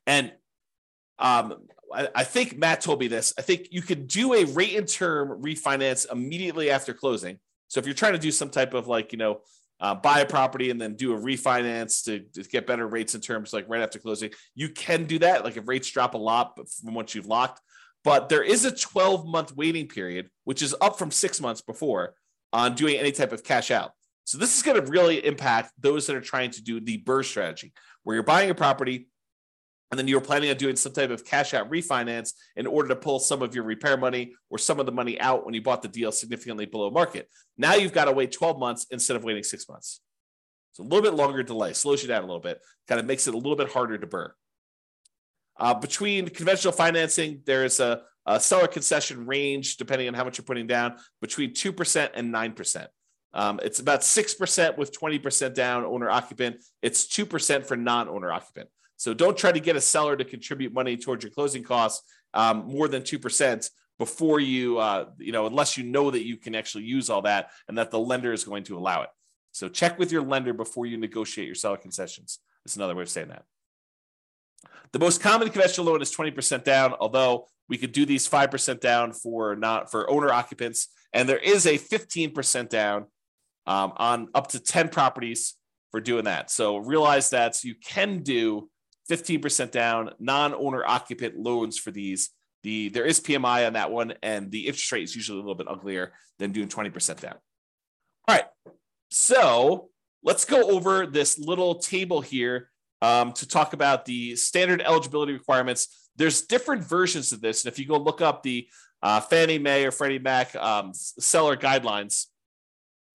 and 0.07 0.31
um, 1.19 1.55
I, 1.93 2.09
I 2.15 2.23
think 2.23 2.57
matt 2.57 2.81
told 2.81 2.99
me 2.99 3.07
this 3.07 3.33
i 3.37 3.41
think 3.41 3.67
you 3.71 3.81
could 3.81 4.07
do 4.07 4.33
a 4.33 4.45
rate 4.45 4.75
and 4.75 4.87
term 4.87 5.41
refinance 5.41 6.11
immediately 6.11 6.69
after 6.69 6.93
closing 6.93 7.39
so 7.67 7.79
if 7.79 7.85
you're 7.85 7.95
trying 7.95 8.13
to 8.13 8.19
do 8.19 8.31
some 8.31 8.49
type 8.49 8.73
of 8.73 8.87
like 8.87 9.11
you 9.11 9.17
know 9.17 9.41
uh, 9.83 9.93
buy 9.93 10.21
a 10.21 10.25
property 10.25 10.69
and 10.69 10.79
then 10.79 10.95
do 10.95 11.13
a 11.13 11.19
refinance 11.19 12.05
to, 12.05 12.19
to, 12.41 12.47
get 12.49 12.65
better 12.65 12.87
rates 12.87 13.15
in 13.15 13.21
terms 13.21 13.51
like 13.51 13.65
right 13.67 13.81
after 13.81 13.99
closing. 13.99 14.29
You 14.55 14.69
can 14.69 15.03
do 15.03 15.19
that, 15.19 15.43
like 15.43 15.57
if 15.57 15.67
rates 15.67 15.91
drop 15.91 16.13
a 16.13 16.17
lot 16.17 16.57
from 16.79 16.93
once 16.93 17.13
you've 17.13 17.25
locked. 17.25 17.59
But 18.03 18.29
there 18.29 18.43
is 18.43 18.63
a 18.63 18.73
12 18.73 19.27
month 19.27 19.55
waiting 19.55 19.89
period, 19.89 20.29
which 20.45 20.61
is 20.61 20.73
up 20.79 20.97
from 20.97 21.11
six 21.11 21.41
months 21.41 21.61
before 21.61 22.13
on 22.53 22.75
doing 22.75 22.95
any 22.95 23.11
type 23.11 23.33
of 23.33 23.43
cash 23.43 23.71
out. 23.71 23.91
So 24.25 24.37
this 24.37 24.55
is 24.55 24.63
going 24.63 24.83
to 24.83 24.91
really 24.91 25.25
impact 25.25 25.73
those 25.79 26.07
that 26.07 26.15
are 26.15 26.21
trying 26.21 26.51
to 26.51 26.63
do 26.63 26.79
the 26.79 27.03
BRRRR 27.03 27.25
strategy, 27.25 27.73
where 28.03 28.15
you're 28.15 28.23
buying 28.23 28.49
a 28.49 28.55
property, 28.55 29.07
and 29.91 29.99
then 29.99 30.07
you're 30.07 30.21
planning 30.21 30.49
on 30.49 30.57
doing 30.57 30.75
some 30.75 30.91
type 30.91 31.11
of 31.11 31.23
cash 31.23 31.53
out 31.53 31.69
refinance 31.69 32.33
in 32.55 32.65
order 32.65 32.89
to 32.89 32.95
pull 32.95 33.19
some 33.19 33.43
of 33.43 33.53
your 33.53 33.63
repair 33.63 33.95
money 33.95 34.33
or 34.49 34.57
some 34.57 34.79
of 34.79 34.87
the 34.87 34.91
money 34.91 35.19
out 35.19 35.45
when 35.45 35.53
you 35.53 35.61
bought 35.61 35.83
the 35.83 35.87
deal 35.87 36.11
significantly 36.11 36.65
below 36.65 36.89
market. 36.89 37.29
Now 37.57 37.75
you've 37.75 37.93
got 37.93 38.05
to 38.05 38.11
wait 38.11 38.31
12 38.31 38.57
months 38.57 38.87
instead 38.89 39.15
of 39.15 39.23
waiting 39.23 39.43
six 39.43 39.69
months. 39.69 40.01
It's 40.71 40.79
a 40.79 40.83
little 40.83 41.03
bit 41.03 41.13
longer 41.13 41.43
delay, 41.43 41.73
slows 41.73 42.01
you 42.01 42.07
down 42.07 42.23
a 42.23 42.25
little 42.25 42.41
bit, 42.41 42.59
kind 42.87 42.99
of 42.99 43.05
makes 43.05 43.27
it 43.27 43.35
a 43.35 43.37
little 43.37 43.55
bit 43.55 43.71
harder 43.71 43.97
to 43.99 44.07
BRRRR. 44.07 44.29
Uh, 45.59 45.73
between 45.75 46.27
conventional 46.29 46.73
financing, 46.73 47.41
there's 47.45 47.79
a, 47.79 48.01
a, 48.25 48.39
seller 48.39 48.67
concession 48.67 49.27
range, 49.27 49.77
depending 49.77 50.07
on 50.07 50.15
how 50.15 50.23
much 50.23 50.39
you're 50.39 50.45
putting 50.45 50.65
down, 50.65 50.95
between 51.21 51.51
2% 51.51 52.09
and 52.15 52.33
9%. 52.33 52.87
Um, 53.33 53.59
it's 53.63 53.79
about 53.79 54.01
6% 54.01 54.77
with 54.77 54.97
20% 54.97 55.53
down 55.53 55.85
owner 55.85 56.09
occupant. 56.09 56.57
It's 56.81 57.05
2% 57.05 57.65
for 57.65 57.75
non 57.75 58.07
owner 58.07 58.31
occupant. 58.31 58.69
So 58.97 59.13
don't 59.13 59.37
try 59.37 59.51
to 59.51 59.59
get 59.59 59.75
a 59.75 59.81
seller 59.81 60.15
to 60.15 60.23
contribute 60.23 60.73
money 60.73 60.97
towards 60.97 61.23
your 61.23 61.31
closing 61.31 61.63
costs 61.63 62.03
um, 62.33 62.65
more 62.67 62.87
than 62.87 63.01
2% 63.01 63.69
before 63.99 64.39
you, 64.39 64.77
uh, 64.79 65.05
you 65.17 65.31
know, 65.31 65.45
unless 65.45 65.77
you 65.77 65.83
know 65.83 66.11
that 66.11 66.25
you 66.25 66.37
can 66.37 66.55
actually 66.55 66.83
use 66.83 67.09
all 67.09 67.21
that 67.23 67.49
and 67.67 67.77
that 67.77 67.91
the 67.91 67.99
lender 67.99 68.33
is 68.33 68.43
going 68.43 68.63
to 68.65 68.77
allow 68.77 69.01
it. 69.01 69.09
So 69.51 69.69
check 69.69 69.99
with 69.99 70.11
your 70.11 70.23
lender 70.23 70.53
before 70.53 70.85
you 70.85 70.97
negotiate 70.97 71.47
your 71.47 71.55
seller 71.55 71.77
concessions. 71.77 72.39
That's 72.63 72.75
another 72.75 72.95
way 72.95 73.03
of 73.03 73.09
saying 73.09 73.29
that. 73.29 73.43
The 74.93 74.99
most 74.99 75.21
common 75.21 75.49
conventional 75.49 75.87
loan 75.87 76.01
is 76.01 76.15
20% 76.15 76.63
down, 76.63 76.93
although 76.99 77.47
we 77.67 77.77
could 77.77 77.91
do 77.91 78.05
these 78.05 78.27
5% 78.27 78.79
down 78.79 79.13
for 79.13 79.55
not 79.55 79.91
for 79.91 80.09
owner 80.09 80.31
occupants. 80.31 80.87
And 81.13 81.27
there 81.27 81.37
is 81.37 81.65
a 81.65 81.77
15% 81.77 82.69
down 82.69 83.05
um, 83.65 83.93
on 83.97 84.27
up 84.33 84.47
to 84.49 84.59
10 84.59 84.89
properties 84.89 85.55
for 85.91 86.01
doing 86.01 86.25
that. 86.25 86.49
So 86.49 86.77
realize 86.77 87.29
that 87.31 87.63
you 87.63 87.75
can 87.75 88.23
do 88.23 88.69
15% 89.09 89.71
down, 89.71 90.11
non-owner 90.19 90.83
occupant 90.85 91.37
loans 91.37 91.77
for 91.77 91.91
these. 91.91 92.29
The 92.63 92.89
there 92.89 93.05
is 93.05 93.19
PMI 93.19 93.67
on 93.67 93.73
that 93.73 93.91
one, 93.91 94.13
and 94.23 94.49
the 94.49 94.67
interest 94.67 94.91
rate 94.91 95.03
is 95.03 95.15
usually 95.15 95.37
a 95.37 95.41
little 95.41 95.55
bit 95.55 95.67
uglier 95.67 96.13
than 96.39 96.51
doing 96.51 96.69
20% 96.69 97.19
down. 97.19 97.35
All 98.27 98.35
right. 98.35 98.45
So 99.09 99.89
let's 100.23 100.45
go 100.45 100.71
over 100.71 101.05
this 101.05 101.37
little 101.37 101.75
table 101.75 102.21
here 102.21 102.69
um, 103.01 103.33
to 103.33 103.47
talk 103.47 103.73
about 103.73 104.05
the 104.05 104.35
standard 104.37 104.81
eligibility 104.81 105.33
requirements. 105.33 106.09
There's 106.15 106.43
different 106.43 106.83
versions 106.83 107.33
of 107.33 107.41
this. 107.41 107.65
And 107.65 107.71
if 107.71 107.77
you 107.77 107.85
go 107.85 107.97
look 107.97 108.21
up 108.21 108.43
the 108.43 108.67
uh, 109.01 109.19
Fannie 109.19 109.59
Mae 109.59 109.85
or 109.85 109.91
Freddie 109.91 110.19
Mac 110.19 110.55
um, 110.55 110.91
seller 110.93 111.57
guidelines 111.57 112.27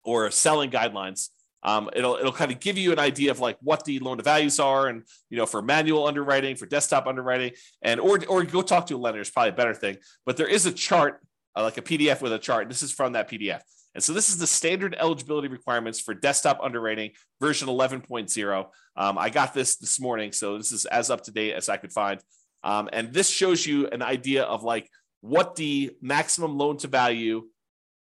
or 0.08 0.30
selling 0.30 0.70
guidelines, 0.70 1.28
um, 1.62 1.90
it'll 1.94 2.16
it'll 2.16 2.32
kind 2.32 2.50
of 2.50 2.60
give 2.60 2.78
you 2.78 2.92
an 2.92 2.98
idea 2.98 3.30
of 3.30 3.40
like 3.40 3.58
what 3.60 3.84
the 3.84 3.98
loan 3.98 4.16
to 4.16 4.22
values 4.22 4.58
are, 4.58 4.86
and 4.86 5.02
you 5.28 5.36
know 5.36 5.44
for 5.44 5.60
manual 5.60 6.06
underwriting, 6.06 6.56
for 6.56 6.66
desktop 6.66 7.06
underwriting, 7.06 7.52
and 7.82 8.00
or 8.00 8.18
or 8.26 8.44
go 8.44 8.62
talk 8.62 8.86
to 8.86 8.96
a 8.96 8.98
lender 8.98 9.20
is 9.20 9.30
probably 9.30 9.50
a 9.50 9.54
better 9.54 9.74
thing. 9.74 9.98
But 10.24 10.38
there 10.38 10.48
is 10.48 10.64
a 10.64 10.72
chart, 10.72 11.20
uh, 11.54 11.62
like 11.62 11.76
a 11.76 11.82
PDF 11.82 12.22
with 12.22 12.32
a 12.32 12.38
chart. 12.38 12.68
This 12.68 12.82
is 12.82 12.90
from 12.90 13.12
that 13.12 13.28
PDF, 13.30 13.60
and 13.94 14.02
so 14.02 14.14
this 14.14 14.30
is 14.30 14.38
the 14.38 14.46
standard 14.46 14.96
eligibility 14.98 15.48
requirements 15.48 16.00
for 16.00 16.14
desktop 16.14 16.60
underwriting 16.62 17.10
version 17.40 17.68
11.0. 17.68 18.66
Um, 18.96 19.18
I 19.18 19.28
got 19.28 19.52
this 19.52 19.76
this 19.76 20.00
morning, 20.00 20.32
so 20.32 20.56
this 20.56 20.72
is 20.72 20.86
as 20.86 21.10
up 21.10 21.24
to 21.24 21.32
date 21.32 21.52
as 21.52 21.68
I 21.68 21.76
could 21.76 21.92
find, 21.92 22.20
um, 22.64 22.88
and 22.92 23.12
this 23.12 23.28
shows 23.28 23.66
you 23.66 23.88
an 23.88 24.00
idea 24.00 24.44
of 24.44 24.62
like 24.62 24.88
what 25.20 25.56
the 25.56 25.90
maximum 26.00 26.56
loan 26.56 26.78
to 26.78 26.88
value 26.88 27.42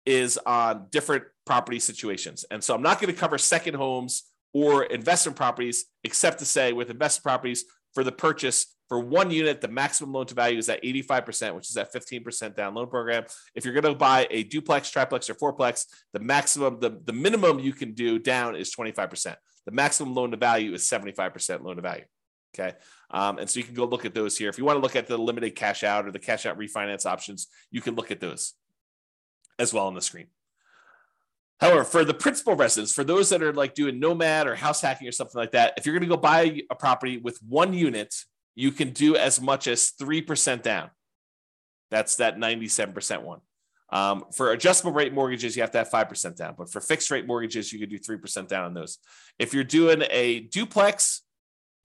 is 0.06 0.38
on 0.46 0.86
different 0.90 1.24
property 1.46 1.78
situations. 1.78 2.44
And 2.50 2.62
so 2.62 2.74
I'm 2.74 2.82
not 2.82 3.00
going 3.00 3.12
to 3.12 3.18
cover 3.18 3.38
second 3.38 3.74
homes 3.74 4.24
or 4.52 4.84
investment 4.84 5.36
properties, 5.36 5.86
except 6.04 6.38
to 6.38 6.44
say 6.44 6.72
with 6.72 6.90
investment 6.90 7.24
properties 7.24 7.64
for 7.92 8.04
the 8.04 8.12
purchase 8.12 8.74
for 8.88 9.00
one 9.00 9.30
unit, 9.30 9.60
the 9.60 9.68
maximum 9.68 10.12
loan 10.12 10.26
to 10.26 10.34
value 10.34 10.58
is 10.58 10.68
at 10.68 10.82
85%, 10.82 11.54
which 11.54 11.68
is 11.68 11.74
that 11.74 11.92
15% 11.92 12.54
down 12.54 12.74
loan 12.74 12.88
program. 12.88 13.24
If 13.54 13.64
you're 13.64 13.74
going 13.74 13.92
to 13.92 13.98
buy 13.98 14.26
a 14.30 14.44
duplex, 14.44 14.90
triplex, 14.90 15.30
or 15.30 15.34
fourplex, 15.34 15.86
the 16.12 16.20
maximum, 16.20 16.80
the, 16.80 17.00
the 17.04 17.12
minimum 17.12 17.58
you 17.58 17.72
can 17.72 17.92
do 17.92 18.18
down 18.18 18.56
is 18.56 18.74
25%. 18.74 19.36
The 19.66 19.72
maximum 19.72 20.14
loan 20.14 20.30
to 20.32 20.36
value 20.36 20.74
is 20.74 20.82
75% 20.82 21.64
loan 21.64 21.76
to 21.76 21.82
value. 21.82 22.04
Okay. 22.54 22.76
Um, 23.10 23.38
and 23.38 23.48
so 23.48 23.58
you 23.58 23.64
can 23.64 23.74
go 23.74 23.84
look 23.84 24.04
at 24.04 24.14
those 24.14 24.36
here. 24.36 24.48
If 24.48 24.58
you 24.58 24.64
want 24.64 24.76
to 24.76 24.82
look 24.82 24.96
at 24.96 25.06
the 25.06 25.18
limited 25.18 25.56
cash 25.56 25.82
out 25.82 26.06
or 26.06 26.12
the 26.12 26.18
cash 26.18 26.46
out 26.46 26.58
refinance 26.58 27.06
options, 27.06 27.48
you 27.70 27.80
can 27.80 27.94
look 27.94 28.10
at 28.10 28.20
those 28.20 28.52
as 29.58 29.72
well 29.72 29.86
on 29.86 29.94
the 29.94 30.02
screen. 30.02 30.26
However, 31.60 31.84
for 31.84 32.04
the 32.04 32.14
principal 32.14 32.54
residence, 32.56 32.92
for 32.92 33.04
those 33.04 33.30
that 33.30 33.42
are 33.42 33.52
like 33.52 33.74
doing 33.74 34.00
nomad 34.00 34.46
or 34.46 34.54
house 34.54 34.80
hacking 34.80 35.08
or 35.08 35.12
something 35.12 35.38
like 35.38 35.52
that, 35.52 35.74
if 35.76 35.86
you're 35.86 35.94
going 35.94 36.08
to 36.08 36.14
go 36.14 36.20
buy 36.20 36.60
a 36.70 36.74
property 36.74 37.16
with 37.16 37.38
one 37.48 37.72
unit, 37.72 38.14
you 38.54 38.70
can 38.70 38.90
do 38.90 39.16
as 39.16 39.40
much 39.40 39.66
as 39.66 39.92
3% 40.00 40.62
down. 40.62 40.90
That's 41.90 42.16
that 42.16 42.36
97% 42.36 43.22
one. 43.22 43.40
Um, 43.90 44.24
for 44.32 44.50
adjustable 44.50 44.92
rate 44.92 45.12
mortgages, 45.12 45.54
you 45.56 45.62
have 45.62 45.70
to 45.72 45.78
have 45.78 45.90
5% 45.90 46.36
down. 46.36 46.54
But 46.58 46.70
for 46.70 46.80
fixed 46.80 47.10
rate 47.10 47.26
mortgages, 47.26 47.72
you 47.72 47.78
could 47.78 47.90
do 47.90 47.98
3% 47.98 48.48
down 48.48 48.64
on 48.64 48.74
those. 48.74 48.98
If 49.38 49.54
you're 49.54 49.62
doing 49.62 50.02
a 50.10 50.40
duplex, 50.40 51.22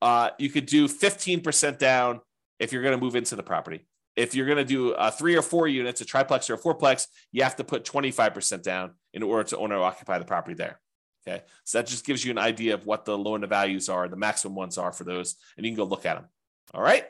uh, 0.02 0.30
you 0.38 0.48
could 0.48 0.66
do 0.66 0.88
15% 0.88 1.78
down 1.78 2.20
if 2.58 2.72
you're 2.72 2.82
going 2.82 2.98
to 2.98 3.02
move 3.02 3.16
into 3.16 3.36
the 3.36 3.42
property. 3.42 3.86
If 4.20 4.34
you're 4.34 4.46
going 4.46 4.58
to 4.58 4.64
do 4.64 4.90
a 4.90 5.10
three 5.10 5.34
or 5.34 5.42
four 5.42 5.66
units, 5.66 6.00
a 6.00 6.04
triplex 6.04 6.50
or 6.50 6.54
a 6.54 6.58
fourplex, 6.58 7.06
you 7.32 7.42
have 7.42 7.56
to 7.56 7.64
put 7.64 7.84
25% 7.84 8.62
down 8.62 8.92
in 9.14 9.22
order 9.22 9.44
to 9.44 9.56
own 9.56 9.72
or 9.72 9.82
occupy 9.82 10.18
the 10.18 10.24
property 10.24 10.54
there. 10.54 10.78
Okay. 11.26 11.42
So 11.64 11.78
that 11.78 11.86
just 11.86 12.04
gives 12.04 12.24
you 12.24 12.30
an 12.30 12.38
idea 12.38 12.74
of 12.74 12.86
what 12.86 13.04
the 13.04 13.16
loan 13.16 13.40
to 13.42 13.46
values 13.46 13.88
are, 13.88 14.08
the 14.08 14.16
maximum 14.16 14.54
ones 14.54 14.78
are 14.78 14.92
for 14.92 15.04
those, 15.04 15.36
and 15.56 15.64
you 15.64 15.72
can 15.72 15.76
go 15.76 15.84
look 15.84 16.06
at 16.06 16.14
them. 16.14 16.26
All 16.74 16.82
right. 16.82 17.06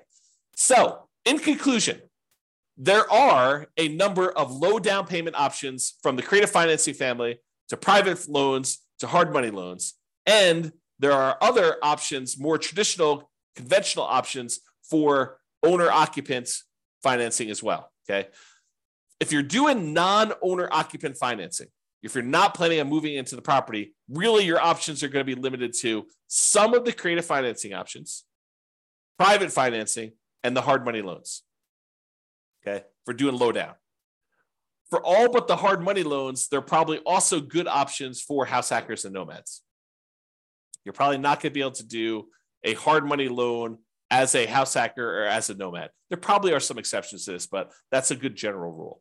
So, 0.55 1.09
in 1.25 1.39
conclusion, 1.39 2.01
there 2.77 3.11
are 3.13 3.67
a 3.77 3.89
number 3.89 4.31
of 4.31 4.53
low 4.53 4.79
down 4.79 5.07
payment 5.07 5.37
options 5.37 5.95
from 6.03 6.17
the 6.17 6.23
creative 6.23 6.51
financing 6.51 6.95
family 6.95 7.41
to 7.69 7.77
private 7.77 8.29
loans 8.29 8.79
to 9.01 9.07
hard 9.07 9.33
money 9.33 9.51
loans. 9.51 9.95
And 10.27 10.73
there 10.99 11.13
are 11.13 11.37
other 11.41 11.77
options, 11.83 12.39
more 12.39 12.59
traditional, 12.59 13.31
conventional 13.57 14.05
options 14.05 14.61
for 14.83 15.39
owner 15.63 15.91
occupants 15.91 16.65
financing 17.03 17.51
as 17.51 17.62
well. 17.62 17.90
Okay. 18.09 18.28
If 19.18 19.32
you're 19.32 19.42
doing 19.42 19.92
non 19.92 20.32
owner 20.42 20.68
occupant 20.70 21.16
financing, 21.16 21.68
if 22.03 22.14
you're 22.14 22.24
not 22.24 22.55
planning 22.55 22.80
on 22.80 22.88
moving 22.88 23.14
into 23.14 23.36
the 23.36 23.42
property, 23.42 23.94
really 24.09 24.44
your 24.44 24.61
options 24.61 25.03
are 25.03 25.09
going 25.09 25.24
to 25.24 25.36
be 25.36 25.40
limited 25.40 25.74
to 25.80 26.07
some 26.28 26.74
of 26.74 26.84
the 26.84 26.92
creative 26.92 27.24
financing 27.24 27.74
options, 27.74 28.24
private 29.18 29.53
financing, 29.53 30.12
and 30.42 30.57
the 30.57 30.62
hard 30.62 30.84
money 30.84 31.03
loans. 31.03 31.42
Okay. 32.66 32.84
For 33.05 33.12
doing 33.14 33.36
low 33.36 33.53
down. 33.53 33.74
For 34.88 35.01
all 35.05 35.30
but 35.30 35.46
the 35.46 35.57
hard 35.57 35.82
money 35.82 36.03
loans, 36.03 36.48
they're 36.48 36.61
probably 36.61 36.98
also 36.98 37.40
good 37.40 37.68
options 37.68 38.20
for 38.20 38.44
house 38.44 38.70
hackers 38.70 39.05
and 39.05 39.14
nomads. 39.14 39.62
You're 40.84 40.92
probably 40.92 41.18
not 41.18 41.40
going 41.40 41.53
to 41.53 41.55
be 41.55 41.61
able 41.61 41.70
to 41.72 41.86
do 41.86 42.28
a 42.64 42.74
hard 42.74 43.07
money 43.07 43.28
loan 43.28 43.78
as 44.11 44.35
a 44.35 44.47
house 44.47 44.75
hacker 44.75 45.23
or 45.23 45.27
as 45.27 45.51
a 45.51 45.55
nomad. 45.55 45.91
There 46.09 46.19
probably 46.19 46.53
are 46.53 46.61
some 46.61 46.79
exceptions 46.79 47.25
to 47.25 47.33
this, 47.33 47.47
but 47.47 47.73
that's 47.91 48.11
a 48.11 48.17
good 48.17 48.37
general 48.37 48.73
rule. 48.73 49.01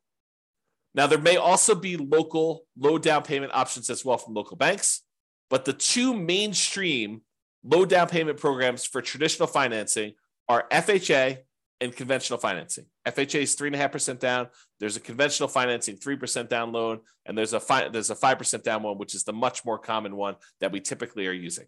Now, 0.94 1.08
there 1.08 1.20
may 1.20 1.38
also 1.38 1.76
be 1.76 1.98
local 1.98 2.64
low 2.78 2.98
down 2.98 3.24
payment 3.24 3.54
options 3.54 3.90
as 3.90 4.04
well 4.04 4.18
from 4.18 4.34
local 4.34 4.58
banks, 4.58 5.04
but 5.50 5.66
the 5.66 5.74
two 5.74 6.14
mainstream 6.14 7.22
low 7.64 7.86
down 7.86 8.08
payment 8.08 8.40
programs 8.40 8.86
for 8.86 9.02
traditional 9.02 9.48
financing 9.48 10.14
are 10.48 10.68
FHA 10.72 11.40
and 11.82 11.96
conventional 11.96 12.40
financing. 12.40 12.86
FHA 13.08 13.42
is 13.42 13.56
three 13.56 13.70
and 13.70 13.76
a 13.76 13.80
half 13.80 13.92
percent 13.92 14.20
down. 14.20 14.48
There's 14.80 14.98
a 14.98 15.00
conventional 15.00 15.48
financing 15.48 15.96
three 15.96 16.18
percent 16.18 16.50
down 16.50 16.72
loan, 16.72 17.00
and 17.26 17.38
there's 17.38 17.54
a 17.54 17.60
fi- 17.60 17.90
there's 17.90 18.10
a 18.10 18.16
five 18.16 18.38
percent 18.38 18.64
down 18.64 18.84
one, 18.84 18.98
which 18.98 19.16
is 19.16 19.24
the 19.24 19.34
much 19.34 19.66
more 19.66 19.78
common 19.78 20.16
one 20.16 20.36
that 20.60 20.72
we 20.72 20.80
typically 20.80 21.28
are 21.28 21.34
using. 21.34 21.66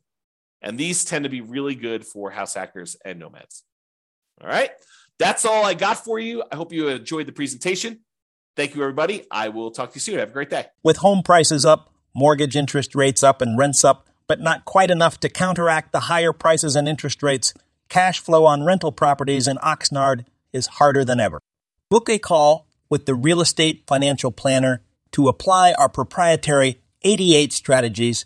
And 0.61 0.77
these 0.77 1.03
tend 1.03 1.23
to 1.23 1.29
be 1.29 1.41
really 1.41 1.75
good 1.75 2.05
for 2.05 2.31
house 2.31 2.53
hackers 2.53 2.95
and 3.03 3.19
nomads. 3.19 3.63
All 4.41 4.47
right, 4.47 4.71
that's 5.19 5.45
all 5.45 5.65
I 5.65 5.73
got 5.73 6.03
for 6.03 6.19
you. 6.19 6.43
I 6.51 6.55
hope 6.55 6.71
you 6.73 6.87
enjoyed 6.87 7.27
the 7.27 7.31
presentation. 7.31 8.01
Thank 8.55 8.75
you, 8.75 8.81
everybody. 8.81 9.25
I 9.31 9.49
will 9.49 9.71
talk 9.71 9.91
to 9.91 9.95
you 9.95 10.01
soon. 10.01 10.19
Have 10.19 10.29
a 10.29 10.33
great 10.33 10.49
day. 10.49 10.67
With 10.83 10.97
home 10.97 11.23
prices 11.23 11.65
up, 11.65 11.93
mortgage 12.13 12.55
interest 12.55 12.95
rates 12.95 13.23
up, 13.23 13.41
and 13.41 13.57
rents 13.57 13.83
up, 13.83 14.07
but 14.27 14.39
not 14.39 14.65
quite 14.65 14.91
enough 14.91 15.19
to 15.21 15.29
counteract 15.29 15.91
the 15.91 16.01
higher 16.01 16.33
prices 16.33 16.75
and 16.75 16.87
interest 16.87 17.23
rates, 17.23 17.53
cash 17.89 18.19
flow 18.19 18.45
on 18.45 18.63
rental 18.63 18.91
properties 18.91 19.47
in 19.47 19.57
Oxnard 19.57 20.25
is 20.53 20.67
harder 20.67 21.05
than 21.05 21.19
ever. 21.19 21.39
Book 21.89 22.09
a 22.09 22.19
call 22.19 22.67
with 22.89 23.05
the 23.05 23.15
Real 23.15 23.41
Estate 23.41 23.83
Financial 23.87 24.31
Planner 24.31 24.81
to 25.11 25.27
apply 25.27 25.73
our 25.73 25.89
proprietary 25.89 26.81
88 27.03 27.51
strategies 27.51 28.25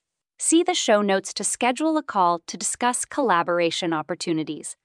See 0.43 0.63
the 0.63 0.73
show 0.73 1.03
notes 1.03 1.35
to 1.35 1.43
schedule 1.43 1.97
a 1.97 2.01
call 2.01 2.39
to 2.47 2.57
discuss 2.57 3.05
collaboration 3.05 3.93
opportunities. 3.93 4.75